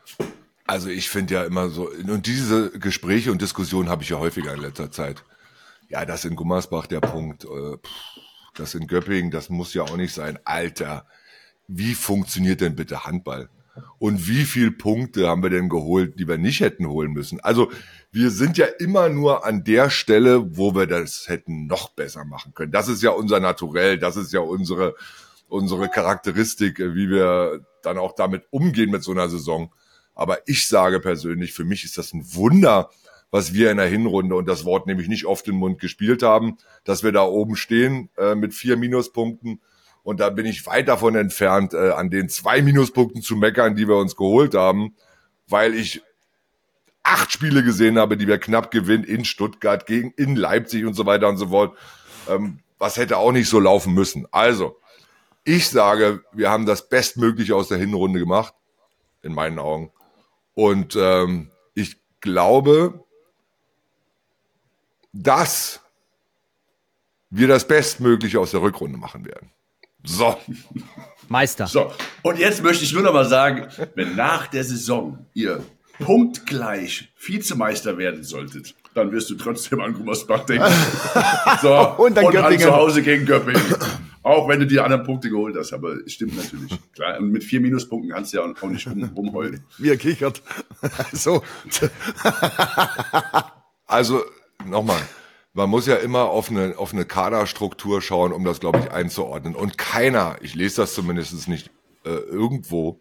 Also 0.66 0.88
ich 0.88 1.08
finde 1.08 1.34
ja 1.34 1.44
immer 1.44 1.68
so, 1.70 1.90
und 1.90 2.26
diese 2.26 2.70
Gespräche 2.78 3.32
und 3.32 3.42
Diskussionen 3.42 3.88
habe 3.88 4.02
ich 4.02 4.10
ja 4.10 4.18
häufiger 4.18 4.54
in 4.54 4.60
letzter 4.60 4.90
Zeit. 4.90 5.24
Ja, 5.88 6.04
das 6.06 6.24
in 6.24 6.36
Gummersbach 6.36 6.86
der 6.86 7.00
Punkt, 7.00 7.44
äh, 7.44 7.76
das 8.54 8.74
in 8.74 8.86
Göppingen, 8.86 9.30
das 9.30 9.50
muss 9.50 9.74
ja 9.74 9.82
auch 9.82 9.96
nicht 9.96 10.14
sein. 10.14 10.38
Alter, 10.44 11.06
wie 11.66 11.94
funktioniert 11.94 12.60
denn 12.60 12.76
bitte 12.76 13.04
Handball? 13.04 13.48
Und 13.98 14.28
wie 14.28 14.44
viel 14.44 14.70
Punkte 14.70 15.28
haben 15.28 15.42
wir 15.42 15.50
denn 15.50 15.68
geholt, 15.68 16.18
die 16.18 16.28
wir 16.28 16.36
nicht 16.36 16.60
hätten 16.60 16.86
holen 16.86 17.12
müssen? 17.12 17.40
Also 17.40 17.70
wir 18.10 18.30
sind 18.30 18.58
ja 18.58 18.66
immer 18.66 19.08
nur 19.08 19.46
an 19.46 19.64
der 19.64 19.88
Stelle, 19.88 20.56
wo 20.56 20.74
wir 20.74 20.86
das 20.86 21.28
hätten 21.28 21.66
noch 21.66 21.90
besser 21.90 22.24
machen 22.24 22.52
können. 22.54 22.72
Das 22.72 22.88
ist 22.88 23.02
ja 23.02 23.10
unser 23.10 23.40
Naturell, 23.40 23.98
das 23.98 24.16
ist 24.16 24.32
ja 24.32 24.40
unsere, 24.40 24.94
unsere 25.48 25.88
Charakteristik, 25.88 26.78
wie 26.80 27.08
wir 27.08 27.64
dann 27.82 27.96
auch 27.96 28.14
damit 28.14 28.44
umgehen 28.50 28.90
mit 28.90 29.02
so 29.02 29.12
einer 29.12 29.30
Saison. 29.30 29.72
Aber 30.22 30.38
ich 30.46 30.68
sage 30.68 31.00
persönlich, 31.00 31.52
für 31.52 31.64
mich 31.64 31.82
ist 31.82 31.98
das 31.98 32.12
ein 32.12 32.24
Wunder, 32.32 32.90
was 33.32 33.54
wir 33.54 33.72
in 33.72 33.78
der 33.78 33.88
Hinrunde, 33.88 34.36
und 34.36 34.46
das 34.46 34.64
Wort 34.64 34.86
nämlich 34.86 35.08
nicht 35.08 35.26
oft 35.26 35.44
den 35.48 35.56
Mund 35.56 35.80
gespielt 35.80 36.22
haben, 36.22 36.58
dass 36.84 37.02
wir 37.02 37.10
da 37.10 37.24
oben 37.24 37.56
stehen 37.56 38.08
äh, 38.16 38.36
mit 38.36 38.54
vier 38.54 38.76
Minuspunkten. 38.76 39.60
Und 40.04 40.20
da 40.20 40.30
bin 40.30 40.46
ich 40.46 40.64
weit 40.64 40.86
davon 40.86 41.16
entfernt, 41.16 41.74
äh, 41.74 41.90
an 41.90 42.08
den 42.08 42.28
zwei 42.28 42.62
Minuspunkten 42.62 43.20
zu 43.20 43.34
meckern, 43.34 43.74
die 43.74 43.88
wir 43.88 43.96
uns 43.96 44.14
geholt 44.14 44.54
haben, 44.54 44.94
weil 45.48 45.74
ich 45.74 46.02
acht 47.02 47.32
Spiele 47.32 47.64
gesehen 47.64 47.98
habe, 47.98 48.16
die 48.16 48.28
wir 48.28 48.38
knapp 48.38 48.70
gewinnen 48.70 49.02
in 49.02 49.24
Stuttgart, 49.24 49.86
gegen 49.86 50.12
in 50.12 50.36
Leipzig 50.36 50.84
und 50.84 50.94
so 50.94 51.04
weiter 51.04 51.28
und 51.28 51.36
so 51.36 51.48
fort. 51.48 51.76
Ähm, 52.28 52.60
was 52.78 52.96
hätte 52.96 53.16
auch 53.16 53.32
nicht 53.32 53.48
so 53.48 53.58
laufen 53.58 53.92
müssen. 53.92 54.28
Also, 54.30 54.78
ich 55.42 55.68
sage, 55.68 56.22
wir 56.32 56.48
haben 56.48 56.64
das 56.64 56.88
Bestmögliche 56.88 57.56
aus 57.56 57.66
der 57.66 57.78
Hinrunde 57.78 58.20
gemacht, 58.20 58.54
in 59.22 59.34
meinen 59.34 59.58
Augen. 59.58 59.90
Und 60.54 60.96
ähm, 60.96 61.50
ich 61.74 61.96
glaube, 62.20 63.04
dass 65.12 65.80
wir 67.30 67.48
das 67.48 67.66
Bestmögliche 67.66 68.38
aus 68.38 68.50
der 68.50 68.62
Rückrunde 68.62 68.98
machen 68.98 69.24
werden. 69.24 69.50
So. 70.04 70.36
Meister. 71.28 71.66
So. 71.66 71.92
Und 72.22 72.38
jetzt 72.38 72.62
möchte 72.62 72.84
ich 72.84 72.92
nur 72.92 73.02
noch 73.02 73.12
mal 73.12 73.24
sagen, 73.24 73.68
wenn 73.94 74.16
nach 74.16 74.48
der 74.48 74.64
Saison 74.64 75.26
ihr 75.32 75.64
punktgleich 75.98 77.08
Vizemeister 77.18 77.96
werden 77.96 78.24
solltet, 78.24 78.74
dann 78.94 79.12
wirst 79.12 79.30
du 79.30 79.36
trotzdem 79.36 79.80
an 79.80 79.94
Gummersbach 79.94 80.44
denken. 80.44 80.66
So. 81.62 81.74
und 81.98 82.16
dann 82.16 82.26
und 82.26 82.36
an 82.36 82.58
zu 82.58 82.72
Hause 82.72 83.02
gegen 83.02 83.24
Göppingen. 83.24 83.62
Auch 84.22 84.48
wenn 84.48 84.60
du 84.60 84.66
die 84.66 84.78
anderen 84.78 85.04
Punkte 85.04 85.30
geholt 85.30 85.56
hast, 85.56 85.72
aber 85.72 85.96
es 86.06 86.12
stimmt 86.12 86.36
natürlich. 86.36 86.78
Klar, 86.94 87.18
und 87.18 87.30
mit 87.30 87.42
vier 87.42 87.60
Minuspunkten 87.60 88.12
kannst 88.12 88.32
du 88.32 88.38
ja 88.38 88.44
auch 88.44 88.68
nicht 88.68 88.86
rum, 88.86 89.04
rumheulen. 89.16 89.64
Wie 89.78 89.90
er 89.90 89.96
kichert. 89.96 90.42
so. 91.12 91.42
also, 93.86 94.22
nochmal. 94.64 95.00
Man 95.54 95.68
muss 95.68 95.86
ja 95.86 95.96
immer 95.96 96.30
auf 96.30 96.50
eine, 96.50 96.78
auf 96.78 96.94
eine 96.94 97.04
Kaderstruktur 97.04 98.00
schauen, 98.00 98.32
um 98.32 98.44
das, 98.44 98.60
glaube 98.60 98.78
ich, 98.78 98.90
einzuordnen. 98.90 99.54
Und 99.54 99.76
keiner, 99.76 100.36
ich 100.40 100.54
lese 100.54 100.76
das 100.76 100.94
zumindest 100.94 101.46
nicht 101.46 101.70
äh, 102.04 102.10
irgendwo, 102.10 103.00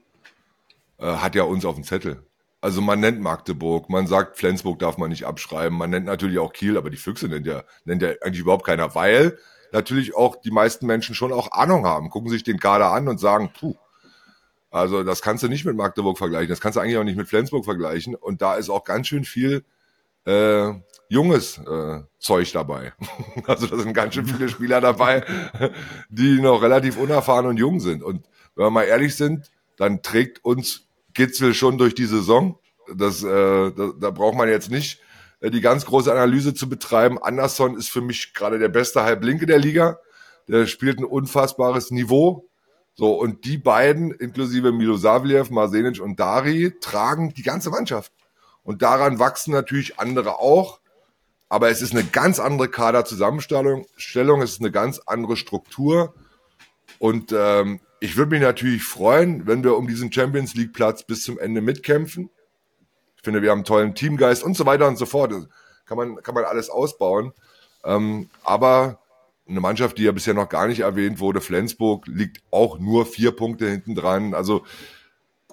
äh, 0.98 1.06
hat 1.06 1.36
ja 1.36 1.44
uns 1.44 1.64
auf 1.64 1.76
dem 1.76 1.84
Zettel. 1.84 2.24
Also 2.60 2.82
man 2.82 3.00
nennt 3.00 3.22
Magdeburg, 3.22 3.90
man 3.90 4.06
sagt 4.06 4.38
Flensburg 4.38 4.80
darf 4.80 4.98
man 4.98 5.10
nicht 5.10 5.26
abschreiben, 5.26 5.78
man 5.78 5.90
nennt 5.90 6.06
natürlich 6.06 6.38
auch 6.38 6.54
Kiel, 6.54 6.78
aber 6.78 6.92
die 6.92 6.98
Füchse 6.98 7.28
nennt 7.28 7.48
ja, 7.48 7.64
nennt 7.86 8.04
ja 8.04 8.10
eigentlich 8.22 8.42
überhaupt 8.42 8.66
keiner, 8.66 8.94
weil 8.94 9.40
natürlich 9.72 10.16
auch 10.16 10.36
die 10.36 10.52
meisten 10.52 10.86
Menschen 10.86 11.16
schon 11.16 11.34
auch 11.34 11.52
Ahnung 11.52 11.86
haben, 11.86 12.10
gucken 12.10 12.30
sich 12.30 12.44
den 12.44 12.60
Kader 12.60 12.92
an 12.92 13.08
und 13.08 13.20
sagen, 13.20 13.52
puh, 13.58 13.76
also 14.70 15.04
das 15.04 15.22
kannst 15.22 15.44
du 15.44 15.48
nicht 15.48 15.66
mit 15.66 15.76
Magdeburg 15.76 16.18
vergleichen, 16.18 16.50
das 16.50 16.62
kannst 16.62 16.78
du 16.78 16.80
eigentlich 16.82 16.98
auch 16.98 17.04
nicht 17.04 17.18
mit 17.18 17.28
Flensburg 17.28 17.66
vergleichen 17.66 18.16
und 18.16 18.42
da 18.42 18.56
ist 18.56 18.70
auch 18.70 18.84
ganz 18.84 19.08
schön 19.08 19.26
viel 19.26 19.64
äh, 20.26 20.74
junges 21.10 21.58
äh, 21.58 22.02
Zeug 22.20 22.52
dabei. 22.54 22.94
also 23.48 23.68
da 23.68 23.78
sind 23.78 23.94
ganz 23.94 24.14
schön 24.14 24.26
viele 24.26 24.50
Spieler 24.50 24.80
dabei, 24.82 25.26
die 26.10 26.40
noch 26.40 26.62
relativ 26.62 26.98
unerfahren 26.98 27.46
und 27.46 27.58
jung 27.58 27.80
sind. 27.80 28.04
Und 28.04 28.26
wenn 28.56 28.66
wir 28.66 28.72
mal 28.72 28.84
ehrlich 28.84 29.16
sind, 29.16 29.52
dann 29.78 30.02
trägt 30.02 30.44
uns 30.46 30.88
Gitzel 31.14 31.54
schon 31.54 31.78
durch 31.78 31.96
die 31.96 32.06
Saison. 32.06 32.58
Das, 32.96 33.24
äh, 33.24 33.72
da, 33.72 33.92
da 34.00 34.12
braucht 34.12 34.36
man 34.36 34.48
jetzt 34.48 34.70
nicht 34.70 35.02
die 35.50 35.62
ganz 35.62 35.86
große 35.86 36.12
Analyse 36.12 36.54
zu 36.54 36.70
betreiben. 36.70 37.18
Anderson 37.22 37.76
ist 37.78 37.90
für 37.90 38.02
mich 38.02 38.34
gerade 38.34 38.60
der 38.60 38.70
beste 38.70 39.04
Halblinke 39.04 39.46
der 39.46 39.58
Liga. 39.58 40.00
Der 40.48 40.68
spielt 40.68 41.00
ein 41.00 41.06
unfassbares 41.06 41.92
Niveau. 41.92 42.48
So, 42.94 43.14
und 43.14 43.46
die 43.46 43.58
beiden, 43.58 44.12
inklusive 44.12 44.72
Milosavljev, 44.72 45.50
Marsenic 45.50 46.02
und 46.02 46.20
Dari, 46.20 46.74
tragen 46.80 47.34
die 47.34 47.44
ganze 47.44 47.70
Mannschaft. 47.70 48.12
Und 48.64 48.82
daran 48.82 49.18
wachsen 49.18 49.54
natürlich 49.54 50.00
andere 50.00 50.40
auch. 50.40 50.80
Aber 51.50 51.70
es 51.70 51.82
ist 51.82 51.94
eine 51.94 52.04
ganz 52.04 52.40
andere 52.40 52.70
Kaderzusammenstellung, 52.70 53.86
Stellung, 53.98 54.42
es 54.42 54.52
ist 54.52 54.62
eine 54.62 54.72
ganz 54.72 55.00
andere 55.06 55.36
Struktur. 55.36 56.14
Und 57.00 57.34
ähm, 57.36 57.82
ich 58.00 58.16
würde 58.16 58.32
mich 58.32 58.42
natürlich 58.42 58.84
freuen, 58.84 59.48
wenn 59.48 59.64
wir 59.64 59.76
um 59.76 59.88
diesen 59.88 60.12
Champions 60.12 60.54
League 60.56 60.74
Platz 60.74 61.04
bis 61.04 61.24
zum 61.24 61.40
Ende 61.40 61.62
mitkämpfen. 61.62 62.30
Ich 63.22 63.26
finde, 63.26 63.44
wir 63.44 63.52
haben 63.52 63.60
einen 63.60 63.66
tollen 63.66 63.94
Teamgeist 63.94 64.44
und 64.44 64.58
so 64.58 64.66
weiter 64.66 64.88
und 64.88 64.98
so 64.98 65.06
fort. 65.06 65.32
Das 65.32 65.48
kann 65.86 65.96
man, 65.96 66.16
kann 66.24 66.34
man 66.34 66.44
alles 66.44 66.72
ausbauen. 66.72 67.34
Ähm, 67.84 68.32
aber 68.44 68.98
eine 69.48 69.60
Mannschaft, 69.60 70.00
die 70.00 70.04
ja 70.04 70.12
bisher 70.12 70.34
noch 70.34 70.50
gar 70.50 70.68
nicht 70.68 70.80
erwähnt 70.80 71.20
wurde, 71.20 71.40
Flensburg, 71.40 72.08
liegt 72.08 72.42
auch 72.50 72.80
nur 72.80 73.06
vier 73.06 73.32
Punkte 73.32 73.70
hinten 73.70 73.94
dran. 73.94 74.34
Also 74.34 74.66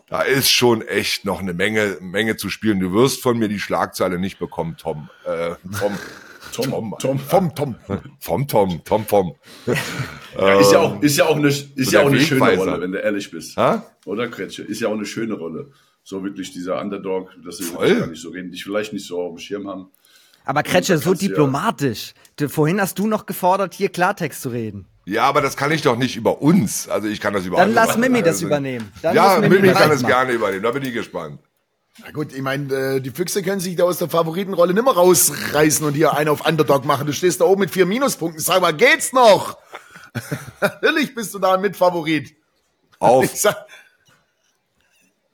da 0.09 0.23
ist 0.23 0.51
schon 0.51 0.81
echt 0.81 1.27
noch 1.27 1.41
eine 1.41 1.53
Menge, 1.53 1.99
Menge 2.01 2.39
zu 2.39 2.49
spielen. 2.49 2.81
Du 2.81 2.95
wirst 2.95 3.21
von 3.21 3.39
mir 3.39 3.49
die 3.49 3.61
Schlagzeile 3.61 4.19
nicht 4.19 4.39
bekommen, 4.39 4.77
Tom. 4.79 5.11
Äh, 5.27 5.57
Tom. 5.79 5.99
Tom, 6.53 6.71
Tom, 6.71 6.95
Tom, 6.99 7.19
vom 7.19 7.55
Tom. 7.55 7.77
Vom 8.19 8.49
Tom, 8.49 8.83
Tom, 8.85 9.07
Tom. 9.07 9.35
Ja, 10.39 10.61
ist 10.61 10.73
ja 10.73 10.79
auch, 10.79 11.03
ist 11.03 11.17
ja 11.17 11.25
auch 11.27 11.37
eine, 11.37 11.49
ist 11.49 11.75
so 11.77 11.91
ja 11.91 12.03
auch 12.03 12.07
eine 12.07 12.21
schöne 12.21 12.57
Rolle, 12.57 12.81
wenn 12.81 12.93
du 12.93 12.99
ehrlich 12.99 13.31
bist. 13.31 13.57
Ha? 13.57 13.85
Oder, 14.05 14.29
Kretsche? 14.29 14.63
Ist 14.63 14.81
ja 14.81 14.89
auch 14.89 14.93
eine 14.93 15.05
schöne 15.07 15.35
Rolle. 15.35 15.73
So 16.09 16.25
wirklich 16.25 16.53
dieser 16.53 16.81
Underdog, 16.81 17.33
dass 17.45 17.59
sie 17.59 17.71
gar 17.71 18.07
nicht 18.07 18.23
so 18.23 18.31
reden, 18.31 18.51
dich 18.51 18.65
vielleicht 18.65 18.95
nicht 18.95 19.07
so 19.07 19.21
auf 19.21 19.35
dem 19.35 19.39
Schirm 19.39 19.69
haben. 19.69 19.91
Aber 20.47 20.63
Kretsche, 20.63 20.97
so 20.97 21.13
diplomatisch. 21.13 22.15
Ja. 22.41 22.49
Vorhin 22.49 22.81
hast 22.81 22.99
du 22.99 23.07
noch 23.07 23.27
gefordert, 23.27 23.75
hier 23.75 23.91
Klartext 23.91 24.41
zu 24.41 24.49
reden. 24.49 24.87
Ja, 25.05 25.25
aber 25.25 25.43
das 25.43 25.55
kann 25.55 25.71
ich 25.71 25.83
doch 25.83 25.99
nicht 25.99 26.17
über 26.17 26.41
uns. 26.41 26.89
Also 26.89 27.09
ich 27.09 27.21
kann 27.21 27.35
das 27.35 27.45
über 27.45 27.59
Dann 27.59 27.75
lass 27.75 27.99
Mimi 27.99 28.23
das 28.23 28.41
übernehmen. 28.41 28.91
Dann 29.03 29.15
ja, 29.15 29.39
Mimi, 29.39 29.57
Mimi 29.57 29.75
kann 29.75 29.91
es 29.91 30.03
gerne 30.03 30.33
übernehmen. 30.33 30.63
Da 30.63 30.71
bin 30.71 30.83
ich 30.83 30.95
gespannt. 30.95 31.41
Na 32.03 32.11
gut, 32.11 32.33
ich 32.33 32.41
meine, 32.41 32.75
äh, 32.75 33.01
die 33.01 33.11
Füchse 33.11 33.43
können 33.43 33.61
sich 33.61 33.77
da 33.77 33.85
aus 33.85 33.99
der 33.99 34.09
Favoritenrolle 34.09 34.73
nimmer 34.73 34.93
rausreißen 34.93 35.85
und 35.85 35.93
hier 35.93 36.17
einen 36.17 36.31
auf 36.31 36.49
Underdog 36.49 36.87
machen. 36.87 37.07
Du 37.07 37.13
stehst 37.13 37.43
da 37.43 37.45
oben 37.45 37.61
mit 37.61 37.71
vier 37.71 37.85
Minuspunkten. 37.85 38.43
Sag 38.43 38.63
mal, 38.63 38.73
geht's 38.73 39.13
noch? 39.13 39.59
Natürlich 40.63 41.15
bist 41.15 41.35
du 41.35 41.39
da 41.39 41.53
ein 41.53 41.61
Mitfavorit. 41.61 42.35
Auf. 42.99 43.31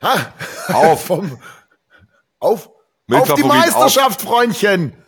Ha? 0.02 0.34
Auf. 0.72 1.04
Vom, 1.06 1.38
auf. 2.38 2.70
Auf 3.10 3.34
die 3.34 3.42
Meisterschaft, 3.42 4.20
auf. 4.20 4.28
Freundchen. 4.28 4.94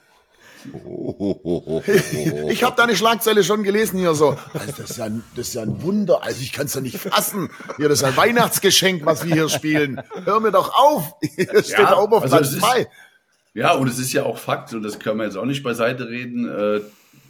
Ich 2.49 2.64
habe 2.64 2.76
deine 2.76 2.97
Schlagzeile 2.97 3.45
schon 3.45 3.62
gelesen 3.62 3.99
hier 3.99 4.14
so. 4.14 4.37
Also 4.53 4.72
das, 4.78 4.91
ist 4.91 4.97
ja 4.97 5.05
ein, 5.05 5.22
das 5.37 5.49
ist 5.49 5.55
ja 5.55 5.62
ein 5.62 5.82
Wunder. 5.82 6.22
Also 6.22 6.41
ich 6.41 6.53
kann 6.53 6.66
es 6.66 6.74
ja 6.74 6.80
nicht 6.80 6.99
fassen. 6.99 7.51
Hier, 7.76 7.89
das 7.89 7.99
ist 7.99 8.05
ein 8.05 8.16
Weihnachtsgeschenk, 8.16 9.05
was 9.07 9.24
wir 9.24 9.34
hier 9.34 9.49
spielen. 9.49 10.01
Hör 10.24 10.41
mir 10.41 10.53
doch 10.53 10.74
auf. 10.76 11.14
Hier 11.20 11.62
steht 11.62 11.78
ja, 11.78 11.99
oben 11.99 12.14
auf 12.14 12.22
also 12.22 12.39
Platz 12.39 12.59
2. 12.59 12.89
Ja, 13.55 13.72
und 13.72 13.89
es 13.89 13.99
ist 13.99 14.12
ja 14.12 14.24
auch 14.24 14.39
Fakt, 14.39 14.74
und 14.74 14.82
das 14.82 14.99
können 14.99 15.18
wir 15.18 15.24
jetzt 15.24 15.37
auch 15.37 15.45
nicht 15.45 15.62
beiseite 15.62 16.09
reden, 16.09 16.49
äh, 16.49 16.80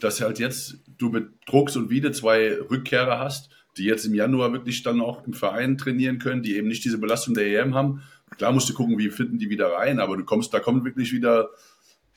dass 0.00 0.20
halt 0.20 0.38
jetzt 0.38 0.76
du 0.98 1.08
mit 1.08 1.28
Drucks 1.46 1.76
und 1.76 1.90
Wiede 1.90 2.12
zwei 2.12 2.58
Rückkehrer 2.70 3.18
hast, 3.18 3.50
die 3.76 3.84
jetzt 3.84 4.04
im 4.06 4.14
Januar 4.14 4.52
wirklich 4.52 4.82
dann 4.82 5.00
auch 5.00 5.26
im 5.26 5.32
Verein 5.32 5.78
trainieren 5.78 6.18
können, 6.18 6.42
die 6.42 6.56
eben 6.56 6.68
nicht 6.68 6.84
diese 6.84 6.98
Belastung 6.98 7.34
der 7.34 7.46
EM 7.46 7.74
haben. 7.74 8.02
Klar 8.36 8.52
musst 8.52 8.68
du 8.68 8.74
gucken, 8.74 8.98
wie 8.98 9.10
finden 9.10 9.38
die 9.38 9.50
wieder 9.50 9.72
rein, 9.72 10.00
aber 10.00 10.16
du 10.16 10.24
kommst, 10.24 10.52
da 10.52 10.60
kommt 10.60 10.84
wirklich 10.84 11.12
wieder 11.12 11.50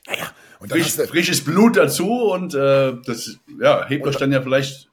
naja, 0.08 0.32
Frisch, 0.68 0.94
frisches 1.08 1.44
Blut 1.44 1.78
dazu 1.78 2.32
und 2.32 2.54
äh, 2.54 2.94
das 3.06 3.38
ja, 3.60 3.88
hebt 3.88 4.06
euch 4.08 4.18
dann 4.18 4.32
ja 4.32 4.42
vielleicht 4.42 4.89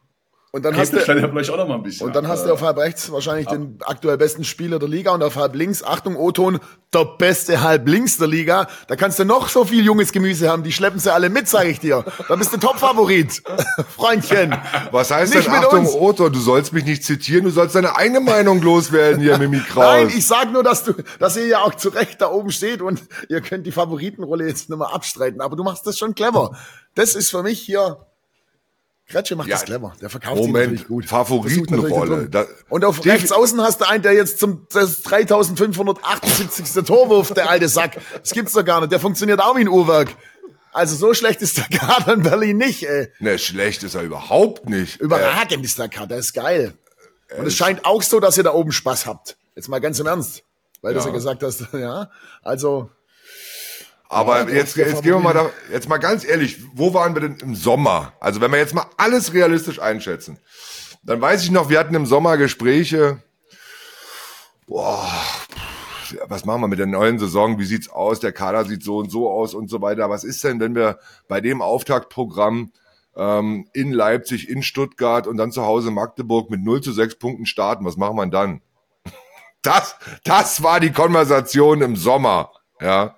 und 0.52 0.64
dann 0.64 0.76
hast 0.76 0.92
du 0.92 0.96
ja 0.96 1.02
vielleicht 1.02 1.50
auch 1.50 1.56
noch 1.58 1.68
mal 1.68 1.74
ein 1.74 1.82
bisschen. 1.82 2.06
Und 2.06 2.16
dann 2.16 2.28
hast 2.28 2.46
du 2.46 2.52
auf 2.52 2.62
halb 2.62 2.78
rechts 2.78 3.12
wahrscheinlich 3.12 3.48
ab. 3.48 3.54
den 3.54 3.78
aktuell 3.84 4.16
besten 4.16 4.42
Spieler 4.42 4.78
der 4.78 4.88
Liga 4.88 5.12
und 5.12 5.22
auf 5.22 5.36
halb 5.36 5.54
links, 5.54 5.82
Achtung, 5.82 6.16
O-Ton, 6.16 6.60
der 6.94 7.04
beste 7.04 7.60
halb 7.62 7.86
links 7.86 8.16
der 8.16 8.28
Liga. 8.28 8.66
Da 8.88 8.96
kannst 8.96 9.18
du 9.18 9.24
noch 9.24 9.48
so 9.48 9.64
viel 9.64 9.84
junges 9.84 10.12
Gemüse 10.12 10.48
haben, 10.48 10.62
die 10.62 10.72
schleppen 10.72 10.98
sie 10.98 11.12
alle 11.12 11.28
mit, 11.28 11.46
sage 11.48 11.68
ich 11.68 11.80
dir. 11.80 12.04
Da 12.28 12.36
bist 12.36 12.54
du 12.54 12.56
Top-Favorit, 12.56 13.42
Freundchen. 13.96 14.56
Was 14.92 15.10
heißt 15.10 15.34
nicht 15.34 15.46
denn 15.46 15.54
Achtung, 15.54 15.86
O-Ton? 15.86 16.32
Du 16.32 16.38
sollst 16.38 16.72
mich 16.72 16.84
nicht 16.84 17.04
zitieren, 17.04 17.44
du 17.44 17.50
sollst 17.50 17.74
deine 17.74 17.96
eigene 17.96 18.20
Meinung 18.20 18.62
loswerden 18.62 19.20
hier, 19.20 19.36
Mimi 19.36 19.60
Kraus. 19.60 19.84
Nein, 19.84 20.08
ich 20.08 20.26
sag 20.26 20.52
nur, 20.52 20.62
dass 20.62 20.84
du, 20.84 20.94
dass 21.18 21.36
ihr 21.36 21.46
ja 21.46 21.62
auch 21.62 21.74
zu 21.74 21.90
Recht 21.90 22.22
da 22.22 22.30
oben 22.30 22.50
steht 22.50 22.80
und 22.80 23.02
ihr 23.28 23.42
könnt 23.42 23.66
die 23.66 23.72
Favoritenrolle 23.72 24.46
jetzt 24.46 24.70
nicht 24.70 24.78
mehr 24.78 24.94
abstreiten. 24.94 25.42
Aber 25.42 25.56
du 25.56 25.64
machst 25.64 25.86
das 25.86 25.98
schon 25.98 26.14
clever. 26.14 26.56
Das 26.94 27.14
ist 27.14 27.30
für 27.30 27.42
mich 27.42 27.60
hier 27.60 27.98
Kretsche 29.08 29.36
macht 29.36 29.48
ja, 29.48 29.54
das 29.54 29.64
clever. 29.64 29.94
Der 30.00 30.10
verkauft 30.10 30.36
Moment, 30.36 30.54
natürlich 30.54 30.88
gut. 30.88 31.06
Favoritenrolle. 31.06 32.28
Und 32.68 32.84
auf 32.84 33.04
rechts 33.04 33.30
außen 33.30 33.60
hast 33.62 33.80
du 33.80 33.88
einen, 33.88 34.02
der 34.02 34.14
jetzt 34.14 34.38
zum 34.40 34.66
das 34.72 35.02
3578. 35.02 36.84
Torwurf, 36.84 37.32
der 37.32 37.48
alte 37.48 37.68
Sack. 37.68 37.98
Das 38.20 38.32
gibt's 38.32 38.52
doch 38.52 38.64
gar 38.64 38.80
nicht. 38.80 38.90
Der 38.90 38.98
funktioniert 38.98 39.40
auch 39.40 39.54
wie 39.56 39.60
ein 39.60 39.68
Uhrwerk. 39.68 40.16
Also 40.72 40.96
so 40.96 41.14
schlecht 41.14 41.40
ist 41.40 41.56
der 41.56 41.64
Kader 41.78 42.14
in 42.14 42.22
Berlin 42.22 42.58
nicht, 42.58 42.82
ey. 42.82 43.08
Ne, 43.20 43.38
schlecht 43.38 43.82
ist 43.82 43.94
er 43.94 44.02
überhaupt 44.02 44.68
nicht. 44.68 45.00
Überragend 45.00 45.62
äh, 45.62 45.66
ist 45.66 45.78
der 45.78 45.88
Kader, 45.88 46.16
ist 46.16 46.34
geil. 46.34 46.74
Und 47.38 47.44
äh, 47.44 47.48
es 47.48 47.56
scheint 47.56 47.84
auch 47.84 48.02
so, 48.02 48.20
dass 48.20 48.36
ihr 48.36 48.44
da 48.44 48.52
oben 48.52 48.72
Spaß 48.72 49.06
habt. 49.06 49.36
Jetzt 49.54 49.68
mal 49.68 49.80
ganz 49.80 49.98
im 50.00 50.06
Ernst. 50.06 50.42
Weil 50.82 50.94
ja. 50.94 51.00
du 51.00 51.06
ja 51.06 51.14
gesagt 51.14 51.42
hast, 51.42 51.64
ja. 51.72 52.10
Also, 52.42 52.90
aber 54.08 54.48
ja, 54.48 54.54
jetzt, 54.56 54.76
jetzt 54.76 55.02
gehen 55.02 55.14
wir 55.14 55.20
mal 55.20 55.34
da, 55.34 55.50
jetzt 55.70 55.88
mal 55.88 55.98
ganz 55.98 56.24
ehrlich, 56.24 56.58
wo 56.74 56.94
waren 56.94 57.14
wir 57.14 57.22
denn 57.22 57.38
im 57.38 57.54
Sommer? 57.54 58.12
Also 58.20 58.40
wenn 58.40 58.52
wir 58.52 58.58
jetzt 58.58 58.74
mal 58.74 58.86
alles 58.96 59.32
realistisch 59.32 59.80
einschätzen, 59.80 60.38
dann 61.02 61.20
weiß 61.20 61.44
ich 61.44 61.50
noch, 61.50 61.68
wir 61.68 61.78
hatten 61.78 61.94
im 61.94 62.06
Sommer 62.06 62.36
Gespräche, 62.36 63.22
boah, 64.66 65.08
was 66.28 66.44
machen 66.44 66.60
wir 66.60 66.68
mit 66.68 66.78
der 66.78 66.86
neuen 66.86 67.18
Saison? 67.18 67.58
Wie 67.58 67.64
sieht's 67.64 67.88
aus? 67.88 68.20
Der 68.20 68.32
Kader 68.32 68.64
sieht 68.64 68.82
so 68.82 68.98
und 68.98 69.10
so 69.10 69.30
aus 69.30 69.54
und 69.54 69.68
so 69.68 69.82
weiter. 69.82 70.08
Was 70.10 70.24
ist 70.24 70.42
denn, 70.44 70.60
wenn 70.60 70.74
wir 70.74 70.98
bei 71.28 71.40
dem 71.40 71.62
Auftaktprogramm 71.62 72.72
ähm, 73.16 73.68
in 73.72 73.92
Leipzig, 73.92 74.48
in 74.48 74.62
Stuttgart 74.62 75.26
und 75.26 75.36
dann 75.36 75.52
zu 75.52 75.64
Hause 75.64 75.90
Magdeburg 75.90 76.50
mit 76.50 76.62
0 76.62 76.80
zu 76.80 76.92
6 76.92 77.18
Punkten 77.18 77.46
starten? 77.46 77.84
Was 77.84 77.96
machen 77.96 78.16
wir 78.16 78.26
dann? 78.26 78.60
Das, 79.62 79.96
das 80.22 80.62
war 80.62 80.78
die 80.78 80.92
Konversation 80.92 81.82
im 81.82 81.96
Sommer, 81.96 82.52
ja. 82.80 83.16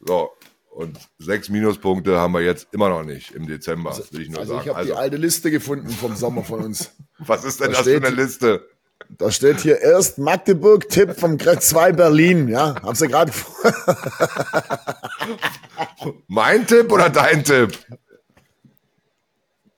So, 0.00 0.30
und 0.70 0.98
sechs 1.18 1.48
Minuspunkte 1.48 2.18
haben 2.18 2.32
wir 2.32 2.40
jetzt 2.40 2.68
immer 2.72 2.88
noch 2.88 3.02
nicht 3.02 3.32
im 3.32 3.46
Dezember, 3.46 3.90
also, 3.90 4.04
will 4.12 4.22
ich 4.22 4.30
nur 4.30 4.40
also 4.40 4.54
sagen. 4.54 4.64
Ich 4.64 4.68
habe 4.68 4.78
also, 4.78 4.92
die 4.92 4.98
alte 4.98 5.16
Liste 5.16 5.50
gefunden 5.50 5.90
vom 5.90 6.16
Sommer 6.16 6.44
von 6.44 6.60
uns. 6.60 6.92
Was 7.18 7.44
ist 7.44 7.60
denn 7.60 7.72
da 7.72 7.78
das 7.78 7.82
steht, 7.82 8.02
für 8.02 8.06
eine 8.06 8.16
Liste? 8.16 8.66
Da 9.08 9.30
steht 9.30 9.60
hier 9.60 9.80
erst 9.80 10.18
Magdeburg-Tipp 10.18 11.18
vom 11.18 11.38
Kretz 11.38 11.70
2 11.70 11.92
Berlin. 11.92 12.48
Ja, 12.48 12.80
haben 12.82 12.94
Sie 12.94 13.08
gerade 13.08 13.32
Mein 16.28 16.66
Tipp 16.66 16.92
oder 16.92 17.10
dein 17.10 17.44
Tipp? 17.44 17.78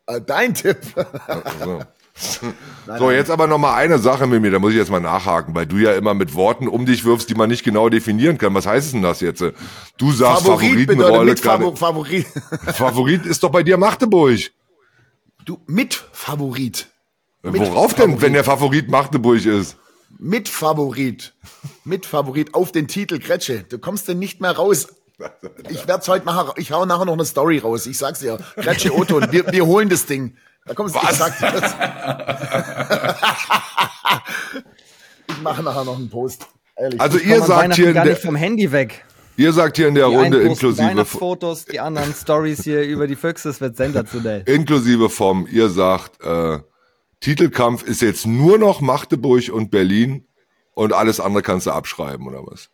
Äh, 0.06 0.20
dein 0.20 0.54
Tipp. 0.54 0.78
Also. 0.96 1.82
Nein, 2.86 2.98
so, 2.98 3.10
jetzt 3.10 3.30
aber 3.30 3.46
noch 3.46 3.58
mal 3.58 3.74
eine 3.74 3.98
Sache 3.98 4.26
mit 4.26 4.42
mir, 4.42 4.50
da 4.50 4.58
muss 4.58 4.72
ich 4.72 4.78
jetzt 4.78 4.90
mal 4.90 5.00
nachhaken, 5.00 5.54
weil 5.54 5.66
du 5.66 5.76
ja 5.76 5.94
immer 5.94 6.14
mit 6.14 6.34
Worten 6.34 6.68
um 6.68 6.86
dich 6.86 7.04
wirfst, 7.04 7.28
die 7.30 7.34
man 7.34 7.48
nicht 7.48 7.64
genau 7.64 7.88
definieren 7.88 8.38
kann. 8.38 8.54
Was 8.54 8.66
heißt 8.66 8.94
denn 8.94 9.02
das 9.02 9.20
jetzt? 9.20 9.42
Du 9.98 10.12
sagst 10.12 10.44
Favorit 10.44 10.88
Favoritenrolle. 10.90 11.36
Favor 11.36 11.76
Favorit. 11.76 12.26
Favorit 12.74 13.26
ist 13.26 13.42
doch 13.42 13.50
bei 13.50 13.62
dir 13.62 13.76
Magdeburg. 13.76 14.38
Du 15.44 15.58
mit 15.66 15.94
Favorit. 16.12 16.88
Mit 17.42 17.60
Worauf 17.60 17.92
Favorit. 17.92 17.98
denn, 17.98 18.22
wenn 18.22 18.32
der 18.32 18.44
Favorit 18.44 18.88
Magdeburg 18.88 19.44
ist? 19.44 19.76
Mit 20.18 20.48
Favorit. 20.48 21.34
Mit 21.84 22.06
Favorit 22.06 22.54
auf 22.54 22.70
den 22.70 22.86
Titel 22.86 23.18
Kretsche. 23.18 23.64
Du 23.68 23.78
kommst 23.78 24.06
denn 24.08 24.18
nicht 24.18 24.40
mehr 24.40 24.52
raus. 24.52 24.88
Ich 25.68 25.86
werd's 25.86 26.08
heute 26.08 26.24
machen. 26.24 26.52
Ich 26.56 26.72
hau 26.72 26.84
nachher 26.84 27.04
noch 27.04 27.12
eine 27.12 27.24
Story 27.24 27.58
raus. 27.58 27.86
Ich 27.86 27.98
sag's 27.98 28.20
dir. 28.20 28.38
Kretsche 28.56 28.94
Otto, 28.94 29.20
wir, 29.32 29.50
wir 29.50 29.66
holen 29.66 29.88
das 29.88 30.06
Ding. 30.06 30.36
Da 30.64 30.74
kommst 30.74 30.94
du 30.94 31.00
gesagt. 31.00 31.42
ich 35.28 35.42
mache 35.42 35.62
nachher 35.62 35.84
noch 35.84 35.96
einen 35.96 36.08
Post. 36.08 36.46
Ehrlich, 36.76 37.00
also 37.00 37.18
ihr 37.18 37.42
sagt 37.42 37.74
hier 37.74 37.92
gar 37.92 38.04
nicht 38.06 38.22
vom 38.22 38.36
Handy 38.36 38.70
weg. 38.72 39.04
Ihr 39.36 39.52
sagt 39.52 39.76
hier 39.76 39.88
in 39.88 39.94
der 39.94 40.08
die 40.08 40.14
Runde 40.14 40.42
inklusive 40.42 41.04
Fotos, 41.04 41.64
die 41.64 41.80
anderen 41.80 42.12
Stories 42.14 42.62
hier 42.64 42.82
über 42.82 43.06
die 43.06 43.16
Füchse, 43.16 43.48
es 43.48 43.60
wird 43.60 43.76
sensationell. 43.76 44.42
Inklusive 44.46 45.08
vom, 45.08 45.48
ihr 45.50 45.70
sagt, 45.70 46.22
äh, 46.22 46.58
Titelkampf 47.20 47.82
ist 47.82 48.02
jetzt 48.02 48.26
nur 48.26 48.58
noch 48.58 48.80
Magdeburg 48.80 49.48
und 49.50 49.70
Berlin 49.70 50.26
und 50.74 50.92
alles 50.92 51.18
andere 51.18 51.42
kannst 51.42 51.66
du 51.66 51.70
abschreiben 51.70 52.26
oder 52.26 52.42
was? 52.44 52.68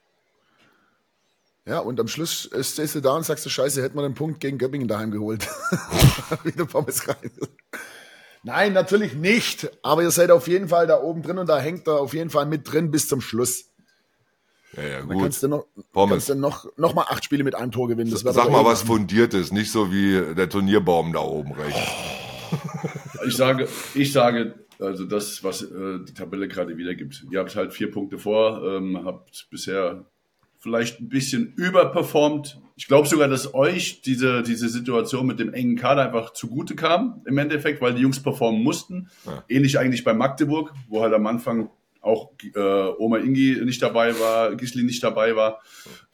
Ja, 1.69 1.81
und 1.81 2.01
am 2.01 2.09
Schluss 2.09 2.49
stehst 2.63 2.95
du 2.95 3.01
da 3.01 3.15
und 3.15 3.27
sagst 3.27 3.45
du, 3.45 3.51
scheiße, 3.51 3.83
hätten 3.83 3.95
wir 3.95 4.03
den 4.03 4.15
Punkt 4.15 4.41
gegen 4.41 4.57
Göppingen 4.57 4.89
daheim 4.89 5.11
geholt. 5.11 5.47
Wieder 6.45 6.65
Pommes 6.65 7.07
rein. 7.07 7.31
Nein, 8.43 8.73
natürlich 8.73 9.13
nicht. 9.13 9.71
Aber 9.83 10.03
ihr 10.03 10.11
seid 10.11 10.31
auf 10.31 10.49
jeden 10.49 10.69
Fall 10.69 10.87
da 10.87 11.03
oben 11.03 11.23
drin 11.23 11.37
und 11.37 11.47
da 11.47 11.61
hängt 11.61 11.87
er 11.87 12.01
auf 12.01 12.15
jeden 12.15 12.31
Fall 12.31 12.47
mit 12.47 12.73
drin 12.73 12.91
bis 12.91 13.07
zum 13.07 13.21
Schluss. 13.21 13.67
Ja, 14.73 14.83
ja, 14.83 15.01
gut. 15.03 15.11
Dann 15.11 15.21
kannst 15.21 15.43
du 15.43 15.49
noch, 15.49 15.67
kannst 15.93 16.29
du 16.31 16.35
noch, 16.37 16.65
noch 16.79 16.95
mal 16.95 17.05
acht 17.09 17.25
Spiele 17.25 17.45
mit 17.45 17.55
einem 17.55 17.71
Tor 17.71 17.87
gewinnen. 17.87 18.11
Das 18.11 18.21
Sag 18.21 18.51
mal 18.51 18.65
was 18.65 18.83
Fundiertes, 18.83 19.53
nicht 19.53 19.71
so 19.71 19.93
wie 19.93 20.35
der 20.35 20.49
Turnierbaum 20.49 21.13
da 21.13 21.21
oben 21.21 21.53
rechts. 21.53 21.81
Ich 23.27 23.37
sage, 23.37 23.69
ich 23.95 24.11
sage, 24.13 24.55
also 24.79 25.05
das, 25.05 25.45
was 25.45 25.61
äh, 25.61 25.99
die 26.09 26.15
Tabelle 26.15 26.49
gerade 26.49 26.79
wiedergibt. 26.79 27.27
Ihr 27.31 27.41
habt 27.41 27.55
halt 27.55 27.75
vier 27.75 27.91
Punkte 27.91 28.17
vor, 28.17 28.63
ähm, 28.65 29.05
habt 29.05 29.49
bisher 29.51 30.07
vielleicht 30.59 31.01
ein 31.01 31.09
bisschen 31.09 31.55
überperformt. 31.57 32.61
Ich 32.77 32.87
glaube 32.87 33.09
sogar, 33.09 33.29
dass 33.29 33.55
euch 33.55 34.03
diese, 34.03 34.43
diese 34.43 34.69
Situation 34.69 35.27
mit 35.27 35.39
dem 35.39 35.53
engen 35.53 35.77
Kader 35.77 36.05
einfach 36.07 36.33
zugute 36.33 36.75
kam, 36.75 37.23
im 37.27 37.39
Endeffekt, 37.39 37.81
weil 37.81 37.95
die 37.95 38.03
Jungs 38.03 38.23
performen 38.23 38.63
mussten. 38.63 39.09
Ja. 39.27 39.45
Ähnlich 39.49 39.79
eigentlich 39.79 40.05
bei 40.05 40.15
Magdeburg, 40.15 40.73
wo 40.89 41.03
halt 41.03 41.15
am 41.15 41.27
Anfang 41.27 41.71
auch 42.01 42.33
äh, 42.55 42.59
Oma 42.99 43.19
Ingi 43.19 43.61
nicht 43.65 43.83
dabei 43.83 44.19
war, 44.19 44.55
Gisli 44.55 44.83
nicht 44.83 45.03
dabei 45.03 45.37
war. 45.37 45.61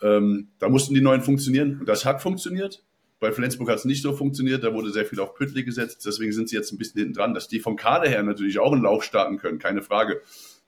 Ähm, 0.02 0.48
da 0.58 0.68
mussten 0.68 0.94
die 0.94 1.00
neuen 1.00 1.20
funktionieren 1.20 1.80
und 1.80 1.88
das 1.88 2.04
hat 2.04 2.22
funktioniert. 2.22 2.82
Bei 3.20 3.32
Flensburg 3.32 3.70
hat 3.70 3.78
es 3.78 3.84
nicht 3.84 4.02
so 4.02 4.12
funktioniert, 4.12 4.64
da 4.64 4.74
wurde 4.74 4.90
sehr 4.90 5.06
viel 5.06 5.20
auf 5.20 5.34
Püttli 5.34 5.64
gesetzt, 5.64 6.04
deswegen 6.04 6.32
sind 6.32 6.48
sie 6.48 6.56
jetzt 6.56 6.72
ein 6.72 6.78
bisschen 6.78 6.98
hinten 6.98 7.14
dran, 7.14 7.32
dass 7.32 7.48
die 7.48 7.60
vom 7.60 7.76
Kader 7.76 8.08
her 8.08 8.22
natürlich 8.22 8.58
auch 8.58 8.72
einen 8.72 8.82
Lauf 8.82 9.04
starten 9.04 9.38
können, 9.38 9.58
keine 9.58 9.82
Frage. 9.82 10.20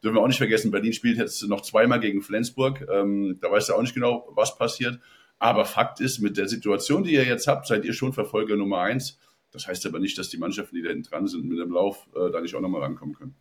Dürfen 0.03 0.17
wir 0.17 0.23
auch 0.23 0.27
nicht 0.27 0.39
vergessen, 0.39 0.71
Berlin 0.71 0.93
spielt 0.93 1.19
jetzt 1.19 1.43
noch 1.49 1.63
zweimal 1.63 2.01
gegen 2.01 2.23
Flensburg, 2.23 2.87
ähm, 2.93 3.39
da 3.41 3.51
weißt 3.51 3.71
du 3.71 3.75
auch 3.75 3.83
nicht 3.83 3.95
genau, 3.95 4.29
was 4.35 4.57
passiert. 4.59 5.01
Aber 5.39 5.65
Fakt 5.65 6.01
ist, 6.01 6.21
mit 6.21 6.37
der 6.37 6.49
Situation, 6.49 7.03
die 7.03 7.13
ihr 7.13 7.25
jetzt 7.25 7.47
habt, 7.47 7.67
seid 7.67 7.85
ihr 7.85 7.93
schon 7.93 8.13
Verfolger 8.13 8.57
Nummer 8.57 8.81
eins. 8.81 9.19
Das 9.53 9.67
heißt 9.67 9.87
aber 9.87 9.99
nicht, 9.99 10.19
dass 10.19 10.29
die 10.29 10.39
Mannschaften, 10.39 10.77
die 10.77 10.83
da 10.83 10.91
hinten 10.91 11.05
dran 11.05 11.27
sind, 11.27 11.45
mit 11.47 11.59
dem 11.59 11.71
Lauf 11.71 12.09
äh, 12.15 12.31
da 12.31 12.41
nicht 12.41 12.55
auch 12.55 12.61
nochmal 12.61 12.83
rankommen 12.83 13.15
können. 13.15 13.35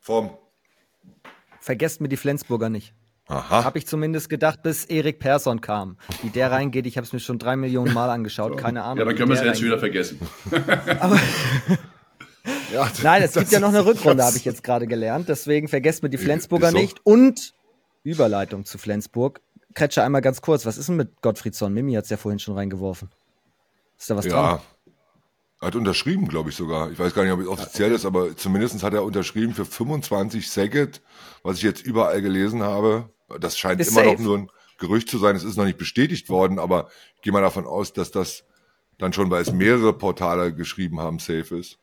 Form. 0.00 0.30
Vergesst 1.60 2.00
mir 2.00 2.08
die 2.08 2.16
Flensburger 2.16 2.68
nicht. 2.68 2.94
Aha. 3.26 3.64
Habe 3.64 3.78
ich 3.78 3.86
zumindest 3.86 4.28
gedacht, 4.28 4.62
bis 4.62 4.84
Erik 4.84 5.18
Persson 5.18 5.60
kam. 5.60 5.96
Wie 6.22 6.28
der 6.28 6.50
reingeht, 6.50 6.86
ich 6.86 6.98
habe 6.98 7.06
es 7.06 7.12
mir 7.12 7.20
schon 7.20 7.38
drei 7.38 7.56
Millionen 7.56 7.94
Mal 7.94 8.10
angeschaut, 8.10 8.58
keine 8.58 8.82
Ahnung. 8.82 8.98
Ja, 8.98 9.04
dann 9.06 9.16
können 9.16 9.30
wir 9.30 9.36
es 9.36 9.44
jetzt 9.44 9.62
wieder 9.62 9.78
vergessen. 9.78 10.20
Aber 11.00 11.18
ja, 12.74 12.90
Nein, 13.02 13.22
es 13.22 13.32
gibt 13.32 13.50
ja 13.52 13.60
noch 13.60 13.68
eine 13.68 13.86
Rückrunde, 13.86 14.24
habe 14.24 14.36
ich 14.36 14.44
jetzt 14.44 14.62
gerade 14.62 14.86
gelernt. 14.86 15.28
Deswegen 15.28 15.68
vergesst 15.68 16.02
mir 16.02 16.10
die 16.10 16.18
Flensburger 16.18 16.70
so. 16.70 16.76
nicht. 16.76 17.00
Und 17.04 17.54
Überleitung 18.02 18.64
zu 18.64 18.78
Flensburg. 18.78 19.40
Kretsche 19.74 20.02
einmal 20.02 20.20
ganz 20.20 20.40
kurz. 20.40 20.66
Was 20.66 20.76
ist 20.76 20.88
denn 20.88 20.96
mit 20.96 21.20
Gottfriedsson? 21.22 21.72
Mimi 21.72 21.94
hat 21.94 22.04
es 22.04 22.10
ja 22.10 22.16
vorhin 22.16 22.38
schon 22.38 22.54
reingeworfen. 22.54 23.10
Ist 23.98 24.10
da 24.10 24.16
was 24.16 24.26
ja. 24.26 24.32
dran? 24.32 24.60
Hat 25.60 25.76
unterschrieben, 25.76 26.28
glaube 26.28 26.50
ich 26.50 26.56
sogar. 26.56 26.90
Ich 26.90 26.98
weiß 26.98 27.14
gar 27.14 27.22
nicht, 27.24 27.32
ob 27.32 27.40
es 27.40 27.46
offiziell 27.48 27.92
ist, 27.92 28.04
aber 28.04 28.36
zumindest 28.36 28.82
hat 28.82 28.92
er 28.92 29.02
unterschrieben 29.02 29.54
für 29.54 29.64
25 29.64 30.50
Saget, 30.50 31.00
was 31.42 31.56
ich 31.56 31.62
jetzt 31.62 31.82
überall 31.84 32.20
gelesen 32.20 32.62
habe. 32.62 33.08
Das 33.40 33.56
scheint 33.56 33.80
ist 33.80 33.92
immer 33.92 34.04
safe. 34.04 34.16
noch 34.16 34.20
nur 34.20 34.38
ein 34.38 34.50
Gerücht 34.78 35.08
zu 35.08 35.18
sein. 35.18 35.36
Es 35.36 35.44
ist 35.44 35.56
noch 35.56 35.64
nicht 35.64 35.78
bestätigt 35.78 36.28
worden, 36.28 36.58
aber 36.58 36.88
ich 37.16 37.22
gehe 37.22 37.32
mal 37.32 37.40
davon 37.40 37.66
aus, 37.66 37.92
dass 37.92 38.10
das 38.10 38.44
dann 38.98 39.12
schon, 39.12 39.30
weil 39.30 39.42
es 39.42 39.52
mehrere 39.52 39.96
Portale 39.96 40.54
geschrieben 40.54 41.00
haben, 41.00 41.18
safe 41.18 41.56
ist. 41.56 41.78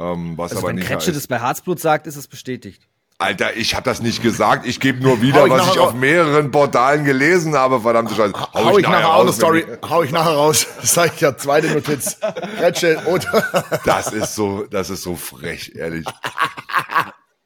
Ähm, 0.00 0.38
was 0.38 0.52
also 0.52 0.60
aber 0.62 0.68
wenn 0.68 0.76
nicht 0.76 0.88
Kretsche 0.88 1.12
das 1.12 1.26
bei 1.26 1.40
Harzblut 1.40 1.78
sagt, 1.78 2.06
ist 2.06 2.16
es 2.16 2.26
bestätigt. 2.26 2.88
Alter, 3.18 3.54
ich 3.54 3.74
habe 3.74 3.84
das 3.84 4.00
nicht 4.00 4.22
gesagt. 4.22 4.66
Ich 4.66 4.80
gebe 4.80 5.02
nur 5.02 5.20
wieder, 5.20 5.44
ich 5.44 5.52
was 5.52 5.74
ich 5.74 5.78
auf 5.78 5.92
mehreren 5.92 6.50
Portalen 6.50 7.04
gelesen 7.04 7.54
habe. 7.54 7.82
Verdammte 7.82 8.14
Scheiße. 8.14 8.32
Hau, 8.32 8.48
hau, 8.54 8.78
ich, 8.78 8.84
nachher, 8.84 9.00
nachher 9.00 9.14
auch 9.14 9.20
eine 9.20 9.32
Story. 9.34 9.66
Hau 9.86 10.02
ich 10.02 10.10
nachher 10.10 10.32
raus. 10.32 10.66
Das 10.80 10.94
sag 10.94 11.14
ich 11.14 11.20
ja. 11.20 11.36
Zweite 11.36 11.68
Notiz. 11.68 12.18
Kretsche 12.56 13.02
oder? 13.04 13.80
Das 13.84 14.10
ist 14.12 14.34
so, 14.34 14.64
das 14.64 14.88
ist 14.88 15.02
so 15.02 15.16
frech, 15.16 15.72
ehrlich. 15.74 16.06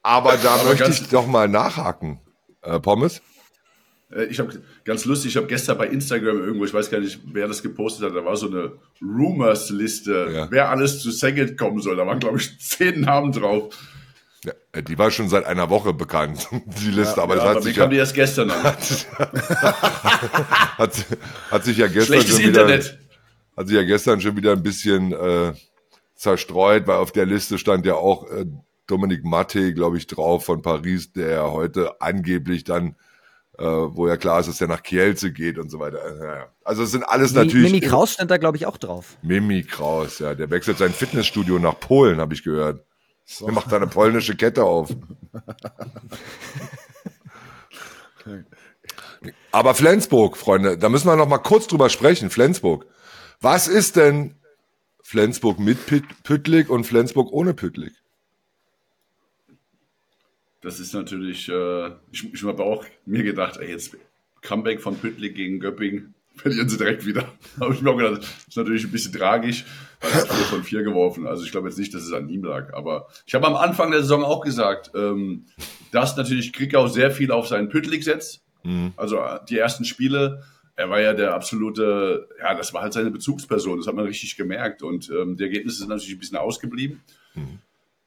Aber 0.01 0.37
da 0.37 0.53
aber 0.53 0.63
möchte 0.63 0.89
ich 0.89 1.09
doch 1.09 1.27
mal 1.27 1.49
nachhaken. 1.49 2.21
Äh, 2.61 2.79
Pommes? 2.79 3.21
Äh, 4.15 4.25
ich 4.25 4.39
habe 4.39 4.61
ganz 4.83 5.05
lustig, 5.05 5.31
ich 5.31 5.37
habe 5.37 5.47
gestern 5.47 5.77
bei 5.77 5.87
Instagram 5.87 6.39
irgendwo, 6.39 6.65
ich 6.65 6.73
weiß 6.73 6.89
gar 6.89 6.99
nicht, 6.99 7.19
wer 7.31 7.47
das 7.47 7.61
gepostet 7.61 8.05
hat, 8.07 8.15
da 8.15 8.25
war 8.25 8.35
so 8.37 8.47
eine 8.47 8.73
Rumors-Liste, 9.01 10.29
ja. 10.33 10.47
wer 10.49 10.69
alles 10.69 11.01
zu 11.01 11.11
Saget 11.11 11.57
kommen 11.57 11.81
soll. 11.81 11.97
Da 11.97 12.07
waren, 12.07 12.19
glaube 12.19 12.37
ich, 12.37 12.59
zehn 12.65 13.01
Namen 13.01 13.31
drauf. 13.31 13.75
Ja, 14.43 14.53
äh, 14.71 14.83
die 14.83 14.97
war 14.97 15.11
schon 15.11 15.27
seit 15.27 15.45
einer 15.45 15.69
Woche 15.69 15.93
bekannt, 15.93 16.47
die 16.65 16.91
Liste. 16.91 17.17
Ja, 17.17 17.23
aber 17.23 17.35
das 17.35 17.43
ja, 17.43 17.55
hat 17.55 17.63
sich 17.63 17.75
kam 17.75 17.83
ja, 17.85 17.89
die 17.89 17.97
erst 17.97 18.13
gestern 18.13 18.51
an. 18.51 18.63
hat, 20.77 21.05
hat, 21.51 21.63
sich 21.63 21.77
ja 21.77 21.87
gestern 21.87 22.05
Schlechtes 22.05 22.35
schon 22.35 22.49
wieder, 22.49 22.61
Internet. 22.61 22.99
Hat 23.57 23.67
sich 23.67 23.75
ja 23.75 23.83
gestern 23.83 24.21
schon 24.21 24.35
wieder 24.35 24.51
ein 24.51 24.63
bisschen 24.63 25.13
äh, 25.13 25.53
zerstreut, 26.15 26.87
weil 26.87 26.97
auf 26.97 27.11
der 27.11 27.25
Liste 27.25 27.57
stand 27.57 27.85
ja 27.85 27.95
auch 27.95 28.29
äh, 28.29 28.45
Dominik 28.85 29.23
Matte, 29.23 29.73
glaube 29.73 29.97
ich, 29.97 30.05
drauf 30.07 30.45
von 30.45 30.61
Paris, 30.61 31.11
der 31.11 31.51
heute 31.51 32.01
angeblich 32.01 32.65
dann 32.65 32.95
äh, 33.57 33.63
wo 33.63 34.07
ja 34.07 34.17
klar 34.17 34.39
ist, 34.39 34.47
dass 34.47 34.61
er 34.61 34.67
nach 34.67 34.83
Kielce 34.83 35.31
geht 35.31 35.57
und 35.57 35.69
so 35.69 35.79
weiter. 35.79 35.97
Äh, 35.97 36.45
also 36.63 36.83
es 36.83 36.91
sind 36.91 37.03
alles 37.03 37.31
Mi 37.33 37.45
natürlich. 37.45 37.71
Mimi 37.71 37.85
Kraus 37.85 38.13
stand 38.13 38.29
da, 38.31 38.37
glaube 38.37 38.57
ich, 38.57 38.65
auch 38.65 38.77
drauf. 38.77 39.17
Mimi 39.21 39.63
Kraus, 39.63 40.19
ja. 40.19 40.35
Der 40.35 40.49
wechselt 40.49 40.77
sein 40.77 40.91
Fitnessstudio 40.91 41.59
nach 41.59 41.79
Polen, 41.79 42.19
habe 42.19 42.33
ich 42.33 42.43
gehört. 42.43 42.85
So. 43.25 43.47
Er 43.47 43.53
macht 43.53 43.69
seine 43.69 43.87
polnische 43.87 44.35
Kette 44.35 44.63
auf. 44.63 44.89
Aber 49.51 49.73
Flensburg, 49.73 50.37
Freunde, 50.37 50.77
da 50.77 50.89
müssen 50.89 51.07
wir 51.07 51.15
noch 51.15 51.27
mal 51.27 51.37
kurz 51.39 51.67
drüber 51.67 51.89
sprechen. 51.89 52.29
Flensburg. 52.29 52.85
Was 53.41 53.67
ist 53.67 53.95
denn 53.95 54.35
Flensburg 55.01 55.59
mit 55.59 55.77
Püttlik 56.23 56.69
und 56.69 56.85
Flensburg 56.85 57.31
ohne 57.31 57.53
Püttlik? 57.53 57.93
Das 60.65 60.79
ist 60.79 60.95
natürlich, 60.95 61.47
äh, 61.47 61.89
ich, 62.11 62.33
ich 62.33 62.43
habe 62.43 62.63
auch 62.63 62.83
mir 63.05 63.21
gedacht, 63.21 63.57
ey, 63.57 63.69
jetzt 63.69 63.95
Comeback 64.41 64.81
von 64.81 64.97
Püttlik 64.97 65.35
gegen 65.35 65.59
Göpping, 65.59 66.15
verlieren 66.35 66.67
sie 66.67 66.77
direkt 66.77 67.05
wieder. 67.05 67.31
habe 67.59 67.75
ich 67.75 67.83
mir 67.83 67.91
auch 67.91 67.97
gedacht, 67.97 68.23
das 68.23 68.47
ist 68.47 68.57
natürlich 68.57 68.83
ein 68.83 68.91
bisschen 68.91 69.13
tragisch, 69.13 69.63
weil 70.01 70.09
er 70.09 70.21
hat 70.21 70.27
4 70.27 70.45
von 70.45 70.63
4 70.63 70.81
geworfen. 70.81 71.27
Also 71.27 71.43
ich 71.43 71.51
glaube 71.51 71.69
jetzt 71.69 71.77
nicht, 71.77 71.93
dass 71.93 72.01
es 72.01 72.11
an 72.13 72.29
ihm 72.29 72.43
lag. 72.43 72.73
Aber 72.73 73.09
ich 73.27 73.35
habe 73.35 73.45
am 73.45 73.55
Anfang 73.55 73.91
der 73.91 74.01
Saison 74.01 74.23
auch 74.23 74.41
gesagt, 74.41 74.89
ähm, 74.95 75.45
dass 75.91 76.17
natürlich 76.17 76.51
Krickau 76.51 76.87
sehr 76.87 77.11
viel 77.11 77.31
auf 77.31 77.47
seinen 77.47 77.69
Püttlik 77.69 78.03
setzt. 78.03 78.43
Mhm. 78.63 78.93
Also 78.97 79.17
äh, 79.17 79.41
die 79.47 79.59
ersten 79.59 79.85
Spiele, 79.85 80.41
er 80.75 80.89
war 80.89 80.99
ja 80.99 81.13
der 81.13 81.35
absolute, 81.35 82.27
ja, 82.39 82.55
das 82.55 82.73
war 82.73 82.81
halt 82.81 82.93
seine 82.93 83.11
Bezugsperson, 83.11 83.77
das 83.77 83.85
hat 83.85 83.93
man 83.93 84.05
richtig 84.05 84.35
gemerkt. 84.35 84.81
Und 84.81 85.11
ähm, 85.11 85.37
die 85.37 85.43
Ergebnisse 85.43 85.77
sind 85.77 85.89
natürlich 85.89 86.15
ein 86.15 86.19
bisschen 86.19 86.37
ausgeblieben. 86.37 87.03
Mhm. 87.35 87.59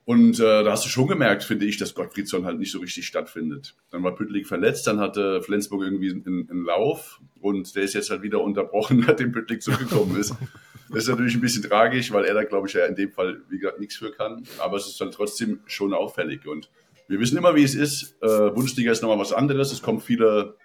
Und 0.09 0.40
äh, 0.40 0.64
da 0.64 0.70
hast 0.72 0.86
du 0.86 0.88
schon 0.88 1.06
gemerkt, 1.06 1.44
finde 1.44 1.66
ich, 1.66 1.76
dass 1.76 1.94
Gottfriedsson 1.94 2.46
halt 2.46 2.59
nicht 2.59 2.72
so 2.72 2.78
richtig 2.78 3.06
stattfindet. 3.06 3.74
Dann 3.90 4.02
war 4.02 4.14
Püttlik 4.14 4.46
verletzt, 4.46 4.86
dann 4.86 5.00
hatte 5.00 5.42
Flensburg 5.42 5.82
irgendwie 5.82 6.11
einen, 6.11 6.48
einen 6.50 6.64
Lauf 6.64 7.20
und 7.42 7.76
der 7.76 7.82
ist 7.82 7.92
jetzt 7.92 8.09
halt 8.09 8.22
wieder 8.22 8.40
unterbrochen, 8.40 9.00
nachdem 9.06 9.32
Püttlik 9.32 9.62
zurückgekommen 9.62 10.18
ist. 10.18 10.34
Das 10.88 11.02
ist 11.02 11.11
natürlich 11.11 11.34
ein 11.34 11.42
bisschen 11.42 11.64
tragisch, 11.64 12.11
weil 12.12 12.24
er 12.24 12.32
da, 12.32 12.44
glaube 12.44 12.66
ich, 12.66 12.72
ja 12.72 12.86
in 12.86 12.94
dem 12.94 13.12
Fall, 13.12 13.42
wie 13.50 13.59
gesagt, 13.59 13.78
nichts 13.78 13.96
für 13.96 14.11
kann. 14.11 14.44
Aber 14.59 14.78
es 14.78 14.86
ist 14.86 14.98
dann 14.98 15.11
trotzdem 15.11 15.61
schon 15.66 15.92
auffällig. 15.92 16.46
Und 16.46 16.70
wir 17.09 17.20
wissen 17.20 17.36
immer, 17.36 17.54
wie 17.54 17.62
es 17.62 17.74
ist. 17.74 18.16
Äh, 18.22 18.48
Bundesliga 18.52 18.90
ist 18.90 19.02
nochmal 19.02 19.18
was 19.18 19.34
anderes. 19.34 19.70
Es 19.70 19.82
kommen 19.82 20.00
viele, 20.00 20.56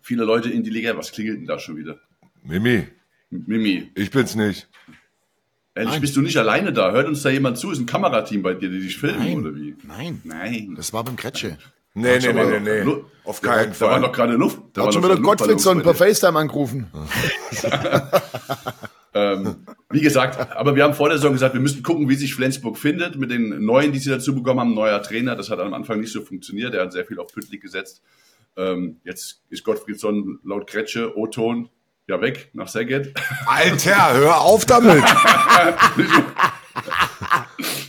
viele 0.00 0.22
Leute 0.22 0.50
in 0.50 0.62
die 0.62 0.70
Liga. 0.70 0.96
Was 0.96 1.10
klingelt 1.10 1.38
denn 1.38 1.46
da 1.46 1.58
schon 1.58 1.76
wieder? 1.76 1.98
Mimi. 2.44 2.86
Mimi. 3.30 3.90
Ich 3.96 4.12
bin's 4.12 4.36
nicht. 4.36 4.68
Ehrlich, 5.76 5.92
Nein. 5.92 6.00
bist 6.00 6.16
du 6.16 6.22
nicht 6.22 6.38
alleine 6.38 6.72
da? 6.72 6.90
Hört 6.90 7.06
uns 7.06 7.20
da 7.22 7.28
jemand 7.28 7.58
zu? 7.58 7.70
Ist 7.70 7.78
ein 7.78 7.84
Kamerateam 7.84 8.42
bei 8.42 8.54
dir, 8.54 8.70
die 8.70 8.80
dich 8.80 8.96
filmen 8.96 9.18
Nein. 9.18 9.38
oder 9.38 9.54
wie? 9.54 9.76
Nein. 9.86 10.22
Nein. 10.24 10.74
Das 10.74 10.94
war 10.94 11.04
beim 11.04 11.16
Kretsche. 11.16 11.58
Nee, 11.92 12.18
nee, 12.18 12.32
nee, 12.32 12.60
nee, 12.60 12.84
nee. 12.84 12.94
Auf 13.24 13.42
keinen 13.42 13.74
Fall. 13.74 13.88
Da 13.88 13.94
war 13.94 14.00
doch 14.00 14.12
gerade 14.12 14.34
Luft. 14.34 14.58
Da 14.72 14.86
hat 14.86 14.94
schon 14.94 15.04
wieder 15.04 15.18
Gottfriedson 15.18 15.82
per 15.82 15.94
FaceTime 15.94 16.38
angerufen. 16.38 16.86
ähm, 19.14 19.56
wie 19.90 20.00
gesagt, 20.00 20.56
aber 20.56 20.76
wir 20.76 20.84
haben 20.84 20.94
vor 20.94 21.10
der 21.10 21.18
Saison 21.18 21.32
gesagt, 21.32 21.52
wir 21.52 21.60
müssen 21.60 21.82
gucken, 21.82 22.08
wie 22.08 22.14
sich 22.14 22.34
Flensburg 22.34 22.78
findet 22.78 23.16
mit 23.16 23.30
den 23.30 23.62
Neuen, 23.62 23.92
die 23.92 23.98
sie 23.98 24.08
dazu 24.08 24.34
bekommen 24.34 24.60
haben. 24.60 24.74
Neuer 24.74 25.02
Trainer, 25.02 25.36
das 25.36 25.50
hat 25.50 25.58
am 25.58 25.74
Anfang 25.74 26.00
nicht 26.00 26.12
so 26.12 26.22
funktioniert. 26.22 26.72
Er 26.72 26.84
hat 26.84 26.92
sehr 26.92 27.04
viel 27.04 27.18
auf 27.18 27.32
Püttlik 27.34 27.60
gesetzt. 27.60 28.02
Ähm, 28.56 29.00
jetzt 29.04 29.42
ist 29.50 29.62
Gottfriedson 29.62 30.38
laut 30.42 30.66
Kretsche, 30.66 31.16
O-Ton, 31.18 31.68
ja, 32.08 32.20
weg 32.20 32.50
nach 32.52 32.68
Saget. 32.68 33.14
Alter, 33.46 34.14
hör 34.14 34.40
auf 34.40 34.64
damit. 34.64 35.02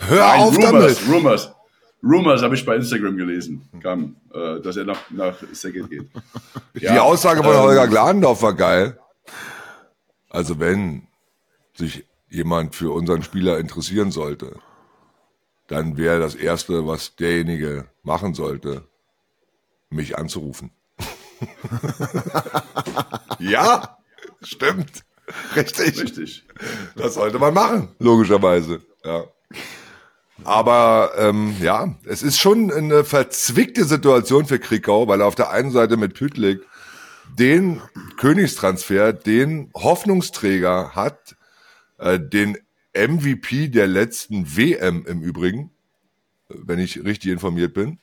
hör 0.07 0.28
Nein, 0.28 0.41
auf 0.41 0.55
Rumors, 0.55 0.72
damit. 0.72 0.99
Rumors. 1.09 1.51
Rumors 2.03 2.41
habe 2.41 2.55
ich 2.55 2.65
bei 2.65 2.76
Instagram 2.76 3.18
gelesen, 3.18 3.68
kam, 3.82 4.15
äh, 4.34 4.59
dass 4.61 4.78
er 4.78 4.86
nach, 4.86 5.09
nach 5.09 5.36
Saget 5.51 5.89
geht. 5.89 6.07
Ja, 6.76 6.93
Die 6.93 6.99
Aussage 6.99 7.43
von 7.43 7.53
ähm, 7.53 7.61
Holger 7.61 7.88
Gladendorf 7.88 8.41
war 8.41 8.53
geil. 8.53 8.99
Also 10.30 10.59
wenn 10.59 11.07
sich 11.74 12.05
jemand 12.30 12.76
für 12.76 12.93
unseren 12.93 13.24
Spieler 13.24 13.59
interessieren 13.59 14.11
sollte, 14.11 14.59
dann 15.68 15.97
wäre 15.97 16.20
das 16.20 16.36
Erste, 16.36 16.88
was 16.88 17.15
derjenige 17.15 17.86
machen 18.03 18.34
sollte, 18.34 18.88
mich 19.89 20.18
anzurufen. 20.18 20.72
ja, 23.39 23.97
stimmt. 24.42 25.04
Richtig. 25.56 26.02
Richtig. 26.02 26.46
Das 26.96 27.16
sollte 27.16 27.40
man 27.40 27.54
machen, 27.54 27.90
logischerweise. 28.00 28.82
Ja. 29.04 29.26
Aber 30.44 31.12
ähm, 31.18 31.56
ja, 31.62 31.96
es 32.06 32.22
ist 32.22 32.40
schon 32.40 32.72
eine 32.72 33.04
verzwickte 33.04 33.84
Situation 33.84 34.46
für 34.46 34.60
Krikau, 34.60 35.08
weil 35.08 35.22
er 35.22 35.28
auf 35.28 35.36
der 35.36 35.50
einen 35.52 35.72
Seite 35.72 35.98
mit 35.98 36.14
Pütlik 36.14 36.62
den 37.38 37.82
Königstransfer, 38.18 39.14
den 39.14 39.72
Hoffnungsträger 39.76 40.96
hat, 40.96 41.36
äh, 41.98 42.20
den 42.20 42.58
MVP 42.96 43.68
der 43.68 43.88
letzten 43.88 44.56
WM 44.56 45.06
im 45.06 45.22
Übrigen, 45.22 45.72
wenn 46.50 46.80
ich 46.80 47.04
richtig 47.04 47.32
informiert 47.32 47.74
bin. 47.74 48.00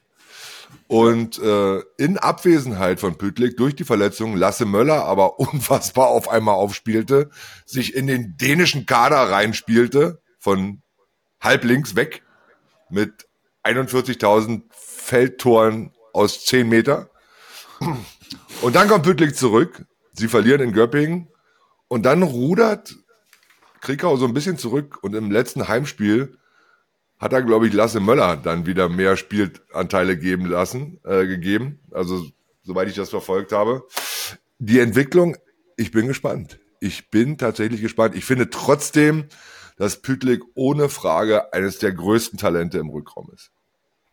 Und 0.86 1.38
äh, 1.38 1.80
in 1.96 2.18
Abwesenheit 2.18 3.00
von 3.00 3.16
Pütlik 3.16 3.56
durch 3.56 3.74
die 3.74 3.84
Verletzung 3.84 4.36
Lasse 4.36 4.64
Möller 4.64 5.04
aber 5.04 5.38
unfassbar 5.38 6.08
auf 6.08 6.28
einmal 6.28 6.54
aufspielte, 6.54 7.30
sich 7.66 7.94
in 7.94 8.06
den 8.06 8.36
dänischen 8.36 8.86
Kader 8.86 9.30
reinspielte, 9.30 10.20
von 10.38 10.82
halb 11.40 11.64
links 11.64 11.96
weg, 11.96 12.22
mit 12.90 13.26
41.000 13.64 14.62
Feldtoren 14.70 15.92
aus 16.12 16.44
10 16.44 16.68
Meter. 16.68 17.10
Und 18.62 18.76
dann 18.76 18.88
kommt 18.88 19.04
Pütlik 19.04 19.36
zurück. 19.36 19.84
Sie 20.12 20.28
verlieren 20.28 20.60
in 20.60 20.72
Göppingen. 20.72 21.28
Und 21.88 22.04
dann 22.04 22.22
rudert 22.22 22.94
Krikau 23.80 24.16
so 24.16 24.26
ein 24.26 24.34
bisschen 24.34 24.58
zurück. 24.58 24.98
Und 25.02 25.14
im 25.14 25.30
letzten 25.30 25.68
Heimspiel 25.68 26.38
hat 27.24 27.32
er, 27.32 27.42
glaube 27.42 27.66
ich, 27.66 27.72
Lasse 27.72 28.00
Möller 28.00 28.36
dann 28.36 28.66
wieder 28.66 28.90
mehr 28.90 29.16
Spielanteile 29.16 30.18
geben 30.18 30.44
lassen, 30.44 31.00
äh, 31.04 31.26
gegeben. 31.26 31.80
Also, 31.90 32.22
soweit 32.62 32.86
ich 32.86 32.96
das 32.96 33.08
verfolgt 33.08 33.50
habe. 33.50 33.82
Die 34.58 34.78
Entwicklung, 34.78 35.34
ich 35.78 35.90
bin 35.90 36.06
gespannt. 36.06 36.58
Ich 36.80 37.10
bin 37.10 37.38
tatsächlich 37.38 37.80
gespannt. 37.80 38.14
Ich 38.14 38.26
finde 38.26 38.50
trotzdem, 38.50 39.24
dass 39.78 40.02
Pütlik 40.02 40.42
ohne 40.54 40.90
Frage 40.90 41.54
eines 41.54 41.78
der 41.78 41.92
größten 41.92 42.38
Talente 42.38 42.76
im 42.76 42.90
Rückraum 42.90 43.30
ist. 43.34 43.52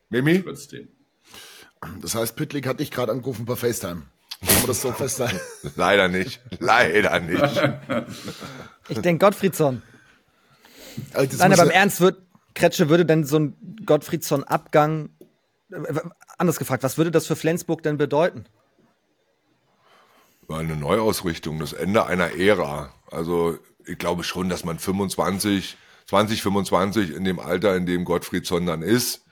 Mimi? 0.09 0.41
Trotzdem. 0.41 0.87
Das 2.01 2.15
heißt, 2.15 2.37
Pütlik 2.37 2.65
hat 2.65 2.79
dich 2.79 2.91
gerade 2.91 3.11
angerufen 3.11 3.45
per 3.45 3.57
FaceTime. 3.57 4.03
Kann 4.45 4.55
man 4.55 4.67
das 4.67 4.81
so 4.81 4.93
festhalten? 4.93 5.39
Leider 5.75 6.07
nicht. 6.07 6.39
Leider 6.59 7.19
nicht. 7.19 8.07
Ich 8.87 8.99
denke 8.99 9.25
Gottfriedsson. 9.25 9.81
Also 11.13 11.37
Nein, 11.37 11.51
aber 11.51 11.63
im 11.63 11.69
Ernst, 11.71 11.99
wird, 11.99 12.21
Kretsche 12.53 12.89
würde 12.89 13.05
denn 13.05 13.23
so 13.23 13.39
ein 13.39 13.81
Gottfriedsson-Abgang, 13.85 15.09
äh, 15.71 15.99
anders 16.37 16.59
gefragt, 16.59 16.83
was 16.83 16.97
würde 16.97 17.11
das 17.11 17.27
für 17.27 17.35
Flensburg 17.35 17.83
denn 17.83 17.97
bedeuten? 17.97 18.45
Eine 20.49 20.75
Neuausrichtung, 20.75 21.59
das 21.59 21.71
Ende 21.71 22.05
einer 22.07 22.35
Ära. 22.37 22.93
Also 23.09 23.57
ich 23.85 23.97
glaube 23.97 24.23
schon, 24.23 24.49
dass 24.49 24.65
man 24.65 24.79
25, 24.79 25.77
20, 26.07 26.41
25 26.41 27.15
in 27.15 27.23
dem 27.23 27.39
Alter, 27.39 27.75
in 27.75 27.85
dem 27.85 28.03
Gottfriedsson 28.03 28.65
dann 28.65 28.81
ist, 28.81 29.23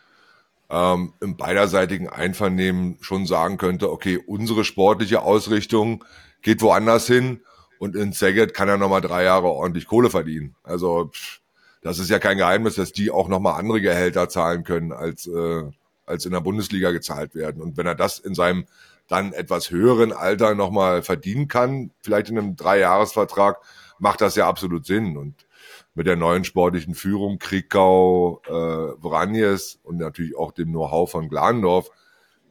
ähm, 0.70 1.14
im 1.20 1.36
beiderseitigen 1.36 2.08
Einvernehmen 2.08 2.98
schon 3.02 3.26
sagen 3.26 3.58
könnte, 3.58 3.92
okay, 3.92 4.18
unsere 4.18 4.64
sportliche 4.64 5.22
Ausrichtung 5.24 6.06
geht 6.42 6.62
woanders 6.62 7.08
hin 7.08 7.42
und 7.80 7.96
in 7.96 8.14
Saget 8.14 8.54
kann 8.54 8.70
er 8.70 8.78
nochmal 8.78 9.02
drei 9.02 9.24
Jahre 9.24 9.48
ordentlich 9.48 9.88
Kohle 9.88 10.10
verdienen. 10.10 10.56
Also 10.64 11.10
pff, 11.14 11.42
das 11.82 12.00
ist 12.00 12.10
ja 12.10 12.20
kein 12.20 12.38
Geheimnis, 12.38 12.76
dass 12.76 12.92
die 12.92 13.12
auch 13.12 13.28
nochmal 13.28 13.60
andere 13.60 13.82
Gehälter 13.82 14.30
zahlen 14.30 14.64
können, 14.64 14.92
als, 14.92 15.28
äh, 15.28 15.64
als 16.06 16.26
in 16.26 16.32
der 16.32 16.42
Bundesliga 16.42 16.92
gezahlt 16.92 17.36
werden. 17.36 17.62
Und 17.62 17.78
wenn 17.78 17.86
er 17.86 17.96
das 17.96 18.20
in 18.20 18.36
seinem 18.36 18.66
dann 19.08 19.34
etwas 19.34 19.72
höheren 19.72 20.14
Alter 20.14 20.56
nochmal 20.56 21.02
verdienen 21.02 21.48
kann, 21.48 21.92
vielleicht 22.02 22.30
in 22.30 22.38
einem 22.38 22.56
Dreijahresvertrag, 22.56 23.58
macht 23.98 24.22
das 24.22 24.36
ja 24.36 24.48
absolut 24.48 24.86
Sinn. 24.86 25.18
Und 25.18 25.48
mit 25.96 26.06
der 26.08 26.16
neuen 26.16 26.46
sportlichen 26.46 26.96
Führung, 26.96 27.40
Krikau, 27.40 28.42
äh, 28.46 29.02
Vranjes 29.02 29.80
und 29.84 29.98
natürlich 29.98 30.38
auch 30.38 30.52
dem 30.52 30.70
Know-how 30.70 31.10
von 31.10 31.28
Glandorf, 31.28 31.90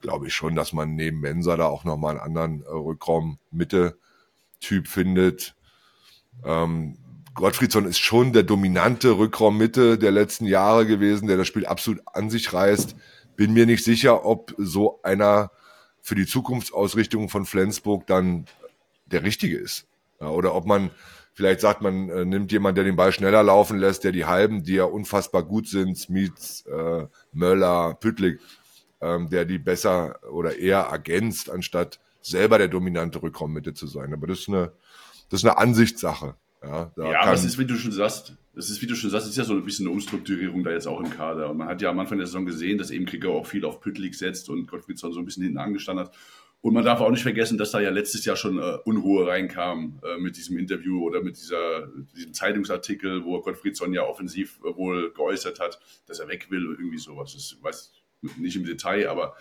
glaube 0.00 0.26
ich 0.26 0.34
schon, 0.34 0.56
dass 0.56 0.72
man 0.72 0.96
neben 0.96 1.20
Mensa 1.20 1.56
da 1.56 1.66
auch 1.66 1.84
nochmal 1.84 2.18
einen 2.18 2.36
anderen 2.36 2.62
äh, 2.62 2.70
Rückraum-Mitte-Typ 2.70 4.88
findet. 4.88 5.54
Ähm, 6.44 6.98
Gottfriedsson 7.38 7.84
ist 7.84 8.00
schon 8.00 8.32
der 8.32 8.42
dominante 8.42 9.16
Rückraummitte 9.16 9.96
der 9.96 10.10
letzten 10.10 10.44
Jahre 10.44 10.86
gewesen, 10.86 11.28
der 11.28 11.36
das 11.36 11.46
Spiel 11.46 11.66
absolut 11.66 12.02
an 12.12 12.30
sich 12.30 12.52
reißt. 12.52 12.96
Bin 13.36 13.52
mir 13.52 13.64
nicht 13.64 13.84
sicher, 13.84 14.24
ob 14.26 14.52
so 14.58 15.00
einer 15.04 15.52
für 16.00 16.16
die 16.16 16.26
Zukunftsausrichtung 16.26 17.28
von 17.28 17.46
Flensburg 17.46 18.08
dann 18.08 18.46
der 19.06 19.22
richtige 19.22 19.56
ist. 19.56 19.86
Ja, 20.20 20.30
oder 20.30 20.52
ob 20.52 20.66
man 20.66 20.90
vielleicht 21.32 21.60
sagt, 21.60 21.80
man 21.80 22.08
äh, 22.08 22.24
nimmt 22.24 22.50
jemand, 22.50 22.76
der 22.76 22.82
den 22.82 22.96
Ball 22.96 23.12
schneller 23.12 23.44
laufen 23.44 23.78
lässt, 23.78 24.02
der 24.02 24.10
die 24.10 24.24
Halben, 24.24 24.64
die 24.64 24.74
ja 24.74 24.84
unfassbar 24.84 25.44
gut 25.44 25.68
sind, 25.68 25.96
Smith, 25.96 26.64
äh, 26.66 27.06
Möller, 27.32 27.94
Püttlik, 27.94 28.40
ähm, 29.00 29.30
der 29.30 29.44
die 29.44 29.58
besser 29.58 30.18
oder 30.32 30.58
eher 30.58 30.80
ergänzt, 30.80 31.50
anstatt 31.50 32.00
selber 32.20 32.58
der 32.58 32.66
dominante 32.66 33.22
Rückraummitte 33.22 33.74
zu 33.74 33.86
sein. 33.86 34.12
Aber 34.12 34.26
das 34.26 34.40
ist 34.40 34.48
eine, 34.48 34.72
das 35.30 35.42
ist 35.42 35.44
eine 35.44 35.56
Ansichtssache. 35.56 36.34
Ja, 36.62 36.90
ja 36.96 37.20
aber 37.20 37.32
es 37.32 37.44
ist, 37.44 37.58
wie 37.58 37.64
du 37.64 37.76
schon 37.76 37.92
sagst, 37.92 38.34
das 38.54 38.70
ist, 38.70 38.82
wie 38.82 38.86
du 38.86 38.96
schon 38.96 39.10
sagst, 39.10 39.28
ist 39.28 39.36
ja 39.36 39.44
so 39.44 39.54
ein 39.54 39.64
bisschen 39.64 39.86
eine 39.86 39.94
Umstrukturierung 39.94 40.64
da 40.64 40.72
jetzt 40.72 40.88
auch 40.88 41.00
im 41.00 41.10
Kader. 41.10 41.50
Und 41.50 41.58
man 41.58 41.68
hat 41.68 41.80
ja 41.80 41.90
am 41.90 41.98
Anfang 42.00 42.18
der 42.18 42.26
Saison 42.26 42.44
gesehen, 42.44 42.78
dass 42.78 42.90
eben 42.90 43.06
Krieger 43.06 43.30
auch 43.30 43.46
viel 43.46 43.64
auf 43.64 43.80
Püttlik 43.80 44.14
setzt 44.14 44.48
und 44.50 44.66
Gottfriedsson 44.66 45.12
so 45.12 45.20
ein 45.20 45.24
bisschen 45.24 45.44
hinten 45.44 45.58
angestanden 45.58 46.06
hat. 46.06 46.14
Und 46.60 46.74
man 46.74 46.84
darf 46.84 47.00
auch 47.00 47.10
nicht 47.10 47.22
vergessen, 47.22 47.56
dass 47.56 47.70
da 47.70 47.80
ja 47.80 47.90
letztes 47.90 48.24
Jahr 48.24 48.34
schon 48.34 48.58
äh, 48.58 48.78
Unruhe 48.84 49.28
reinkam 49.28 50.00
äh, 50.02 50.18
mit 50.18 50.36
diesem 50.36 50.58
Interview 50.58 51.04
oder 51.06 51.22
mit 51.22 51.36
dieser, 51.36 51.86
diesem 52.16 52.34
Zeitungsartikel, 52.34 53.24
wo 53.24 53.40
Gottfriedsson 53.40 53.92
ja 53.92 54.02
offensiv 54.02 54.58
äh, 54.64 54.76
wohl 54.76 55.12
geäußert 55.12 55.60
hat, 55.60 55.78
dass 56.06 56.18
er 56.18 56.26
weg 56.26 56.50
will, 56.50 56.64
irgendwie 56.64 56.98
sowas. 56.98 57.34
Das 57.34 57.56
weiß 57.62 57.92
nicht 58.38 58.56
im 58.56 58.64
Detail, 58.64 59.08
aber 59.08 59.36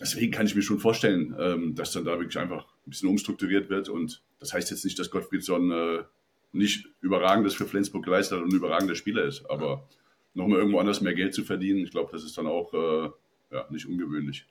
deswegen 0.00 0.32
kann 0.32 0.46
ich 0.46 0.54
mir 0.54 0.62
schon 0.62 0.78
vorstellen, 0.78 1.36
ähm, 1.38 1.74
dass 1.74 1.92
dann 1.92 2.06
da 2.06 2.18
wirklich 2.18 2.38
einfach 2.38 2.64
ein 2.86 2.90
bisschen 2.90 3.10
umstrukturiert 3.10 3.68
wird. 3.68 3.90
Und 3.90 4.22
das 4.38 4.54
heißt 4.54 4.70
jetzt 4.70 4.86
nicht, 4.86 4.98
dass 4.98 5.10
Gottfriedsson 5.10 5.70
äh, 5.70 6.04
nicht 6.52 6.86
überragendes 7.00 7.54
für 7.54 7.66
Flensburg 7.66 8.04
geleistet 8.04 8.38
hat 8.38 8.44
und 8.44 8.52
ein 8.52 8.56
überragender 8.56 8.94
Spieler 8.94 9.24
ist. 9.24 9.48
Aber 9.50 9.88
nochmal 10.34 10.58
irgendwo 10.58 10.78
anders 10.78 11.00
mehr 11.00 11.14
Geld 11.14 11.34
zu 11.34 11.44
verdienen, 11.44 11.84
ich 11.84 11.90
glaube, 11.90 12.10
das 12.12 12.24
ist 12.24 12.36
dann 12.38 12.46
auch 12.46 12.72
äh, 12.72 13.10
ja, 13.52 13.66
nicht 13.70 13.86
ungewöhnlich. 13.86 14.46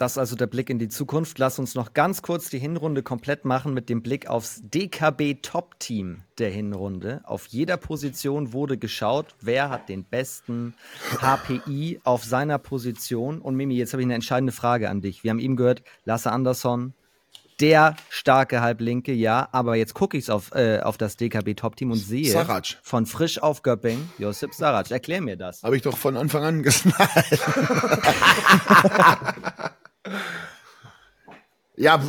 Das 0.00 0.12
ist 0.12 0.18
also 0.18 0.34
der 0.34 0.46
Blick 0.46 0.70
in 0.70 0.78
die 0.78 0.88
Zukunft. 0.88 1.38
Lass 1.38 1.58
uns 1.58 1.74
noch 1.74 1.92
ganz 1.92 2.22
kurz 2.22 2.48
die 2.48 2.58
Hinrunde 2.58 3.02
komplett 3.02 3.44
machen 3.44 3.74
mit 3.74 3.90
dem 3.90 4.02
Blick 4.02 4.28
aufs 4.28 4.62
DKB 4.64 5.42
Top 5.42 5.78
Team 5.78 6.22
der 6.38 6.48
Hinrunde. 6.48 7.20
Auf 7.24 7.48
jeder 7.48 7.76
Position 7.76 8.54
wurde 8.54 8.78
geschaut, 8.78 9.34
wer 9.42 9.68
hat 9.68 9.90
den 9.90 10.04
besten 10.04 10.72
HPI 11.20 12.00
auf 12.02 12.24
seiner 12.24 12.56
Position. 12.56 13.42
Und 13.42 13.56
Mimi, 13.56 13.74
jetzt 13.74 13.92
habe 13.92 14.00
ich 14.00 14.06
eine 14.06 14.14
entscheidende 14.14 14.54
Frage 14.54 14.88
an 14.88 15.02
dich. 15.02 15.22
Wir 15.22 15.32
haben 15.32 15.38
eben 15.38 15.56
gehört, 15.56 15.82
Lasse 16.06 16.32
Andersson, 16.32 16.94
der 17.60 17.96
starke 18.08 18.60
Halblinke, 18.60 19.12
ja. 19.12 19.48
Aber 19.52 19.76
jetzt 19.76 19.94
gucke 19.94 20.16
ich 20.16 20.30
auf, 20.30 20.52
äh, 20.54 20.80
auf 20.80 20.96
das 20.98 21.16
DKB 21.16 21.54
Top-Team 21.54 21.90
und 21.90 21.98
sehe 21.98 22.30
Sarac. 22.30 22.78
von 22.82 23.06
frisch 23.06 23.42
auf 23.42 23.62
Göpping, 23.62 24.10
Josip 24.18 24.54
Sarac. 24.54 24.90
Erklär 24.90 25.20
mir 25.20 25.36
das. 25.36 25.62
Habe 25.62 25.76
ich 25.76 25.82
doch 25.82 25.96
von 25.96 26.16
Anfang 26.16 26.42
an 26.44 26.62
geschnallt. 26.62 26.98
ja, 31.76 32.02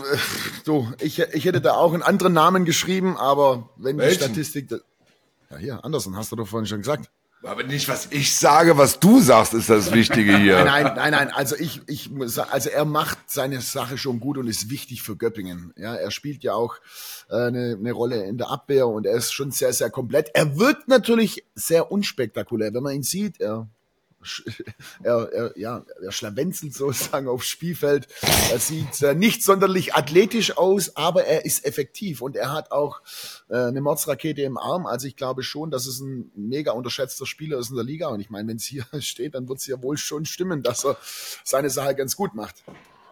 so, 0.64 0.92
ich, 1.00 1.20
ich 1.20 1.46
hätte 1.46 1.62
da 1.62 1.74
auch 1.74 1.94
einen 1.94 2.04
anderen 2.04 2.34
Namen 2.34 2.66
geschrieben, 2.66 3.18
aber 3.18 3.70
wenn 3.78 3.98
Welchen? 3.98 4.20
die 4.20 4.24
Statistik. 4.26 4.72
Ja, 5.50 5.58
hier, 5.58 5.86
Andersen, 5.86 6.16
hast 6.16 6.32
du 6.32 6.36
doch 6.36 6.48
vorhin 6.48 6.68
schon 6.68 6.80
gesagt. 6.80 7.10
Aber 7.44 7.64
nicht, 7.64 7.90
was 7.90 8.08
ich 8.12 8.36
sage, 8.36 8.78
was 8.78 9.00
du 9.00 9.20
sagst, 9.20 9.56
ist 9.56 9.70
das 9.70 9.92
Wichtige 9.94 10.38
hier. 10.38 10.64
nein, 10.64 10.84
nein, 10.84 10.96
nein, 10.96 11.12
nein. 11.12 11.32
Also 11.32 11.56
ich, 11.56 11.82
ich 11.88 12.12
muss 12.12 12.38
also 12.38 12.70
er 12.70 12.86
macht 12.86 13.18
seine 13.28 13.62
Sache 13.62 13.98
schon 13.98 14.20
gut 14.20 14.38
und 14.38 14.48
ist 14.48 14.70
wichtig 14.70 15.02
für 15.02 15.16
Göppingen. 15.16 15.74
Ja, 15.76 15.96
er 15.96 16.12
spielt 16.12 16.44
ja 16.44 16.54
auch 16.54 16.76
äh, 17.30 17.36
eine, 17.36 17.78
eine 17.80 17.92
Rolle 17.94 18.24
in 18.26 18.38
der 18.38 18.52
Abwehr 18.52 18.88
und 18.88 19.08
er 19.08 19.16
ist 19.16 19.32
schon 19.32 19.52
sehr, 19.52 19.74
sehr 19.74 19.90
komplett. 19.90 20.30
Er 20.36 20.60
wird 20.60 20.88
natürlich 20.88 21.46
sehr 21.56 21.92
unspektakulär, 21.92 22.74
wenn 22.74 22.84
man 22.84 22.96
ihn 22.96 23.04
sieht. 23.04 23.42
Er 23.42 23.68
er, 25.04 25.32
er, 25.32 25.58
ja, 25.58 25.86
er 26.02 26.12
schlawenzelt 26.12 26.74
sozusagen 26.74 27.28
aufs 27.28 27.48
Spielfeld. 27.48 28.08
Er 28.52 28.60
sieht 28.60 29.02
äh, 29.02 29.16
nicht 29.16 29.44
sonderlich 29.44 29.96
athletisch 29.96 30.58
aus, 30.58 30.96
aber 30.96 31.26
er 31.26 31.46
ist 31.46 31.66
effektiv 31.66 32.22
und 32.22 32.36
er 32.36 32.52
hat 32.52 32.72
auch 32.72 33.02
äh, 33.50 33.56
eine 33.56 33.82
Mordsrakete 33.82 34.42
im 34.42 34.58
Arm. 34.58 34.86
Also 34.86 35.08
ich 35.08 35.16
glaube 35.16 35.44
schon, 35.44 35.72
dass 35.72 35.86
es 35.86 36.00
ein 36.00 36.32
mega 36.36 36.72
unterschätzter 36.72 37.26
Spieler 37.26 37.60
ist 37.60 37.70
in 37.70 37.76
der 37.76 37.86
Liga. 37.86 38.08
Und 38.08 38.20
ich 38.20 38.30
meine, 38.30 38.48
wenn 38.48 38.58
es 38.58 38.66
hier 38.66 38.86
steht, 39.00 39.36
dann 39.36 39.48
wird 39.48 39.60
es 39.60 39.68
ja 39.68 39.82
wohl 39.82 39.98
schon 39.98 40.26
stimmen, 40.26 40.64
dass 40.64 40.86
er 40.86 40.98
seine 41.44 41.70
Sache 41.70 41.96
ganz 41.96 42.16
gut 42.16 42.34
macht. 42.34 42.64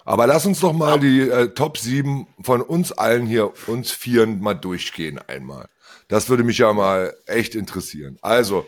Aber 0.05 0.25
lass 0.25 0.45
uns 0.45 0.59
doch 0.61 0.73
mal 0.73 0.99
die 0.99 1.21
äh, 1.21 1.49
Top 1.49 1.77
7 1.77 2.27
von 2.41 2.61
uns 2.61 2.91
allen 2.91 3.27
hier, 3.27 3.51
uns 3.67 3.91
Vieren, 3.91 4.39
mal 4.39 4.55
durchgehen 4.55 5.19
einmal. 5.27 5.69
Das 6.07 6.29
würde 6.29 6.43
mich 6.43 6.57
ja 6.57 6.73
mal 6.73 7.15
echt 7.27 7.53
interessieren. 7.53 8.17
Also, 8.21 8.65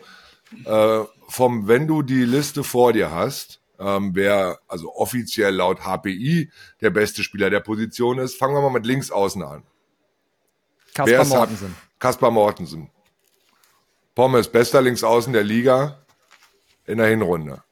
äh, 0.64 1.00
vom, 1.28 1.68
wenn 1.68 1.86
du 1.86 2.02
die 2.02 2.24
Liste 2.24 2.64
vor 2.64 2.92
dir 2.92 3.10
hast, 3.10 3.60
ähm, 3.78 4.10
wer 4.14 4.58
also 4.68 4.94
offiziell 4.94 5.54
laut 5.54 5.80
HPI 5.80 6.50
der 6.80 6.90
beste 6.90 7.22
Spieler 7.22 7.50
der 7.50 7.60
Position 7.60 8.18
ist, 8.18 8.36
fangen 8.36 8.54
wir 8.54 8.62
mal 8.62 8.70
mit 8.70 8.86
links 8.86 9.10
außen 9.10 9.42
an. 9.42 9.62
Kaspar 10.94 11.24
Mortensen. 11.24 11.74
Kaspar 11.98 12.30
Mortensen. 12.30 12.90
Pommes, 14.14 14.48
bester 14.48 14.82
Linksaußen 14.82 15.32
der 15.32 15.42
Liga 15.42 16.04
in 16.86 16.98
der 16.98 17.06
Hinrunde. 17.06 17.62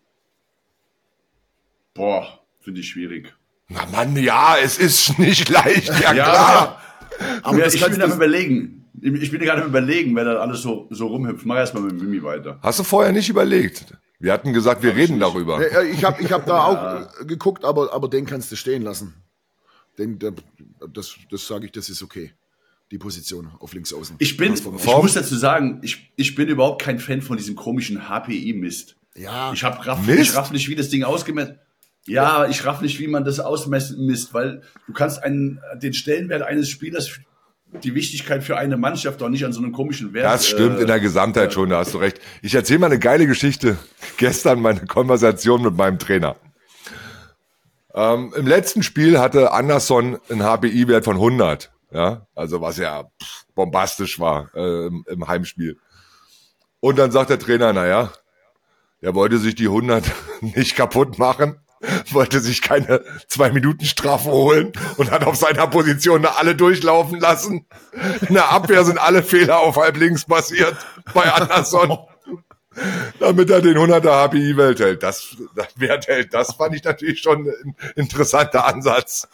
Boah, 1.93 2.41
finde 2.61 2.81
ich 2.81 2.89
schwierig. 2.89 3.35
Na 3.69 3.85
Mann, 3.87 4.17
ja, 4.17 4.57
es 4.57 4.79
ist 4.79 5.19
nicht 5.19 5.49
leicht, 5.49 5.89
ja, 5.89 6.13
ja 6.13 6.25
klar. 6.25 6.83
Aber 7.43 7.59
ja, 7.59 7.67
ich 7.67 7.85
bin 7.85 8.01
am 8.01 8.13
überlegen. 8.13 8.80
Ich 9.03 9.31
bin 9.31 9.41
gerade 9.41 9.63
am 9.63 9.69
überlegen, 9.69 10.15
wer 10.15 10.25
da 10.25 10.37
alles 10.37 10.63
so, 10.63 10.87
so 10.91 11.07
rumhüpft. 11.07 11.47
Mach 11.47 11.57
erst 11.57 11.75
mal 11.75 11.83
mit 11.83 12.01
Mimi 12.01 12.23
weiter. 12.23 12.59
Hast 12.63 12.79
du 12.79 12.85
vorher 12.85 13.13
nicht 13.13 13.29
überlegt? 13.29 13.95
Wir 14.19 14.33
hatten 14.33 14.53
gesagt, 14.53 14.83
wir 14.83 14.95
reden 14.95 15.19
darüber. 15.19 15.61
Ich 15.91 16.05
habe 16.05 16.23
ich 16.23 16.31
hab 16.31 16.45
da 16.47 16.65
auch 17.19 17.27
geguckt, 17.27 17.65
aber, 17.65 17.93
aber 17.93 18.09
den 18.09 18.27
kannst 18.27 18.53
du 18.53 18.57
stehen 18.57 18.83
lassen. 18.83 19.15
Den, 19.99 20.19
das 20.93 21.17
das 21.31 21.47
sage 21.47 21.67
ich, 21.67 21.73
das 21.73 21.89
ist 21.89 22.03
okay. 22.03 22.33
Die 22.91 22.99
Position 22.99 23.51
auf 23.61 23.73
links 23.73 23.93
außen. 23.93 24.17
Ich 24.19 24.37
bin, 24.37 24.55
ich 24.55 24.65
muss 24.65 25.15
dazu 25.15 25.37
sagen, 25.37 25.79
ich, 25.83 26.13
ich 26.17 26.35
bin 26.35 26.49
überhaupt 26.49 26.83
kein 26.83 26.99
Fan 26.99 27.23
von 27.23 27.37
diesem 27.37 27.55
komischen 27.55 28.09
HPI-Mist. 28.09 28.97
Ja. 29.15 29.53
Ich, 29.53 29.63
hab 29.63 29.87
raff, 29.87 30.09
ich 30.09 30.35
raff 30.35 30.51
nicht, 30.51 30.69
wie 30.69 30.75
das 30.75 30.89
Ding 30.89 31.05
ausgemessen 31.05 31.59
ja, 32.07 32.47
ich 32.49 32.65
raff 32.65 32.81
nicht, 32.81 32.99
wie 32.99 33.07
man 33.07 33.25
das 33.25 33.41
ausmessen 33.41 34.07
misst, 34.07 34.33
weil 34.35 34.63
du 34.87 34.93
kannst 34.93 35.23
einen, 35.23 35.61
den 35.77 35.93
Stellenwert 35.93 36.43
eines 36.43 36.69
Spielers, 36.69 37.11
die 37.73 37.95
Wichtigkeit 37.95 38.43
für 38.43 38.57
eine 38.57 38.77
Mannschaft 38.77 39.21
doch 39.21 39.29
nicht 39.29 39.45
an 39.45 39.53
so 39.53 39.61
einem 39.61 39.73
komischen 39.73 40.13
Wert. 40.13 40.27
Das 40.27 40.47
stimmt 40.47 40.79
äh, 40.79 40.83
in 40.83 40.87
der 40.87 41.01
Gesamtheit 41.01 41.51
äh, 41.51 41.53
schon, 41.53 41.71
da 41.71 41.79
hast 41.79 41.95
du 41.95 41.99
recht. 41.99 42.21
Ich 42.43 42.55
erzähle 42.55 42.81
mal 42.81 42.87
eine 42.87 42.99
geile 42.99 43.27
Geschichte. 43.27 43.79
Gestern 44.17 44.61
meine 44.61 44.87
Konversation 44.87 45.63
mit 45.63 45.77
meinem 45.77 45.99
Trainer. 45.99 46.37
Ähm, 47.95 48.33
Im 48.37 48.47
letzten 48.47 48.83
Spiel 48.83 49.19
hatte 49.19 49.53
Anderson 49.53 50.19
einen 50.29 50.43
HBI-Wert 50.43 51.05
von 51.05 51.17
100. 51.17 51.73
Ja, 51.93 52.27
also 52.37 52.61
was 52.61 52.77
ja 52.77 53.05
pff, 53.21 53.47
bombastisch 53.55 54.21
war 54.21 54.51
äh, 54.55 54.87
im, 54.87 55.05
im 55.09 55.27
Heimspiel. 55.27 55.79
Und 56.79 56.99
dann 56.99 57.11
sagt 57.11 57.31
der 57.31 57.39
Trainer, 57.39 57.73
naja, 57.73 58.13
er 59.01 59.15
wollte 59.15 59.39
sich 59.39 59.55
die 59.55 59.67
100 59.67 60.05
nicht 60.41 60.77
kaputt 60.77 61.19
machen 61.19 61.57
wollte 62.11 62.41
sich 62.41 62.63
keine 62.63 63.03
zwei 63.29 63.51
Minuten 63.51 63.85
Strafe 63.85 64.31
holen 64.31 64.73
und 64.97 65.11
hat 65.11 65.25
auf 65.25 65.37
seiner 65.37 65.67
Position 65.67 66.27
alle 66.27 66.55
durchlaufen 66.55 67.21
lassen. 67.21 67.67
In 68.29 68.35
der 68.35 68.51
Abwehr 68.51 68.85
sind 68.85 68.99
alle 68.99 69.23
Fehler 69.23 69.61
auf 69.61 69.77
halb 69.77 69.97
links 69.97 70.25
passiert 70.25 70.77
bei 71.15 71.33
Anderson. 71.33 71.99
Damit 73.19 73.51
er 73.51 73.61
den 73.61 73.77
100er 73.77 74.29
HPI-Welt 74.29 74.81
hält. 74.81 75.03
Das, 75.03 75.37
das 75.57 75.69
Wert 75.77 76.07
hält. 76.07 76.33
Das 76.33 76.55
fand 76.55 76.75
ich 76.75 76.85
natürlich 76.85 77.21
schon 77.21 77.49
ein 77.49 77.77
interessanter 77.97 78.65
Ansatz. 78.65 79.27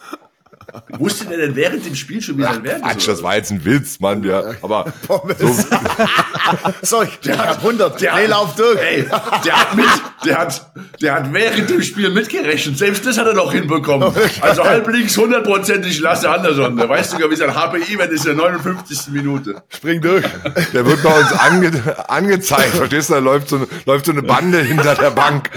Wusste 0.97 1.25
der 1.25 1.37
denn 1.37 1.55
während 1.55 1.85
dem 1.85 1.95
Spiel 1.95 2.21
schon 2.21 2.37
wieder 2.37 2.61
Wert? 2.63 2.81
Quatsch, 2.81 3.07
das 3.07 3.23
war 3.23 3.35
jetzt 3.35 3.51
ein 3.51 3.63
Witz, 3.63 3.99
Mann. 3.99 4.23
Ja. 4.23 4.43
Aber 4.61 4.91
so, 5.39 5.55
Sorry, 6.81 7.09
der 7.23 7.37
hat 7.37 7.57
100. 7.57 8.01
Der 8.01 8.15
nee, 8.15 8.25
lauf 8.25 8.55
durch. 8.55 8.79
Ey, 8.79 9.05
der 9.45 9.59
hat 9.59 9.75
mit, 9.75 9.85
der 10.25 10.37
hat, 10.37 10.71
der 11.01 11.13
hat 11.15 11.33
während 11.33 11.69
dem 11.69 11.81
Spiel 11.81 12.09
mitgerechnet. 12.09 12.77
Selbst 12.77 13.05
das 13.05 13.17
hat 13.17 13.27
er 13.27 13.33
noch 13.33 13.53
hinbekommen. 13.53 14.13
Also 14.41 14.63
halb 14.63 14.87
links 14.87 15.17
hundertprozentig 15.17 15.99
Lasse 15.99 16.29
Anderson. 16.29 16.75
Da 16.77 16.89
weißt 16.89 17.13
du 17.13 17.17
gar, 17.17 17.31
wie 17.31 17.35
sein 17.35 17.53
HPI 17.53 17.97
wenn 17.97 18.11
ist 18.11 18.25
in 18.25 18.37
der 18.37 18.45
59. 18.51 19.07
Minute. 19.09 19.61
Spring 19.69 20.01
durch. 20.01 20.25
Der 20.73 20.85
wird 20.85 21.01
bei 21.03 21.19
uns 21.19 21.31
ange, 21.33 21.71
angezeigt. 22.07 22.75
Verstehst 22.75 23.09
du? 23.09 23.13
Da 23.13 23.19
läuft 23.19 23.49
so, 23.49 23.67
läuft 23.85 24.05
so 24.05 24.11
eine 24.11 24.23
Bande 24.23 24.59
hinter 24.59 24.95
der 24.95 25.11
Bank 25.11 25.49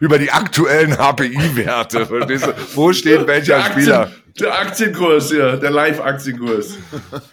über 0.00 0.18
die 0.18 0.30
aktuellen 0.30 0.96
HPI-Werte. 0.96 2.06
Verstehst 2.06 2.46
du? 2.46 2.54
Wo 2.74 2.92
steht 2.92 3.26
welcher 3.26 3.64
Spieler? 3.64 4.10
Der 4.38 4.58
Aktienkurs, 4.58 5.32
ja, 5.32 5.56
der 5.56 5.70
Live-Aktienkurs. 5.70 6.76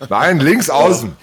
Nein, 0.09 0.39
links 0.39 0.69
außen. 0.69 1.15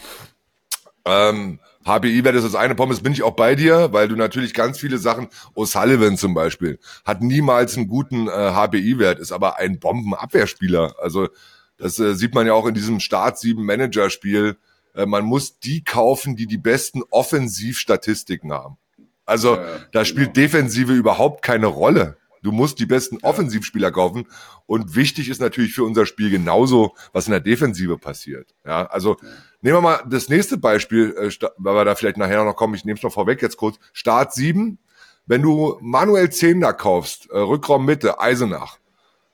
Ähm, 1.04 1.58
HBI 1.84 2.24
wäre 2.24 2.40
das 2.40 2.54
eine 2.54 2.74
Pommes, 2.74 3.00
bin 3.00 3.12
ich 3.12 3.22
auch 3.22 3.36
bei 3.36 3.54
dir, 3.54 3.92
weil 3.92 4.08
du 4.08 4.16
natürlich 4.16 4.54
ganz 4.54 4.78
viele 4.78 4.98
Sachen, 4.98 5.28
O'Sullivan 5.54 6.16
zum 6.16 6.32
Beispiel, 6.32 6.78
hat 7.04 7.20
niemals 7.22 7.76
einen 7.76 7.88
guten 7.88 8.26
äh, 8.26 8.30
HBI-Wert, 8.30 9.18
ist 9.18 9.32
aber 9.32 9.58
ein 9.58 9.78
Bombenabwehrspieler. 9.78 10.94
Also 10.98 11.28
das 11.76 11.98
äh, 11.98 12.14
sieht 12.14 12.34
man 12.34 12.46
ja 12.46 12.54
auch 12.54 12.66
in 12.66 12.74
diesem 12.74 13.00
Start 13.00 13.38
7 13.38 13.62
Manager-Spiel. 13.62 14.56
Äh, 14.94 15.06
man 15.06 15.24
muss 15.24 15.58
die 15.58 15.84
kaufen, 15.84 16.36
die 16.36 16.46
die 16.46 16.58
besten 16.58 17.02
Offensivstatistiken 17.10 18.52
haben. 18.52 18.78
Also 19.26 19.56
ja, 19.56 19.64
da 19.92 20.04
spielt 20.04 20.34
genau. 20.34 20.46
Defensive 20.46 20.92
überhaupt 20.92 21.42
keine 21.42 21.66
Rolle. 21.66 22.16
Du 22.44 22.52
musst 22.52 22.78
die 22.78 22.86
besten 22.86 23.18
Offensivspieler 23.22 23.90
kaufen. 23.90 24.28
Und 24.66 24.94
wichtig 24.94 25.30
ist 25.30 25.40
natürlich 25.40 25.72
für 25.72 25.82
unser 25.82 26.04
Spiel 26.04 26.30
genauso, 26.30 26.94
was 27.12 27.26
in 27.26 27.32
der 27.32 27.40
Defensive 27.40 27.96
passiert. 27.96 28.54
Ja, 28.66 28.86
also 28.86 29.16
nehmen 29.62 29.78
wir 29.78 29.80
mal 29.80 30.04
das 30.08 30.28
nächste 30.28 30.58
Beispiel, 30.58 31.14
äh, 31.18 31.30
weil 31.56 31.74
wir 31.74 31.84
da 31.84 31.94
vielleicht 31.94 32.18
nachher 32.18 32.44
noch 32.44 32.54
kommen. 32.54 32.74
Ich 32.74 32.84
nehme 32.84 32.98
es 32.98 33.02
noch 33.02 33.12
vorweg 33.12 33.40
jetzt 33.42 33.56
kurz. 33.56 33.78
Start 33.92 34.34
7. 34.34 34.78
Wenn 35.26 35.40
du 35.40 35.78
Manuel 35.80 36.30
Zehner 36.30 36.74
kaufst, 36.74 37.30
äh, 37.30 37.38
Rückraum 37.38 37.86
Mitte, 37.86 38.20
Eisenach, 38.20 38.78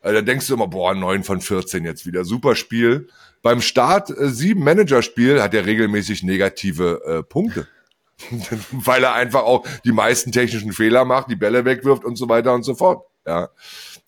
äh, 0.03 0.13
dann 0.13 0.25
denkst 0.25 0.47
du 0.47 0.55
immer, 0.55 0.69
boah, 0.69 0.95
9 0.95 1.25
von 1.25 1.41
14 1.41 1.85
jetzt 1.85 2.07
wieder. 2.07 2.25
Super 2.25 2.55
Spiel. 2.55 3.09
Beim 3.43 3.61
Start 3.61 4.11
äh, 4.11 4.29
7 4.29 4.63
Managerspiel 4.63 5.43
hat 5.43 5.53
er 5.53 5.67
regelmäßig 5.67 6.23
negative 6.23 7.03
äh, 7.05 7.23
Punkte. 7.25 7.67
weil 8.71 9.05
er 9.05 9.15
einfach 9.15 9.43
auch 9.43 9.67
die 9.85 9.93
meisten 9.93 10.33
technischen 10.33 10.73
Fehler 10.73 11.05
macht, 11.05 11.31
die 11.31 11.37
Bälle 11.37 11.65
wegwirft 11.65 12.05
und 12.05 12.17
so 12.17 12.29
weiter 12.29 12.55
und 12.55 12.63
so 12.63 12.75
fort. 12.75 13.05
Ja. 13.27 13.49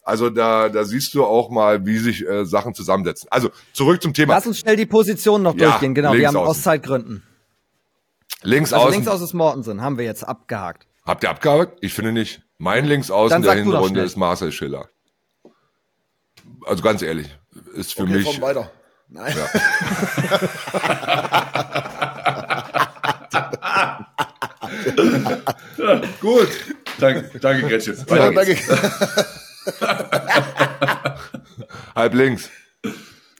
Also 0.04 0.30
da, 0.30 0.68
da 0.68 0.84
siehst 0.84 1.14
du 1.14 1.24
auch 1.24 1.50
mal, 1.50 1.86
wie 1.86 1.98
sich 1.98 2.26
äh, 2.26 2.44
Sachen 2.44 2.74
zusammensetzen. 2.74 3.28
Also 3.30 3.50
zurück 3.72 4.02
zum 4.02 4.14
Thema. 4.14 4.34
Lass 4.34 4.46
uns 4.46 4.58
schnell 4.58 4.76
die 4.76 4.86
Position 4.86 5.42
noch 5.42 5.54
ja, 5.56 5.70
durchgehen. 5.70 5.94
Genau, 5.94 6.12
wir 6.12 6.26
haben 6.26 6.36
außen. 6.36 6.48
aus 6.48 6.62
Zeitgründen. 6.62 7.22
Links 8.42 8.72
also 8.72 8.86
außen. 8.86 8.94
Links 8.94 9.08
außen 9.08 9.24
ist 9.26 9.34
Mortensen, 9.34 9.80
haben 9.80 9.98
wir 9.98 10.04
jetzt 10.04 10.24
abgehakt. 10.24 10.88
Habt 11.04 11.22
ihr 11.22 11.30
abgehakt? 11.30 11.78
Ich 11.80 11.94
finde 11.94 12.12
nicht. 12.12 12.42
Mein 12.58 12.84
Links 12.84 13.10
außen 13.10 13.42
der 13.42 13.54
Hinrunde 13.54 14.02
ist 14.02 14.16
Marcel 14.16 14.50
Schiller. 14.50 14.88
Also 16.66 16.82
ganz 16.82 17.02
ehrlich, 17.02 17.28
ist 17.74 17.94
für 17.94 18.02
okay, 18.02 18.12
mich. 18.12 18.40
weiter. 18.40 18.70
Nein. 19.08 19.34
Ja. 19.36 19.48
Gut. 26.20 26.48
Danke, 26.98 27.38
danke 27.40 27.68
Gretchen. 27.68 27.96
Ja, 28.08 28.30
danke. 28.30 28.56
Halb 31.94 32.14
links. 32.14 32.50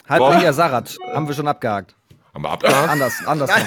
Halb 0.09 0.29
links, 0.29 0.45
ja, 0.45 0.53
Sarat. 0.53 0.97
Haben 1.13 1.27
wir 1.29 1.35
schon 1.35 1.49
abgehakt. 1.49 1.95
Haben 2.35 2.45
wir 2.45 2.51
abgehakt? 2.51 2.89
Anders, 2.89 3.15
anders. 3.27 3.51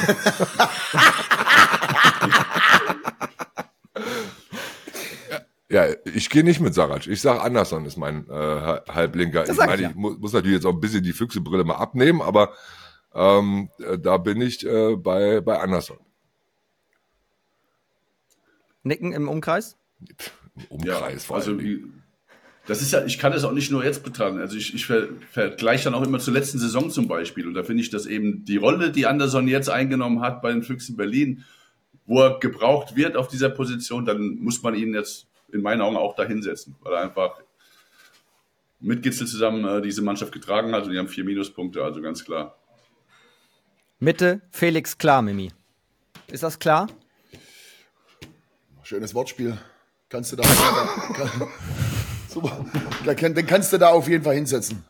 ja, 5.69 5.85
ich 6.05 6.29
gehe 6.29 6.43
nicht 6.43 6.59
mit 6.59 6.73
Sarat. 6.73 7.07
Ich 7.07 7.21
sage 7.21 7.41
Anderson 7.41 7.85
ist 7.85 7.97
mein 7.97 8.27
äh, 8.29 8.79
Halblinker. 8.89 9.49
Ich 9.49 9.57
meine, 9.57 9.89
ich 9.89 9.95
muss, 9.95 10.17
muss 10.17 10.33
natürlich 10.33 10.57
jetzt 10.57 10.65
auch 10.65 10.73
ein 10.73 10.79
bisschen 10.79 11.03
die 11.03 11.13
Füchsebrille 11.13 11.63
mal 11.63 11.75
abnehmen, 11.75 12.21
aber 12.21 12.53
ähm, 13.13 13.69
äh, 13.79 13.97
da 13.97 14.17
bin 14.17 14.41
ich 14.41 14.65
äh, 14.65 14.95
bei, 14.95 15.41
bei 15.41 15.59
Anderson. 15.59 15.97
Nicken 18.85 19.11
im 19.11 19.27
Umkreis? 19.27 19.77
Umkreis, 20.69 21.13
ja, 21.13 21.19
vor 21.19 21.37
also 21.37 21.51
allem. 21.51 22.03
Das 22.67 22.81
ist 22.81 22.91
ja, 22.91 23.05
ich 23.05 23.19
kann 23.19 23.31
das 23.31 23.43
auch 23.43 23.51
nicht 23.51 23.71
nur 23.71 23.83
jetzt 23.83 24.03
betrachten. 24.03 24.39
Also 24.39 24.57
ich, 24.57 24.73
ich 24.73 24.85
ver, 24.87 25.07
vergleiche 25.31 25.85
dann 25.85 25.93
auch 25.93 26.03
immer 26.03 26.19
zur 26.19 26.33
letzten 26.33 26.57
Saison 26.57 26.89
zum 26.89 27.07
Beispiel. 27.07 27.47
Und 27.47 27.53
da 27.53 27.63
finde 27.63 27.83
ich, 27.83 27.89
dass 27.89 28.05
eben 28.07 28.43
die 28.45 28.57
Rolle, 28.57 28.91
die 28.91 29.05
Anderson 29.05 29.47
jetzt 29.47 29.69
eingenommen 29.69 30.21
hat 30.21 30.41
bei 30.41 30.51
den 30.51 30.63
Füchsen 30.63 30.97
Berlin, 30.97 31.43
wo 32.05 32.21
er 32.21 32.39
gebraucht 32.39 32.95
wird 32.95 33.17
auf 33.17 33.27
dieser 33.27 33.49
Position, 33.49 34.05
dann 34.05 34.37
muss 34.37 34.63
man 34.63 34.73
ihn 34.73 34.93
jetzt 34.93 35.27
in 35.51 35.61
meinen 35.61 35.81
Augen 35.81 35.95
auch 35.95 36.15
da 36.15 36.23
hinsetzen, 36.23 36.75
weil 36.81 36.93
er 36.93 37.01
einfach 37.01 37.39
mit 38.79 39.03
Gitzel 39.03 39.27
zusammen 39.27 39.65
äh, 39.65 39.81
diese 39.81 40.01
Mannschaft 40.01 40.31
getragen 40.31 40.73
hat 40.73 40.85
und 40.85 40.91
die 40.91 40.97
haben 40.97 41.07
vier 41.07 41.23
Minuspunkte, 41.23 41.83
also 41.83 42.01
ganz 42.01 42.23
klar. 42.25 42.57
Mitte, 43.99 44.41
Felix 44.51 44.97
klar, 44.97 45.21
Mimi. 45.21 45.51
Ist 46.27 46.43
das 46.43 46.59
klar? 46.59 46.87
Schönes 48.85 49.15
Wortspiel. 49.15 49.57
kannst 50.09 50.31
du 50.31 50.35
da, 50.35 50.43
kann, 50.43 51.47
super, 52.29 52.63
den 53.03 53.47
kannst 53.47 53.73
du 53.73 53.79
da 53.79 53.89
auf 53.89 54.07
jeden 54.07 54.23
Fall 54.23 54.35
hinsetzen. 54.35 54.85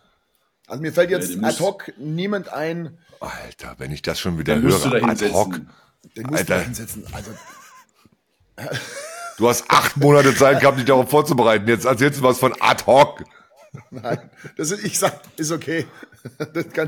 Also 0.67 0.81
mir 0.81 0.91
fällt 0.91 1.11
jetzt 1.11 1.41
ad 1.41 1.59
hoc 1.61 1.93
niemand 1.97 2.51
ein. 2.51 2.97
Alter, 3.21 3.75
wenn 3.77 3.93
ich 3.93 4.01
das 4.01 4.19
schon 4.19 4.37
wieder 4.37 4.59
höre, 4.59 5.01
ad 5.01 5.31
hoc. 5.31 5.61
Den 6.17 6.27
musst 6.27 6.39
Alter. 6.39 6.43
du 6.43 6.59
da 6.59 6.59
hinsetzen. 6.59 7.05
Also, 7.13 7.31
du 9.37 9.47
hast 9.47 9.63
acht 9.69 9.95
Monate 9.95 10.35
Zeit 10.35 10.59
gehabt, 10.59 10.77
dich 10.77 10.85
darauf 10.85 11.09
vorzubereiten. 11.09 11.65
Jetzt 11.65 11.85
erzählst 11.85 12.19
du 12.19 12.23
was 12.23 12.37
von 12.37 12.53
ad 12.59 12.83
hoc. 12.85 13.23
Nein, 13.91 14.29
das 14.57 14.71
ist, 14.71 14.83
ich 14.83 14.99
sag, 14.99 15.21
ist 15.37 15.53
okay. 15.53 15.85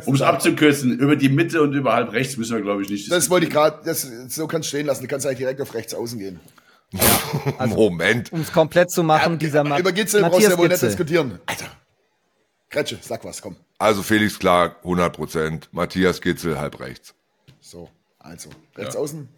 Um 0.06 0.16
es 0.16 0.22
abzukürzen, 0.22 1.00
über 1.00 1.16
die 1.16 1.30
Mitte 1.30 1.62
und 1.62 1.72
über 1.72 1.94
halb 1.94 2.12
rechts 2.12 2.36
müssen 2.36 2.58
wir, 2.58 2.64
glaube 2.64 2.82
ich, 2.82 2.90
nicht. 2.90 3.10
Das 3.10 3.30
wollte 3.30 3.46
ich 3.46 3.54
gerade, 3.54 3.94
so 3.94 4.46
kannst 4.48 4.68
du 4.68 4.76
stehen 4.76 4.88
lassen. 4.88 5.04
Du 5.04 5.08
kannst 5.08 5.26
eigentlich 5.26 5.38
direkt 5.38 5.62
auf 5.62 5.74
rechts 5.74 5.94
außen 5.94 6.20
gehen. 6.20 6.42
Ja, 6.92 7.02
also, 7.58 7.76
Moment. 7.76 8.32
Um 8.32 8.42
es 8.42 8.52
komplett 8.52 8.92
zu 8.92 9.04
machen, 9.04 9.34
ja, 9.34 9.38
dieser 9.38 9.64
Ma 9.64 9.78
Über 9.80 9.92
Gitzel 9.92 10.22
brauchst 10.22 10.46
du 10.46 10.52
ja 10.52 10.58
wohl 10.58 10.70
nicht 10.70 10.82
diskutieren. 10.82 11.40
Alter. 11.46 11.66
Kretsche, 12.70 12.98
sag 13.02 13.24
was, 13.24 13.42
komm. 13.42 13.56
Also 13.78 14.04
Felix 14.04 14.40
Clark, 14.40 14.78
100 14.84 15.16
Prozent. 15.16 15.70
Matthias 15.72 16.22
Gitzel, 16.22 16.60
halb 16.60 16.80
rechts. 16.80 17.14
So, 17.60 17.90
also, 18.20 18.50
rechts 18.76 18.96
ja. 18.96 19.02
außen. 19.02 19.30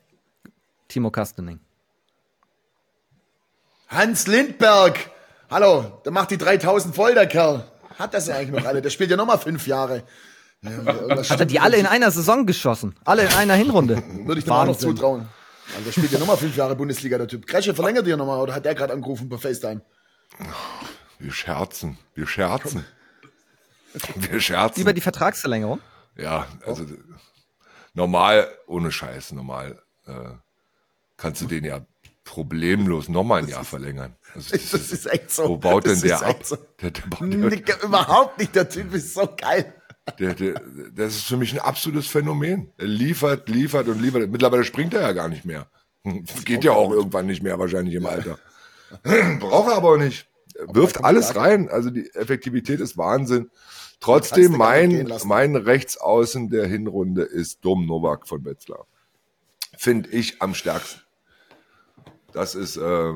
Timo 0.88 1.12
Kastening. 1.12 1.60
Hans 3.88 4.28
Lindberg. 4.28 5.12
Hallo, 5.50 6.02
der 6.06 6.12
macht 6.12 6.32
die 6.32 6.38
3000 6.38 6.96
voll, 6.96 7.16
der 7.16 7.28
Kerl. 7.28 7.66
Hat 7.98 8.14
das 8.14 8.28
ja 8.28 8.36
eigentlich 8.36 8.62
noch 8.62 8.68
alle. 8.68 8.82
Der 8.82 8.92
spielt 8.92 9.10
ja 9.10 9.18
nochmal 9.18 9.40
fünf 9.40 9.68
Jahre. 9.68 10.04
Ja, 10.62 11.30
Hat 11.30 11.40
er 11.40 11.46
die 11.46 11.60
alle 11.60 11.78
in 11.78 11.86
einer 11.86 12.12
Saison 12.12 12.46
geschossen? 12.46 12.96
Alle 13.04 13.24
in 13.24 13.34
einer 13.34 13.56
Hinrunde? 13.56 14.04
Würde 14.26 14.40
ich 14.40 14.46
dem 14.46 14.54
auch 14.54 14.66
noch 14.66 14.78
zutrauen. 14.78 15.28
Also 15.78 15.92
spielt 15.92 16.12
ja 16.12 16.20
nochmal 16.20 16.38
fünf 16.38 16.56
Jahre 16.56 16.76
Bundesliga, 16.76 17.18
der 17.18 17.28
Typ. 17.28 17.46
Kresche 17.46 17.74
verlängert 17.74 18.08
ihr 18.08 18.18
nochmal 18.18 18.40
oder 18.40 18.54
hat 18.54 18.66
der 18.66 18.76
gerade 18.76 18.94
angerufen 18.94 19.30
per 19.30 19.40
FaceTime? 19.40 19.82
Wir 21.20 21.32
scherzen, 21.32 21.98
wir 22.16 22.28
scherzen. 22.28 22.86
Wir 24.16 24.40
scherzen. 24.40 24.82
Über 24.82 24.94
die 24.94 25.02
Vertragsverlängerung? 25.02 25.82
Ja, 26.16 26.48
also 26.66 26.84
oh. 26.84 27.14
normal, 27.94 28.48
ohne 28.68 28.92
Scheiß, 28.92 29.32
normal 29.32 29.82
äh, 30.06 30.14
kannst 31.18 31.42
du 31.42 31.48
den 31.48 31.66
ja 31.66 31.86
problemlos 32.24 33.10
nochmal 33.10 33.42
ein 33.42 33.48
Jahr 33.48 33.64
verlängern. 33.64 34.16
Also 34.36 34.52
das, 34.52 34.70
das, 34.70 34.92
ist 34.92 35.06
echt 35.08 35.32
so. 35.32 35.50
Wo 35.50 35.58
baut 35.58 35.86
denn 35.86 36.00
der 36.02 36.22
ab? 36.22 36.44
So. 36.44 36.58
Der, 36.82 36.92
der 36.92 37.50
der, 37.50 37.84
überhaupt 37.84 38.38
nicht, 38.38 38.56
der 38.56 38.70
Typ 38.70 38.94
ist 38.94 39.16
so 39.16 39.28
geil. 39.36 39.74
Der, 40.18 40.34
der, 40.34 40.62
das 40.94 41.16
ist 41.16 41.26
für 41.26 41.38
mich 41.38 41.54
ein 41.54 41.60
absolutes 41.60 42.08
Phänomen. 42.08 42.72
Er 42.78 42.88
liefert, 42.88 43.50
liefert 43.50 43.88
und 43.88 44.02
liefert. 44.02 44.30
Mittlerweile 44.30 44.64
springt 44.64 44.94
er 44.94 45.02
ja 45.02 45.12
gar 45.12 45.28
nicht 45.28 45.46
mehr. 45.46 45.68
Geht 46.46 46.64
ja 46.64 46.72
auch 46.72 46.92
irgendwann 46.92 47.26
nicht 47.26 47.44
mehr, 47.44 47.60
wahrscheinlich 47.60 47.96
im 47.96 48.06
Alter. 48.06 48.40
Braucht 49.40 49.72
er 49.72 49.78
aber 49.78 49.94
auch 49.94 49.98
nicht. 49.98 50.28
Wirft 50.68 51.04
alles 51.04 51.36
rein. 51.36 51.70
Also 51.70 51.90
die 51.90 52.10
Effektivität 52.14 52.80
ist 52.80 52.98
Wahnsinn. 52.98 53.50
Trotzdem, 54.00 54.54
mein, 54.54 55.12
mein 55.26 55.56
Rechtsaußen 55.56 56.50
der 56.50 56.66
Hinrunde 56.68 57.24
ist 57.24 57.66
Dom 57.66 57.86
Novak 57.86 58.28
von 58.28 58.46
Wetzlar. 58.46 58.86
Finde 59.78 60.10
ich 60.10 60.42
am 60.42 60.54
stärksten. 60.54 61.02
Das 62.32 62.56
ist 62.56 62.78
äh, 62.78 63.14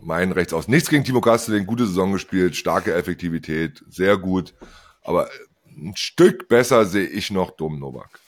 mein 0.00 0.32
Rechtsaußen. 0.32 0.72
Nichts 0.72 0.88
gegen 0.88 1.04
Timo 1.04 1.20
Kasteling, 1.20 1.66
gute 1.66 1.86
Saison 1.86 2.12
gespielt, 2.12 2.56
starke 2.56 2.94
Effektivität, 2.94 3.84
sehr 3.88 4.16
gut. 4.18 4.54
Aber 5.02 5.28
ein 5.76 5.94
Stück 5.96 6.48
besser 6.48 6.84
sehe 6.84 7.06
ich 7.06 7.30
noch 7.30 7.52
Dom 7.52 7.78
Novak. 7.78 8.20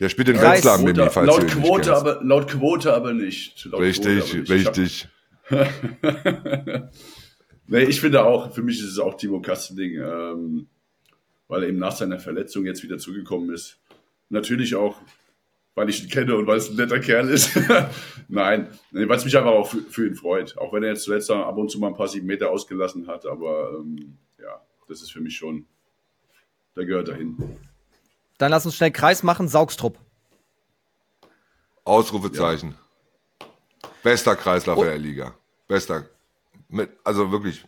Der 0.00 0.08
spielt 0.08 0.30
in 0.30 0.40
Wetzlar 0.40 0.78
mit 0.78 0.96
mir, 0.96 1.10
falls 1.10 1.26
laut 1.26 1.46
Quote, 1.48 1.94
aber 1.94 2.20
laut 2.22 2.48
Quote 2.48 2.94
aber 2.94 3.12
nicht. 3.12 3.66
Laut 3.66 3.82
richtig, 3.82 4.32
aber 4.32 4.38
nicht. 4.38 4.50
richtig. 4.50 5.08
nee, 7.66 7.82
ich 7.82 8.00
finde 8.00 8.24
auch, 8.24 8.54
für 8.54 8.62
mich 8.62 8.78
ist 8.78 8.92
es 8.92 8.98
auch 8.98 9.14
Timo 9.14 9.42
Kasteling, 9.42 10.00
ähm, 10.00 10.68
weil 11.48 11.64
er 11.64 11.68
eben 11.68 11.78
nach 11.78 11.94
seiner 11.94 12.18
Verletzung 12.18 12.64
jetzt 12.64 12.82
wieder 12.82 12.96
zugekommen 12.96 13.52
ist. 13.52 13.78
Natürlich 14.30 14.74
auch, 14.74 14.96
weil 15.74 15.90
ich 15.90 16.02
ihn 16.02 16.08
kenne 16.08 16.34
und 16.36 16.46
weil 16.46 16.58
es 16.58 16.70
ein 16.70 16.76
netter 16.76 17.00
Kerl 17.00 17.28
ist. 17.28 17.58
Nein, 18.28 18.68
weil 18.92 19.10
es 19.10 19.24
mich 19.24 19.36
einfach 19.36 19.50
auch 19.50 19.68
für, 19.68 19.82
für, 19.82 20.06
ihn 20.06 20.14
freut. 20.14 20.56
Auch 20.56 20.72
wenn 20.72 20.82
er 20.82 20.90
jetzt 20.90 21.02
zuletzt 21.02 21.30
ab 21.30 21.58
und 21.58 21.70
zu 21.70 21.78
mal 21.78 21.88
ein 21.88 21.94
paar 21.94 22.08
sieben 22.08 22.26
Meter 22.26 22.50
ausgelassen 22.50 23.06
hat, 23.06 23.26
aber 23.26 23.80
ähm, 23.80 24.16
das 24.90 25.02
ist 25.02 25.12
für 25.12 25.20
mich 25.20 25.36
schon 25.36 25.66
der 26.76 26.84
gehört 26.84 27.08
dahin. 27.08 27.36
Dann 28.38 28.50
lass 28.50 28.64
uns 28.64 28.76
schnell 28.76 28.90
Kreis 28.90 29.22
machen. 29.22 29.48
Saugstrupp. 29.48 29.98
Ausrufezeichen. 31.84 32.74
Ja. 33.40 33.48
Bester 34.02 34.36
Kreisläufer 34.36 34.80
oh. 34.80 34.84
der 34.84 34.98
Liga. 34.98 35.34
Bester. 35.68 36.08
Mit, 36.68 36.90
also 37.04 37.32
wirklich 37.32 37.64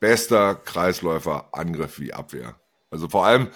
bester 0.00 0.54
Kreisläufer, 0.54 1.48
Angriff 1.52 2.00
wie 2.00 2.12
Abwehr. 2.12 2.58
Also 2.90 3.08
vor 3.08 3.26
allem 3.26 3.48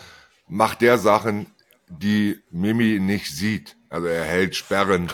macht 0.46 0.82
der 0.82 0.98
Sachen, 0.98 1.46
die 1.88 2.40
Mimi 2.50 2.98
nicht 3.00 3.34
sieht. 3.34 3.76
Also 3.88 4.06
er 4.06 4.24
hält 4.24 4.54
Sperren, 4.54 5.10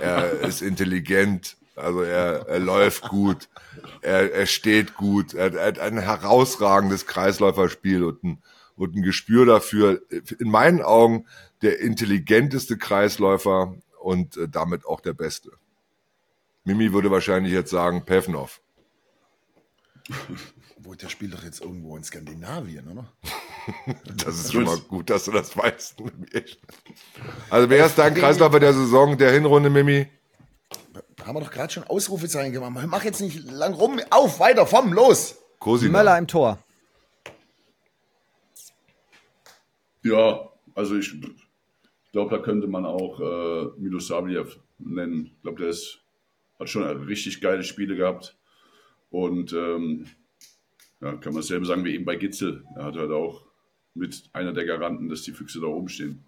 er 0.00 0.32
ist 0.40 0.62
intelligent, 0.62 1.56
also 1.76 2.02
er, 2.02 2.46
er 2.48 2.58
läuft 2.58 3.08
gut, 3.08 3.48
er, 4.00 4.32
er 4.32 4.46
steht 4.46 4.94
gut, 4.94 5.34
er, 5.34 5.54
er 5.54 5.66
hat 5.66 5.78
ein 5.78 5.98
herausragendes 5.98 7.06
Kreisläuferspiel 7.06 8.04
und 8.04 8.22
ein 8.24 8.42
und 8.76 8.96
ein 8.96 9.02
Gespür 9.02 9.46
dafür. 9.46 10.02
In 10.38 10.50
meinen 10.50 10.82
Augen 10.82 11.26
der 11.62 11.80
intelligenteste 11.80 12.76
Kreisläufer 12.76 13.74
und 14.00 14.36
äh, 14.36 14.48
damit 14.48 14.84
auch 14.86 15.00
der 15.00 15.12
beste. 15.12 15.52
Mimi 16.64 16.92
würde 16.92 17.10
wahrscheinlich 17.10 17.52
jetzt 17.52 17.70
sagen 17.70 18.04
Pevnov. 18.04 18.60
Wo 20.78 20.94
der 20.94 21.08
spielt 21.08 21.34
doch 21.34 21.44
jetzt 21.44 21.60
irgendwo 21.60 21.96
in 21.96 22.02
Skandinavien, 22.02 22.88
oder? 22.88 23.12
das 24.16 24.40
ist 24.40 24.52
schon 24.52 24.64
mal 24.64 24.78
gut, 24.78 25.10
dass 25.10 25.26
du 25.26 25.30
das 25.30 25.56
weißt. 25.56 26.02
Also 27.50 27.70
wer 27.70 27.86
ist 27.86 27.98
dein 27.98 28.14
Kreisläufer 28.14 28.58
der 28.58 28.72
Saison, 28.72 29.16
der 29.16 29.30
Hinrunde, 29.30 29.70
Mimi? 29.70 30.08
Haben 31.26 31.36
wir 31.36 31.40
doch 31.40 31.50
gerade 31.50 31.72
schon 31.72 31.84
Ausrufezeichen 31.84 32.52
gemacht. 32.52 32.86
Mach 32.88 33.04
jetzt 33.04 33.20
nicht 33.20 33.50
lang 33.50 33.74
rum. 33.74 34.00
Auf, 34.10 34.40
weiter, 34.40 34.66
vom, 34.66 34.92
los. 34.92 35.38
Cosina. 35.58 35.92
Möller 35.92 36.18
im 36.18 36.26
Tor. 36.26 36.58
Ja, 40.02 40.48
also 40.74 40.96
ich 40.96 41.14
glaube, 42.10 42.36
da 42.36 42.42
könnte 42.42 42.66
man 42.66 42.84
auch 42.84 43.20
äh, 43.20 43.80
Milosavljev 43.80 44.58
nennen. 44.78 45.32
Ich 45.36 45.42
glaube, 45.42 45.60
der 45.60 45.70
ist, 45.70 46.00
hat 46.58 46.68
schon 46.68 46.82
richtig 47.04 47.40
geile 47.40 47.62
Spiele 47.62 47.94
gehabt. 47.94 48.36
Und 49.10 49.52
ähm, 49.52 50.06
ja, 51.00 51.14
kann 51.16 51.34
man 51.34 51.42
selber 51.42 51.66
sagen 51.66 51.84
wie 51.84 51.94
eben 51.94 52.04
bei 52.04 52.16
Gitzel. 52.16 52.64
Er 52.76 52.84
hat 52.86 52.96
halt 52.96 53.10
auch 53.12 53.44
mit 53.94 54.30
einer 54.32 54.52
der 54.52 54.64
Garanten, 54.64 55.08
dass 55.08 55.22
die 55.22 55.32
Füchse 55.32 55.60
da 55.60 55.66
oben 55.66 55.88
stehen. 55.88 56.24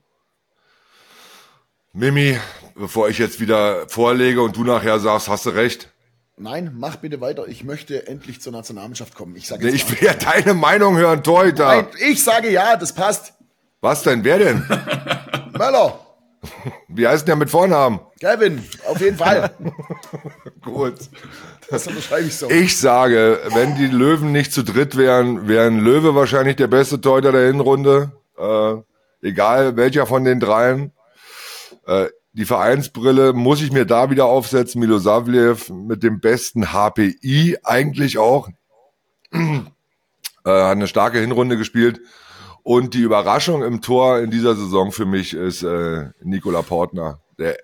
Mimi, 1.97 2.37
bevor 2.75 3.09
ich 3.09 3.19
jetzt 3.19 3.39
wieder 3.39 3.89
vorlege 3.89 4.43
und 4.43 4.57
du 4.57 4.65
nachher 4.65 4.99
sagst, 4.99 5.29
hast 5.29 5.47
du 5.47 5.51
recht. 5.51 5.91
Nein, 6.37 6.75
mach 6.77 6.97
bitte 6.97 7.21
weiter. 7.21 7.47
Ich 7.47 7.63
möchte 7.63 8.09
endlich 8.09 8.41
zur 8.41 8.53
Nationalmannschaft 8.53 9.15
kommen. 9.15 9.37
Ich 9.37 9.47
sage 9.47 9.67
nee, 9.67 9.73
ich 9.73 9.89
will 9.89 10.05
ja 10.05 10.13
deine 10.15 10.55
Meinung 10.55 10.97
hören, 10.97 11.23
Torhüter. 11.23 11.69
Nein, 11.69 11.87
ich 12.05 12.25
sage 12.25 12.51
ja, 12.51 12.77
das 12.77 12.93
passt. 12.93 13.35
Was 13.81 14.03
denn? 14.03 14.25
Wer 14.25 14.39
denn? 14.39 14.65
Möller. 15.57 16.01
Wie 16.89 17.07
heißt 17.07 17.29
der 17.29 17.37
mit 17.37 17.49
Vornamen? 17.49 18.01
Kevin, 18.19 18.65
auf 18.89 19.01
jeden 19.01 19.17
Fall. 19.17 19.55
Gut. 20.63 20.97
Das 21.71 21.87
unterschreibe 21.87 22.27
ich 22.27 22.37
so. 22.37 22.51
Ich 22.51 22.77
sage, 22.77 23.39
wenn 23.55 23.77
die 23.77 23.87
Löwen 23.87 24.33
nicht 24.33 24.53
zu 24.53 24.65
dritt 24.65 24.97
wären, 24.97 25.47
wären 25.47 25.79
Löwe 25.79 26.17
wahrscheinlich 26.17 26.57
der 26.57 26.67
beste 26.67 27.01
Torhüter 27.01 27.31
der 27.31 27.47
Hinrunde. 27.47 28.11
Äh, 28.37 29.29
egal 29.29 29.77
welcher 29.77 30.07
von 30.07 30.25
den 30.25 30.41
dreien. 30.41 30.91
Äh, 31.87 32.09
die 32.33 32.45
Vereinsbrille 32.47 33.33
muss 33.33 33.63
ich 33.63 33.71
mir 33.71 33.85
da 33.85 34.11
wieder 34.11 34.27
aufsetzen. 34.27 34.81
Milo 34.81 34.99
Savliev 34.99 35.71
mit 35.71 36.03
dem 36.03 36.21
besten 36.21 36.73
HPI 36.73 37.59
eigentlich 37.63 38.19
auch. 38.19 38.49
äh, 39.33 39.47
hat 40.45 40.73
eine 40.73 40.89
starke 40.89 41.21
Hinrunde 41.21 41.57
gespielt. 41.57 42.01
Und 42.65 42.95
die 42.95 43.03
Überraschung 43.03 43.63
im 43.63 43.83
Tor 43.83 44.21
in 44.21 44.31
dieser 44.31 44.57
Saison 44.57 44.91
für 44.91 45.05
mich 45.05 45.35
ist 45.35 45.63
äh, 45.63 46.11
Nikola 46.23 46.63
Portner, 46.63 47.21
der 47.39 47.59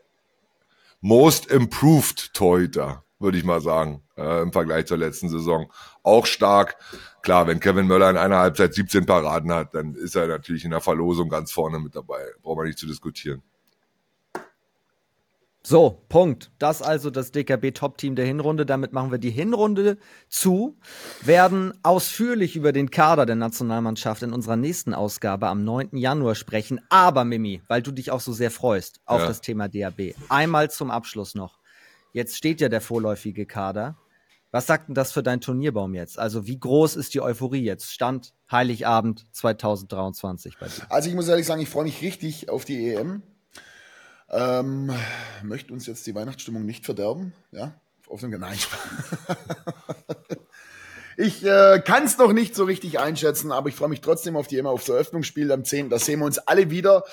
most 1.00 1.46
improved 1.46 2.34
Torhüter, 2.34 3.02
würde 3.18 3.38
ich 3.38 3.44
mal 3.44 3.62
sagen, 3.62 4.02
äh, 4.16 4.42
im 4.42 4.52
Vergleich 4.52 4.86
zur 4.86 4.98
letzten 4.98 5.30
Saison. 5.30 5.72
Auch 6.02 6.26
stark. 6.26 6.76
Klar, 7.22 7.46
wenn 7.46 7.60
Kevin 7.60 7.86
Möller 7.86 8.10
in 8.10 8.18
einer 8.18 8.38
Halbzeit 8.38 8.74
17 8.74 9.06
Paraden 9.06 9.52
hat, 9.52 9.74
dann 9.74 9.94
ist 9.94 10.14
er 10.14 10.26
natürlich 10.26 10.64
in 10.64 10.70
der 10.70 10.80
Verlosung 10.80 11.28
ganz 11.28 11.50
vorne 11.50 11.78
mit 11.78 11.96
dabei. 11.96 12.20
Braucht 12.42 12.58
man 12.58 12.66
nicht 12.66 12.78
zu 12.78 12.86
diskutieren. 12.86 13.42
So, 15.62 16.02
Punkt. 16.08 16.50
Das 16.58 16.80
also 16.80 17.10
das 17.10 17.32
DKB 17.32 17.72
Top-Team 17.72 18.16
der 18.16 18.24
Hinrunde. 18.24 18.64
Damit 18.64 18.92
machen 18.92 19.10
wir 19.10 19.18
die 19.18 19.30
Hinrunde 19.30 19.98
zu, 20.28 20.78
werden 21.20 21.74
ausführlich 21.82 22.56
über 22.56 22.72
den 22.72 22.90
Kader 22.90 23.26
der 23.26 23.36
Nationalmannschaft 23.36 24.22
in 24.22 24.32
unserer 24.32 24.56
nächsten 24.56 24.94
Ausgabe 24.94 25.48
am 25.48 25.64
9. 25.64 25.96
Januar 25.96 26.34
sprechen. 26.34 26.80
Aber 26.88 27.24
Mimi, 27.24 27.60
weil 27.68 27.82
du 27.82 27.92
dich 27.92 28.10
auch 28.10 28.20
so 28.20 28.32
sehr 28.32 28.50
freust 28.50 29.00
auf 29.04 29.20
ja. 29.20 29.26
das 29.26 29.42
Thema 29.42 29.68
DAB, 29.68 30.14
einmal 30.30 30.70
zum 30.70 30.90
Abschluss 30.90 31.34
noch. 31.34 31.58
Jetzt 32.12 32.36
steht 32.36 32.60
ja 32.60 32.68
der 32.68 32.80
vorläufige 32.80 33.44
Kader. 33.44 33.96
Was 34.52 34.66
sagt 34.66 34.88
denn 34.88 34.94
das 34.94 35.12
für 35.12 35.22
deinen 35.22 35.40
Turnierbaum 35.40 35.94
jetzt? 35.94 36.18
Also 36.18 36.46
wie 36.46 36.58
groß 36.58 36.96
ist 36.96 37.14
die 37.14 37.20
Euphorie 37.20 37.62
jetzt? 37.62 37.92
Stand 37.92 38.32
Heiligabend 38.50 39.26
2023 39.32 40.58
bei 40.58 40.66
dir. 40.66 40.90
Also 40.90 41.08
ich 41.08 41.14
muss 41.14 41.28
ehrlich 41.28 41.46
sagen, 41.46 41.60
ich 41.60 41.68
freue 41.68 41.84
mich 41.84 42.02
richtig 42.02 42.48
auf 42.48 42.64
die 42.64 42.92
EM. 42.92 43.22
Ähm, 44.30 44.92
möchte 45.42 45.72
uns 45.72 45.86
jetzt 45.86 46.06
die 46.06 46.14
Weihnachtsstimmung 46.14 46.64
nicht 46.64 46.84
verderben, 46.84 47.32
ja? 47.50 47.74
Auf 48.08 48.20
dem 48.20 48.30
Nein. 48.30 48.58
ich 51.16 51.44
äh, 51.44 51.80
kann 51.84 52.04
es 52.04 52.18
noch 52.18 52.32
nicht 52.32 52.54
so 52.54 52.64
richtig 52.64 52.98
einschätzen, 52.98 53.52
aber 53.52 53.68
ich 53.68 53.76
freue 53.76 53.88
mich 53.88 54.00
trotzdem 54.00 54.36
auf 54.36 54.48
die 54.48 54.58
EM, 54.58 54.66
auf 54.66 54.80
das 54.80 54.88
Eröffnungsspiel 54.90 55.50
am 55.52 55.64
10. 55.64 55.90
Da 55.90 55.98
sehen 55.98 56.18
wir 56.18 56.26
uns 56.26 56.38
alle 56.38 56.70
wieder 56.70 57.04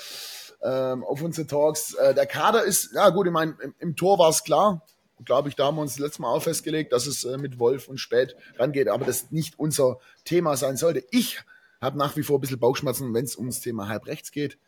ähm, 0.62 1.04
auf 1.04 1.22
unsere 1.22 1.46
Talks. 1.46 1.94
Äh, 1.94 2.14
der 2.14 2.26
Kader 2.26 2.64
ist, 2.64 2.92
ja 2.94 3.10
gut, 3.10 3.26
ich 3.26 3.32
meine, 3.32 3.56
im, 3.62 3.74
im 3.78 3.96
Tor 3.96 4.18
war 4.18 4.30
es 4.30 4.42
klar 4.42 4.82
glaube 5.24 5.48
ich, 5.48 5.56
da 5.56 5.66
haben 5.66 5.76
wir 5.76 5.82
uns 5.82 5.94
das 5.94 6.00
letzte 6.00 6.22
Mal 6.22 6.32
auch 6.32 6.42
festgelegt, 6.42 6.92
dass 6.92 7.06
es 7.06 7.24
äh, 7.24 7.38
mit 7.38 7.58
Wolf 7.58 7.88
und 7.88 7.98
Spät 7.98 8.36
rangeht, 8.56 8.88
aber 8.88 9.04
das 9.04 9.30
nicht 9.30 9.58
unser 9.58 9.98
Thema 10.24 10.56
sein 10.56 10.76
sollte. 10.76 11.04
Ich 11.10 11.40
habe 11.80 11.98
nach 11.98 12.16
wie 12.16 12.22
vor 12.22 12.38
ein 12.38 12.40
bisschen 12.40 12.58
Bauchschmerzen, 12.58 13.12
wenn 13.14 13.24
es 13.24 13.36
ums 13.36 13.60
Thema 13.60 13.88
Halbrechts 13.88 14.32
geht. 14.32 14.58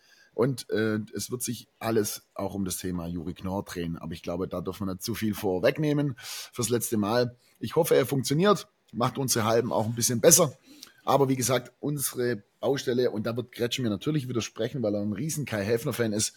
Und 0.41 0.71
äh, 0.71 1.01
es 1.15 1.31
wird 1.31 1.43
sich 1.43 1.69
alles 1.81 2.23
auch 2.33 2.55
um 2.55 2.65
das 2.65 2.79
Thema 2.79 3.07
Juri 3.07 3.35
Knorr 3.35 3.63
drehen. 3.63 3.99
Aber 3.99 4.15
ich 4.15 4.23
glaube, 4.23 4.49
da 4.49 4.63
dürfen 4.63 4.87
wir 4.87 4.95
nicht 4.95 5.03
zu 5.03 5.15
viel 5.15 5.35
vorwegnehmen 5.35 6.15
fürs 6.19 6.71
letzte 6.71 6.97
Mal. 6.97 7.37
Ich 7.59 7.77
hoffe, 7.77 7.95
er 7.95 8.07
funktioniert, 8.07 8.67
macht 8.91 9.19
unsere 9.19 9.45
Halben 9.45 9.71
auch 9.71 9.85
ein 9.85 9.95
bisschen 9.95 10.23
besser. 10.23 10.57
Aber 11.05 11.29
wie 11.29 11.37
gesagt, 11.37 11.73
unsere 11.81 12.43
Baustelle, 12.59 13.11
und 13.11 13.27
da 13.27 13.37
wird 13.37 13.53
Gretchen 13.53 13.83
mir 13.83 13.91
natürlich 13.91 14.31
widersprechen, 14.31 14.83
weil 14.83 14.95
er 14.95 15.03
ein 15.03 15.13
riesen 15.13 15.45
Kai 15.45 15.63
Häfner-Fan 15.63 16.15
ist, 16.15 16.33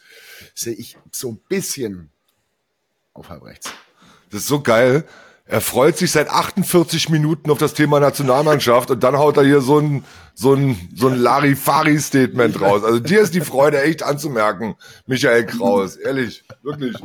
sehe 0.53 0.73
ich 0.73 0.97
so 1.09 1.29
ein 1.31 1.39
bisschen 1.47 2.11
auf 3.13 3.29
halb 3.29 3.45
rechts. 3.45 3.71
Das 4.31 4.41
ist 4.41 4.47
so 4.47 4.59
geil. 4.59 5.07
Er 5.45 5.59
freut 5.59 5.97
sich 5.97 6.11
seit 6.11 6.29
48 6.29 7.09
Minuten 7.09 7.51
auf 7.51 7.57
das 7.57 7.73
Thema 7.73 7.99
Nationalmannschaft 7.99 8.89
und 8.91 9.03
dann 9.03 9.17
haut 9.17 9.35
er 9.35 9.43
hier 9.43 9.59
so 9.59 9.77
ein, 9.77 10.05
so 10.33 10.53
ein, 10.53 10.89
so 10.95 11.09
ein 11.09 11.19
Larifari-Statement 11.19 12.61
raus. 12.61 12.83
Also 12.85 12.99
dir 12.99 13.19
ist 13.19 13.33
die 13.35 13.41
Freude 13.41 13.81
echt 13.81 14.03
anzumerken, 14.03 14.75
Michael 15.05 15.45
Kraus. 15.45 15.97
Ehrlich, 15.97 16.45
wirklich. 16.61 16.95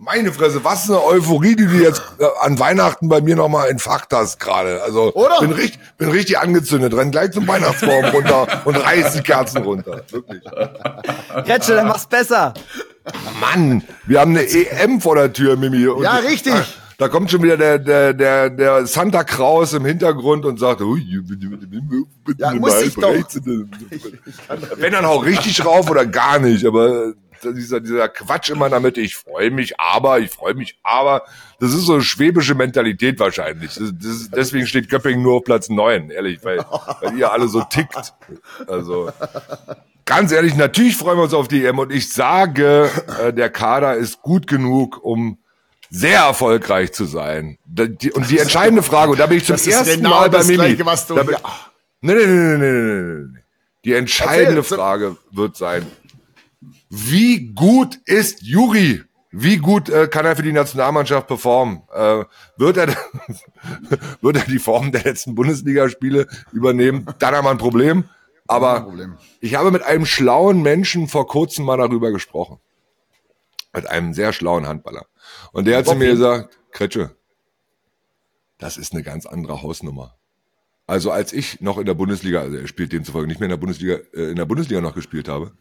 Meine 0.00 0.32
Fresse, 0.32 0.64
was 0.64 0.88
eine 0.88 1.04
Euphorie, 1.04 1.56
die 1.56 1.66
du 1.66 1.74
jetzt 1.74 2.00
äh, 2.20 2.24
an 2.40 2.58
Weihnachten 2.58 3.08
bei 3.08 3.20
mir 3.20 3.36
nochmal 3.36 3.68
entfacht 3.68 4.12
hast 4.12 4.38
gerade. 4.38 4.80
Also 4.82 5.12
Oder? 5.12 5.40
Bin, 5.40 5.50
richtig, 5.50 5.80
bin 5.98 6.08
richtig 6.10 6.38
angezündet, 6.38 6.94
renn 6.94 7.10
gleich 7.10 7.32
zum 7.32 7.46
Weihnachtsbaum 7.48 8.04
runter 8.06 8.62
und 8.64 8.76
reiß 8.76 9.12
die 9.14 9.22
Kerzen 9.22 9.62
runter. 9.62 10.04
Wirklich. 10.10 10.42
Retsche, 11.30 11.74
dann 11.74 11.88
mach's 11.88 12.06
besser. 12.06 12.54
Mann, 13.40 13.82
wir 14.06 14.20
haben 14.20 14.30
eine 14.30 14.48
EM 14.48 15.00
vor 15.00 15.16
der 15.16 15.32
Tür, 15.32 15.56
Mimi. 15.56 15.86
Und 15.88 16.04
ja, 16.04 16.16
richtig. 16.16 16.54
Da, 16.54 16.64
da, 16.98 17.08
kommt 17.08 17.30
schon 17.30 17.42
wieder 17.42 17.56
der, 17.56 17.78
der, 17.78 18.12
der, 18.12 18.50
der 18.50 18.86
Santa 18.86 19.24
Claus 19.24 19.72
im 19.72 19.84
Hintergrund 19.84 20.44
und 20.44 20.58
sagt, 20.58 20.82
Ui, 20.82 21.02
ja, 22.36 22.54
muss 22.54 22.82
ich 22.82 22.94
doch. 22.94 23.14
Wenn 24.76 24.92
dann 24.92 25.04
auch 25.04 25.24
richtig 25.24 25.64
rauf 25.64 25.90
oder 25.90 26.04
gar 26.04 26.38
nicht, 26.38 26.66
aber 26.66 27.14
dieser, 27.44 27.80
dieser 27.80 28.08
Quatsch 28.08 28.50
immer 28.50 28.68
damit, 28.68 28.98
ich 28.98 29.16
freue 29.16 29.50
mich 29.50 29.78
aber, 29.78 30.18
ich 30.20 30.30
freue 30.30 30.54
mich 30.54 30.78
aber, 30.82 31.22
das 31.60 31.72
ist 31.72 31.86
so 31.86 31.94
eine 31.94 32.02
schwäbische 32.02 32.54
Mentalität 32.54 33.18
wahrscheinlich. 33.20 33.74
Das, 33.74 33.92
das, 33.94 34.30
deswegen 34.30 34.66
steht 34.66 34.88
Göppingen 34.88 35.22
nur 35.22 35.36
auf 35.36 35.44
Platz 35.44 35.68
neun, 35.68 36.10
ehrlich, 36.10 36.40
weil, 36.42 36.58
weil 37.00 37.16
ihr 37.16 37.32
alle 37.32 37.48
so 37.48 37.62
tickt. 37.62 38.14
Also 38.66 39.10
ganz 40.04 40.32
ehrlich, 40.32 40.56
natürlich 40.56 40.96
freuen 40.96 41.18
wir 41.18 41.24
uns 41.24 41.34
auf 41.34 41.48
die 41.48 41.64
EM 41.64 41.78
und 41.78 41.92
ich 41.92 42.12
sage, 42.12 42.90
äh, 43.22 43.32
der 43.32 43.50
Kader 43.50 43.94
ist 43.94 44.22
gut 44.22 44.46
genug, 44.46 45.02
um 45.02 45.38
sehr 45.90 46.20
erfolgreich 46.20 46.92
zu 46.92 47.04
sein. 47.04 47.58
und 47.66 48.30
die 48.30 48.38
entscheidende 48.38 48.82
Frage, 48.82 49.12
und 49.12 49.20
da 49.20 49.26
bin 49.26 49.38
ich 49.38 49.44
zum 49.44 49.56
ersten 49.56 49.96
genau 49.96 50.10
Mal 50.10 50.30
bei 50.30 50.42
Mimi. 50.42 50.56
Gleiche, 50.56 50.86
was 50.86 51.06
du, 51.06 51.14
bin, 51.14 51.30
ja. 51.30 51.38
nee, 52.00 52.14
nee, 52.14 52.26
nee, 52.26 52.56
nee, 52.56 52.56
nee, 52.56 53.24
nee. 53.32 53.38
Die 53.84 53.94
entscheidende 53.94 54.60
Erzähl, 54.60 54.76
Frage 54.76 55.16
wird 55.30 55.56
sein, 55.56 55.86
wie 56.90 57.52
gut 57.54 57.98
ist 58.04 58.42
Juri? 58.42 59.02
Wie 59.30 59.58
gut 59.58 59.90
äh, 59.90 60.08
kann 60.08 60.24
er 60.24 60.36
für 60.36 60.42
die 60.42 60.52
Nationalmannschaft 60.52 61.26
performen? 61.26 61.82
Äh, 61.92 62.24
wird, 62.56 62.78
er, 62.78 62.88
wird 64.22 64.36
er 64.36 64.44
die 64.44 64.58
Form 64.58 64.90
der 64.90 65.04
letzten 65.04 65.34
Bundesligaspiele 65.34 66.26
übernehmen? 66.52 67.06
Dann 67.18 67.34
haben 67.34 67.44
wir 67.44 67.50
ein 67.50 67.58
Problem. 67.58 68.04
Aber 68.46 68.90
ich 69.40 69.54
habe 69.54 69.70
mit 69.70 69.82
einem 69.82 70.06
schlauen 70.06 70.62
Menschen 70.62 71.08
vor 71.08 71.26
kurzem 71.26 71.66
mal 71.66 71.76
darüber 71.76 72.10
gesprochen. 72.10 72.58
Mit 73.74 73.86
einem 73.86 74.14
sehr 74.14 74.32
schlauen 74.32 74.66
Handballer. 74.66 75.04
Und 75.52 75.66
der 75.66 75.78
hat 75.78 75.86
zu 75.86 75.94
mir 75.94 76.10
gesagt, 76.10 76.58
Kretsche, 76.72 77.16
das 78.58 78.76
ist 78.76 78.92
eine 78.92 79.02
ganz 79.02 79.26
andere 79.26 79.62
Hausnummer. 79.62 80.16
Also 80.86 81.10
als 81.10 81.32
ich 81.32 81.60
noch 81.60 81.78
in 81.78 81.86
der 81.86 81.94
Bundesliga, 81.94 82.40
also 82.40 82.56
er 82.56 82.66
spielt 82.66 82.92
demzufolge 82.92 83.28
nicht 83.28 83.40
mehr 83.40 83.46
in 83.46 83.50
der 83.50 83.58
Bundesliga, 83.58 83.96
äh, 84.14 84.30
in 84.30 84.36
der 84.36 84.46
Bundesliga 84.46 84.80
noch 84.80 84.94
gespielt 84.94 85.28
habe, 85.28 85.52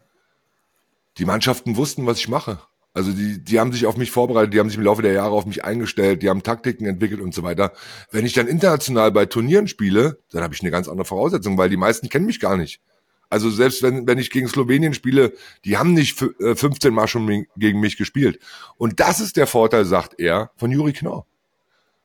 die 1.18 1.26
Mannschaften 1.26 1.76
wussten, 1.76 2.06
was 2.06 2.20
ich 2.20 2.30
mache. 2.30 2.60
Also 2.94 3.12
die, 3.12 3.44
die 3.44 3.60
haben 3.60 3.74
sich 3.74 3.86
auf 3.86 3.98
mich 3.98 4.10
vorbereitet, 4.10 4.54
die 4.54 4.60
haben 4.60 4.70
sich 4.70 4.78
im 4.78 4.84
Laufe 4.84 5.02
der 5.02 5.12
Jahre 5.12 5.32
auf 5.32 5.46
mich 5.46 5.64
eingestellt, 5.64 6.24
die 6.24 6.30
haben 6.30 6.44
Taktiken 6.44 6.86
entwickelt 6.86 7.22
und 7.22 7.34
so 7.34 7.44
weiter. 7.44 7.74
Wenn 8.10 8.26
ich 8.26 8.34
dann 8.34 8.48
international 8.48 9.12
bei 9.12 9.26
Turnieren 9.26 9.68
spiele, 9.68 10.20
dann 10.32 10.42
habe 10.42 10.54
ich 10.54 10.62
eine 10.62 10.72
ganz 10.72 10.88
andere 10.88 11.06
Voraussetzung, 11.06 11.58
weil 11.58 11.70
die 11.70 11.78
meisten 11.78 12.10
kennen 12.10 12.26
mich 12.26 12.40
gar 12.40 12.58
nicht. 12.58 12.82
Also 13.30 13.50
selbst 13.50 13.84
wenn, 13.84 14.08
wenn 14.08 14.20
ich 14.20 14.32
gegen 14.32 14.48
Slowenien 14.48 14.94
spiele, 14.94 15.34
die 15.66 15.78
haben 15.78 15.94
nicht 15.94 16.18
15 16.18 16.92
äh, 16.92 16.94
Mal 16.94 17.08
schon 17.08 17.46
gegen 17.58 17.80
mich 17.80 17.98
gespielt. 17.98 18.40
Und 18.78 19.00
das 19.00 19.20
ist 19.20 19.38
der 19.38 19.48
Vorteil, 19.48 19.86
sagt 19.86 20.20
er, 20.20 20.52
von 20.56 20.72
Juri 20.72 20.94
Knorr. 20.94 21.26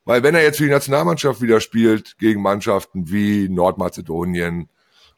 Weil 0.05 0.23
wenn 0.23 0.35
er 0.35 0.43
jetzt 0.43 0.59
für 0.59 0.65
die 0.65 0.71
Nationalmannschaft 0.71 1.41
wieder 1.41 1.61
spielt, 1.61 2.19
gegen 2.19 2.43
Mannschaften 2.43 3.11
wie 3.11 3.49
Nordmazedonien 3.49 4.69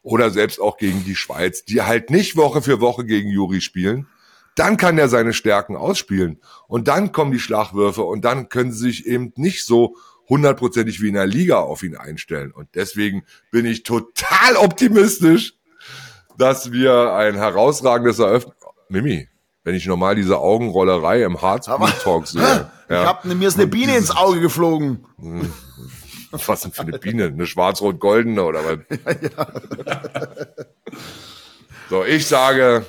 oder 0.03 0.29
selbst 0.29 0.61
auch 0.61 0.77
gegen 0.77 1.03
die 1.03 1.15
Schweiz, 1.15 1.65
die 1.65 1.81
halt 1.81 2.11
nicht 2.11 2.35
Woche 2.35 2.61
für 2.61 2.81
Woche 2.81 3.05
gegen 3.05 3.29
Juri 3.29 3.61
spielen, 3.61 4.07
dann 4.53 4.77
kann 4.77 4.97
er 4.97 5.09
seine 5.09 5.33
Stärken 5.33 5.75
ausspielen. 5.75 6.39
Und 6.67 6.87
dann 6.87 7.11
kommen 7.11 7.31
die 7.31 7.39
Schlagwürfe 7.39 8.03
und 8.03 8.23
dann 8.23 8.49
können 8.49 8.71
sie 8.71 8.87
sich 8.89 9.07
eben 9.07 9.33
nicht 9.35 9.65
so 9.65 9.95
hundertprozentig 10.29 11.01
wie 11.01 11.09
in 11.09 11.15
der 11.15 11.27
Liga 11.27 11.59
auf 11.59 11.83
ihn 11.83 11.95
einstellen. 11.95 12.51
Und 12.51 12.69
deswegen 12.75 13.23
bin 13.51 13.65
ich 13.65 13.83
total 13.83 14.55
optimistisch, 14.55 15.55
dass 16.37 16.71
wir 16.71 17.13
ein 17.13 17.35
herausragendes 17.35 18.19
Eröffnung. 18.19 18.55
Mimi, 18.89 19.27
wenn 19.63 19.75
ich 19.75 19.85
normal 19.85 20.15
diese 20.15 20.37
Augenrollerei 20.37 21.23
im 21.23 21.41
Harzblut-Talk 21.41 22.27
sehe. 22.27 22.69
Ich 22.87 22.91
ja, 22.91 23.05
hab, 23.05 23.25
mir 23.25 23.47
ist 23.47 23.57
eine 23.57 23.67
Biene 23.67 23.97
ins 23.97 24.11
Auge 24.11 24.39
geflogen. 24.41 25.05
Was 26.31 26.61
denn 26.61 26.71
für 26.71 26.81
eine 26.81 26.99
Biene? 26.99 27.25
Eine 27.25 27.47
schwarz-rot-goldene 27.47 28.43
oder 28.43 28.59
was? 28.65 28.79
Ja, 29.05 29.15
ja. 29.21 30.45
So, 31.89 32.03
ich 32.03 32.27
sage 32.27 32.85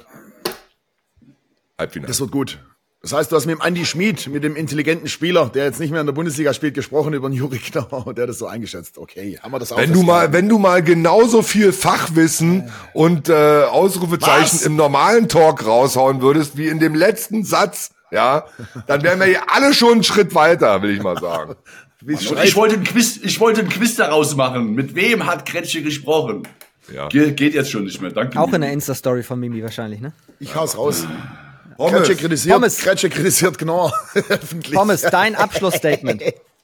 Halbfinale. 1.79 2.09
Das 2.09 2.21
wird 2.21 2.31
gut. 2.31 2.59
Das 3.07 3.13
heißt, 3.13 3.31
du 3.31 3.37
hast 3.37 3.47
mit 3.47 3.55
dem 3.55 3.63
Andy 3.65 3.87
Schmid, 3.87 4.27
mit 4.27 4.43
dem 4.43 4.57
intelligenten 4.57 5.07
Spieler, 5.07 5.49
der 5.49 5.65
jetzt 5.65 5.79
nicht 5.79 5.93
mehr 5.93 6.01
in 6.01 6.09
der 6.09 6.13
Bundesliga 6.13 6.53
spielt, 6.53 6.75
gesprochen 6.75 7.15
über 7.15 7.29
den 7.29 7.35
Juri 7.35 7.59
Knauer, 7.59 8.13
der 8.13 8.23
hat 8.23 8.31
das 8.31 8.39
so 8.39 8.49
eingeschätzt. 8.49 8.99
Okay, 8.99 9.39
haben 9.41 9.53
wir 9.53 9.61
das 9.61 9.71
auch 9.71 9.79
Wenn 9.79 9.93
du 9.93 10.03
mal, 10.03 10.33
wenn 10.33 10.49
du 10.49 10.59
mal 10.59 10.83
genauso 10.83 11.43
viel 11.43 11.73
Fachwissen 11.73 12.69
und 12.95 13.29
äh, 13.29 13.63
Ausrufezeichen 13.63 14.59
Was? 14.59 14.63
im 14.63 14.75
normalen 14.75 15.29
Talk 15.29 15.65
raushauen 15.65 16.21
würdest, 16.21 16.57
wie 16.57 16.67
in 16.67 16.81
dem 16.81 16.97
letzten 16.97 17.45
Satz, 17.45 17.91
ja, 18.11 18.47
dann 18.89 19.05
wären 19.05 19.21
wir 19.21 19.27
hier 19.27 19.43
alle 19.55 19.73
schon 19.73 19.93
einen 19.93 20.03
Schritt 20.03 20.35
weiter, 20.35 20.83
will 20.83 20.91
ich 20.91 21.01
mal 21.01 21.17
sagen. 21.17 21.55
ich 22.09 22.57
wollte 22.57 22.75
ein 22.75 22.83
Quiz, 22.83 23.21
ich 23.23 23.39
wollte 23.39 23.61
ein 23.61 23.69
Quiz 23.69 23.95
daraus 23.95 24.35
machen. 24.35 24.75
Mit 24.75 24.97
wem 24.97 25.27
hat 25.27 25.47
Kretsche 25.47 25.81
gesprochen? 25.81 26.43
Ja. 26.93 27.07
Ge 27.07 27.31
geht 27.31 27.55
jetzt 27.55 27.71
schon 27.71 27.85
nicht 27.85 28.03
mehr. 28.03 28.11
Danke. 28.11 28.41
Auch 28.41 28.53
in 28.53 28.63
der 28.63 28.73
Insta-Story 28.73 29.23
von 29.23 29.39
Mimi 29.39 29.63
wahrscheinlich, 29.63 30.01
ne? 30.01 30.13
Ich 30.41 30.57
hau's 30.57 30.77
raus. 30.77 31.07
Kretsche 31.79 32.17
kritisiert, 32.17 32.55
Pommes. 32.55 32.79
Kretsche 32.79 33.11
kritisiert 33.11 33.59
genau 33.59 33.93
öffentlich. 34.29 34.75
Pommes, 34.75 35.03
dein 35.03 35.35
Abschlussstatement. 35.35 36.23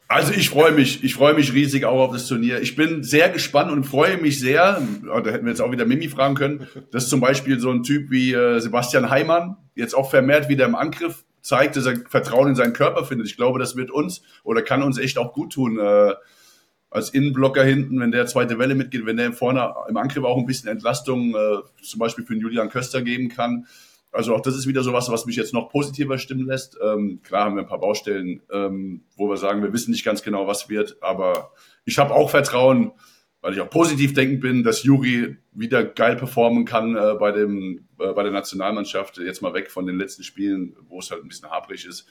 Also 0.09 0.35
ich 0.35 0.51
freue 0.51 0.73
mich, 0.73 1.03
ich 1.03 1.15
freue 1.15 1.33
mich 1.33 1.55
riesig 1.55 1.87
auch 1.87 2.01
auf 2.01 2.13
das 2.13 2.27
Turnier. 2.27 2.61
Ich 2.61 2.77
bin 2.77 3.03
sehr 3.03 3.31
gespannt 3.31 3.73
und 3.73 3.85
freue 3.85 4.19
mich 4.19 4.39
sehr, 4.39 4.83
da 5.03 5.31
hätten 5.31 5.47
wir 5.47 5.53
jetzt 5.53 5.63
auch 5.63 5.73
wieder 5.73 5.87
Mimi 5.87 6.09
fragen 6.09 6.35
können, 6.35 6.69
dass 6.91 7.09
zum 7.09 7.21
Beispiel 7.21 7.59
so 7.59 7.71
ein 7.71 7.83
Typ 7.83 8.11
wie 8.11 8.35
äh, 8.35 8.61
Sebastian 8.61 9.09
Heimann 9.09 9.57
jetzt 9.75 9.95
auch 9.95 10.11
vermehrt 10.11 10.51
wieder 10.51 10.67
im 10.67 10.75
Angriff 10.75 11.25
zeigt, 11.41 11.77
dass 11.77 11.87
er 11.87 11.97
Vertrauen 12.09 12.49
in 12.49 12.55
seinen 12.55 12.75
Körper 12.75 13.07
findet. 13.07 13.27
Ich 13.27 13.37
glaube, 13.37 13.59
das 13.59 13.75
wird 13.75 13.91
uns 13.91 14.23
oder 14.45 14.61
kann 14.61 14.83
uns 14.83 14.99
echt 14.99 15.17
auch 15.17 15.33
gut 15.33 15.55
tun. 15.55 15.79
Äh, 15.79 16.13
als 16.93 17.09
Innenblocker 17.09 17.65
hinten, 17.65 17.99
wenn 18.01 18.13
der 18.13 18.27
zweite 18.27 18.59
Welle 18.59 18.75
mitgeht, 18.75 19.07
wenn 19.07 19.17
der 19.17 19.33
vorne 19.33 19.75
im 19.89 19.97
Angriff 19.97 20.25
auch 20.25 20.37
ein 20.37 20.45
bisschen 20.45 20.69
Entlastung 20.69 21.35
äh, 21.35 21.59
zum 21.83 21.99
Beispiel 21.99 22.25
für 22.25 22.35
den 22.35 22.43
Julian 22.43 22.69
Köster 22.69 23.01
geben 23.01 23.31
kann. 23.31 23.67
Also 24.13 24.35
auch 24.35 24.43
das 24.43 24.55
ist 24.57 24.67
wieder 24.67 24.83
sowas, 24.83 25.11
was 25.11 25.25
mich 25.25 25.37
jetzt 25.37 25.55
noch 25.55 25.71
positiver 25.71 26.19
stimmen 26.19 26.47
lässt. 26.47 26.79
Ähm, 26.83 27.21
klar 27.23 27.47
haben 27.47 27.57
wir 27.57 27.63
ein 27.63 27.69
paar 27.69 27.81
Baustellen, 27.81 28.43
ähm, 28.53 29.03
wo 29.17 29.29
wir 29.29 29.39
sagen, 29.39 29.63
wir 29.63 29.73
wissen 29.73 29.91
nicht 29.91 30.05
ganz 30.05 30.23
genau, 30.23 30.47
was 30.47 30.69
wird, 30.69 30.99
aber 31.01 31.53
ich 31.87 31.99
habe 31.99 32.15
auch 32.15 32.29
Vertrauen, 32.29 32.93
weil 33.41 33.55
ich 33.55 33.61
auch 33.61 33.71
positiv 33.71 34.13
denken 34.13 34.41
bin, 34.41 34.63
dass 34.63 34.85
Juri 34.85 35.37
wieder 35.53 35.83
geil 35.83 36.17
performen 36.17 36.65
kann 36.65 36.95
äh, 36.95 37.15
bei 37.19 37.33
dem 37.33 37.87
äh, 37.99 38.13
bei 38.13 38.23
der 38.23 38.33
Nationalmannschaft. 38.33 39.19
Jetzt 39.19 39.43
mal 39.43 39.55
weg 39.55 39.71
von 39.71 39.87
den 39.87 39.97
letzten 39.97 40.23
Spielen, 40.23 40.77
wo 40.89 40.99
es 40.99 41.11
halt 41.11 41.25
ein 41.25 41.29
bisschen 41.29 41.51
haprig 41.51 41.85
ist. 41.87 42.07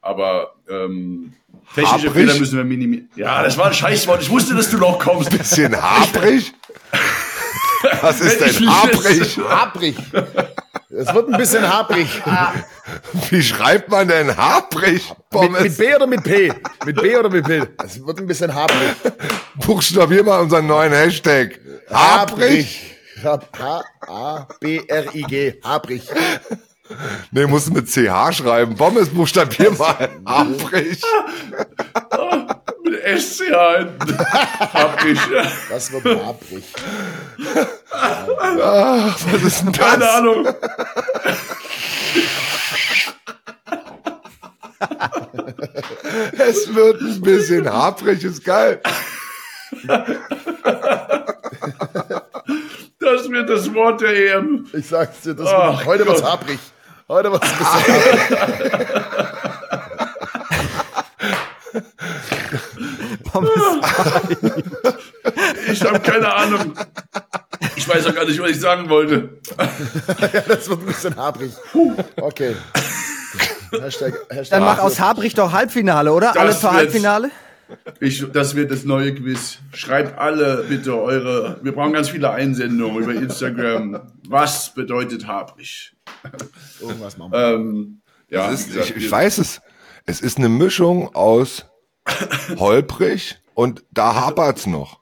Aber 0.00 0.56
ähm, 0.68 1.34
technische 1.74 2.08
Habrig? 2.08 2.12
Fehler 2.12 2.38
müssen 2.38 2.56
wir 2.56 2.64
minimieren. 2.64 3.08
Ja, 3.14 3.42
das 3.42 3.56
war 3.56 3.66
ein 3.66 3.74
Scheißwort. 3.74 4.22
Ich 4.22 4.30
wusste, 4.30 4.54
dass 4.54 4.70
du 4.70 4.78
noch 4.78 4.98
kommst. 4.98 5.30
Bisschen 5.30 5.80
habrig? 5.80 6.52
Was 8.00 8.20
ist 8.20 8.40
denn 8.40 8.68
habrig? 8.68 9.38
Habrig. 9.38 9.96
Es 10.94 11.14
wird 11.14 11.28
ein 11.28 11.38
bisschen 11.38 11.66
haprig. 11.66 12.08
Wie 13.30 13.42
schreibt 13.42 13.88
man 13.88 14.08
denn 14.08 14.36
haprig? 14.36 15.10
Mit, 15.32 15.52
mit, 15.62 15.78
B 15.78 15.94
oder 15.94 16.06
mit 16.06 16.22
P? 16.22 16.52
Mit 16.84 17.00
B 17.00 17.16
oder 17.16 17.30
mit 17.30 17.46
P? 17.46 17.62
Es 17.82 18.04
wird 18.04 18.18
ein 18.18 18.26
bisschen 18.26 18.54
haprig. 18.54 18.90
Buchstabier 19.54 20.22
mal 20.22 20.40
unseren 20.40 20.66
neuen 20.66 20.92
Hashtag. 20.92 21.58
Haprig. 21.90 22.96
H-A-B-R-I-G. 23.22 23.94
Haprig. 25.62 26.02
Nee, 27.30 27.46
musst 27.46 27.68
du 27.68 27.72
mit 27.72 27.88
CH 27.88 28.32
schreiben. 28.32 28.74
Pommes 28.74 29.08
buchstabier 29.08 29.70
mal. 29.70 30.10
Haprig. 30.26 31.00
mit 32.92 33.20
SCH 33.20 33.78
hinten. 33.78 34.18
Haprig. 34.18 35.18
Das 35.70 35.92
wird 35.92 36.04
haprig. 36.24 36.64
Ach, 37.92 39.18
was 39.32 39.42
ist 39.42 39.60
denn 39.62 39.72
das? 39.72 39.90
Keine 39.90 40.10
Ahnung. 40.10 40.46
es 46.38 46.74
wird 46.74 47.00
ein 47.00 47.20
bisschen 47.20 47.72
haprig, 47.72 48.24
ist 48.24 48.44
geil. 48.44 48.80
Das 52.98 53.28
wird 53.30 53.48
das 53.48 53.74
Wort 53.74 54.00
der 54.00 54.36
EM. 54.36 54.66
Ich 54.72 54.86
sag's 54.88 55.20
dir, 55.22 55.34
das 55.34 55.46
wird, 55.50 55.86
heute 55.86 56.06
wird's 56.06 56.22
haprig. 56.22 56.58
Heute 57.08 57.32
wird's 57.32 57.48
ein 57.50 57.58
bisschen 57.58 58.38
haprig. 58.40 59.11
ich 65.72 65.84
habe 65.84 66.00
keine 66.00 66.34
Ahnung. 66.34 66.74
Ich 67.76 67.88
weiß 67.88 68.06
auch 68.06 68.14
gar 68.14 68.26
nicht, 68.26 68.40
was 68.40 68.50
ich 68.50 68.60
sagen 68.60 68.88
wollte. 68.88 69.40
ja, 69.58 70.40
das 70.46 70.68
wird 70.68 70.80
ein 70.80 70.86
bisschen 70.86 71.16
habrig. 71.16 71.52
Okay. 72.20 72.54
Hashtag, 73.80 74.14
Hashtag 74.28 74.58
Dann 74.58 74.64
mach 74.64 74.78
aus 74.78 75.00
Habrig 75.00 75.34
doch 75.34 75.52
Halbfinale, 75.52 76.12
oder? 76.12 76.28
Das 76.28 76.36
alle 76.36 76.52
für 76.52 76.72
Halbfinale? 76.72 77.30
Ich, 78.00 78.24
das 78.32 78.54
wird 78.54 78.70
das 78.70 78.84
neue 78.84 79.14
Quiz. 79.14 79.58
Schreibt 79.72 80.18
alle 80.18 80.64
bitte 80.68 81.00
eure. 81.00 81.58
Wir 81.62 81.72
brauchen 81.72 81.94
ganz 81.94 82.10
viele 82.10 82.30
Einsendungen 82.30 83.02
über 83.02 83.14
Instagram. 83.14 84.12
Was 84.28 84.74
bedeutet 84.74 85.26
Habrig? 85.26 85.94
Irgendwas 86.80 87.16
machen 87.16 87.32
wir. 87.32 87.54
Ähm, 87.54 88.02
ja, 88.28 88.50
ist, 88.50 88.68
gesagt, 88.68 88.90
ich, 88.90 89.04
ich 89.04 89.10
weiß 89.10 89.38
es. 89.38 89.62
Es 90.04 90.20
ist 90.20 90.38
eine 90.38 90.48
Mischung 90.48 91.14
aus 91.14 91.66
holprig 92.56 93.40
und 93.54 93.84
da 93.90 94.14
hapert's 94.14 94.66
noch. 94.66 95.00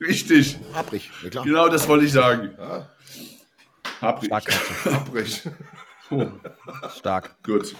Richtig. 0.00 0.58
Haprig, 0.74 1.10
ja 1.22 1.30
klar. 1.30 1.44
Genau 1.44 1.68
das 1.68 1.88
wollte 1.88 2.04
ich 2.04 2.12
sagen. 2.12 2.50
Ja. 2.58 2.88
Haprig. 4.00 4.26
Stark. 4.26 4.84
Haprig. 4.84 5.42
Oh. 6.10 6.26
Stark. 6.96 7.36
Gut. 7.42 7.74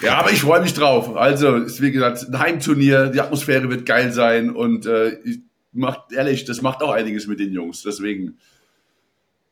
Ja, 0.00 0.18
aber 0.18 0.30
ich 0.30 0.42
freue 0.42 0.60
mich 0.60 0.72
drauf. 0.74 1.16
Also, 1.16 1.56
ist 1.56 1.82
wie 1.82 1.90
gesagt 1.90 2.22
ein 2.28 2.38
Heimturnier, 2.38 3.08
die 3.08 3.20
Atmosphäre 3.20 3.68
wird 3.70 3.86
geil 3.86 4.12
sein 4.12 4.50
und 4.54 4.86
äh, 4.86 5.18
ich 5.24 5.40
macht 5.72 6.12
ehrlich, 6.12 6.44
das 6.44 6.62
macht 6.62 6.80
auch 6.80 6.92
einiges 6.92 7.26
mit 7.26 7.40
den 7.40 7.52
Jungs. 7.52 7.82
Deswegen 7.82 8.38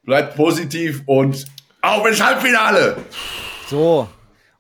bleibt 0.05 0.37
positiv 0.37 1.03
und 1.07 1.47
auf 1.83 2.07
ins 2.07 2.23
Halbfinale. 2.23 2.99
So, 3.69 4.09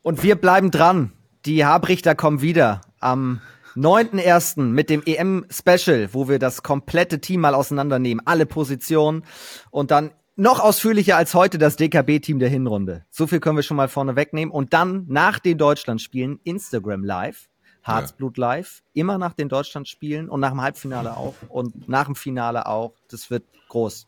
und 0.03 0.25
wir 0.25 0.35
bleiben 0.35 0.73
dran. 0.73 1.12
Die 1.45 1.64
Habrichter 1.64 2.17
kommen 2.17 2.43
wieder 2.43 2.81
am 3.01 3.40
9.1. 3.76 4.62
mit 4.62 4.88
dem 4.88 5.03
EM-Special, 5.05 6.09
wo 6.12 6.28
wir 6.28 6.38
das 6.38 6.62
komplette 6.62 7.20
Team 7.20 7.40
mal 7.42 7.55
auseinandernehmen, 7.55 8.26
alle 8.26 8.47
Positionen 8.47 9.24
und 9.70 9.90
dann 9.90 10.12
noch 10.36 10.61
ausführlicher 10.61 11.16
als 11.16 11.34
heute 11.34 11.59
das 11.59 11.76
DKB-Team 11.76 12.38
der 12.38 12.49
Hinrunde. 12.49 13.05
So 13.11 13.26
viel 13.26 13.40
können 13.40 13.57
wir 13.57 13.62
schon 13.62 13.76
mal 13.76 13.88
vorne 13.88 14.16
wegnehmen. 14.16 14.53
Und 14.53 14.72
dann 14.74 15.07
nach 15.09 15.38
den 15.38 15.59
Deutschlandspielen 15.59 16.40
Instagram 16.44 17.05
Live, 17.05 17.49
Harzblut 17.82 18.36
Live, 18.36 18.82
immer 18.92 19.16
nach 19.16 19.32
den 19.32 19.49
Deutschlandspielen 19.49 20.28
und 20.28 20.40
nach 20.40 20.51
dem 20.51 20.61
Halbfinale 20.61 21.16
auch 21.16 21.34
und 21.49 21.88
nach 21.88 22.05
dem 22.05 22.14
Finale 22.14 22.66
auch. 22.66 22.92
Das 23.09 23.30
wird 23.30 23.44
groß. 23.68 24.07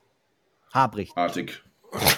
Habrig. 0.73 1.13
Artig. 1.15 1.63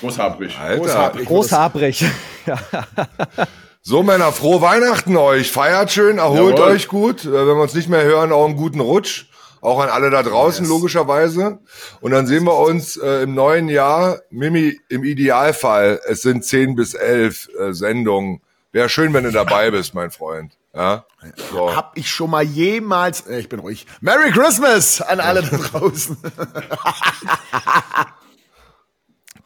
Großhabrig. 0.01 0.57
Großhabrig. 0.57 1.27
Großhabrig. 1.29 2.05
So, 3.83 4.03
Männer, 4.03 4.31
frohe 4.33 4.61
Weihnachten 4.61 5.17
euch. 5.17 5.51
Feiert 5.51 5.91
schön, 5.91 6.19
erholt 6.19 6.59
Jawohl. 6.59 6.73
euch 6.73 6.89
gut. 6.89 7.25
Äh, 7.25 7.33
wenn 7.33 7.57
wir 7.57 7.63
uns 7.63 7.75
nicht 7.75 7.89
mehr 7.89 8.05
hören, 8.05 8.31
auch 8.33 8.45
einen 8.45 8.57
guten 8.57 8.81
Rutsch. 8.81 9.27
Auch 9.63 9.81
an 9.81 9.91
alle 9.91 10.09
da 10.11 10.23
draußen, 10.23 10.65
yes. 10.65 10.71
logischerweise. 10.71 11.59
Und 12.01 12.13
dann 12.13 12.27
sehen 12.27 12.45
wir 12.45 12.57
uns 12.57 12.97
äh, 12.97 13.23
im 13.23 13.35
neuen 13.35 13.69
Jahr. 13.69 14.21
Mimi, 14.31 14.79
im 14.89 15.05
Idealfall, 15.05 16.01
es 16.07 16.23
sind 16.23 16.45
zehn 16.45 16.75
bis 16.75 16.95
elf 16.95 17.49
äh, 17.59 17.73
Sendungen. 17.75 18.41
Wäre 18.73 18.89
schön, 18.89 19.13
wenn 19.13 19.25
du 19.25 19.33
dabei 19.33 19.71
bist, 19.71 19.95
mein 19.95 20.11
Freund. 20.11 20.57
Ja? 20.75 21.05
So. 21.51 21.75
Hab 21.75 21.97
ich 21.97 22.09
schon 22.09 22.31
mal 22.31 22.43
jemals, 22.43 23.27
äh, 23.27 23.39
ich 23.39 23.49
bin 23.49 23.59
ruhig. 23.61 23.87
Merry 24.01 24.31
Christmas 24.31 25.03
an 25.03 25.21
alle 25.21 25.43
da 25.43 25.57
draußen. 25.57 26.17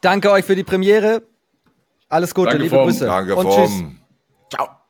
Danke 0.01 0.31
euch 0.31 0.45
für 0.45 0.55
die 0.55 0.63
Premiere. 0.63 1.23
Alles 2.07 2.33
Gute, 2.33 2.51
Danke 2.51 2.63
liebe 2.63 2.75
vom. 2.75 2.85
Grüße. 2.85 3.05
Danke 3.05 3.35
Und 3.35 3.51
vom. 3.51 3.65
tschüss. 3.65 3.83
Chao. 4.49 4.84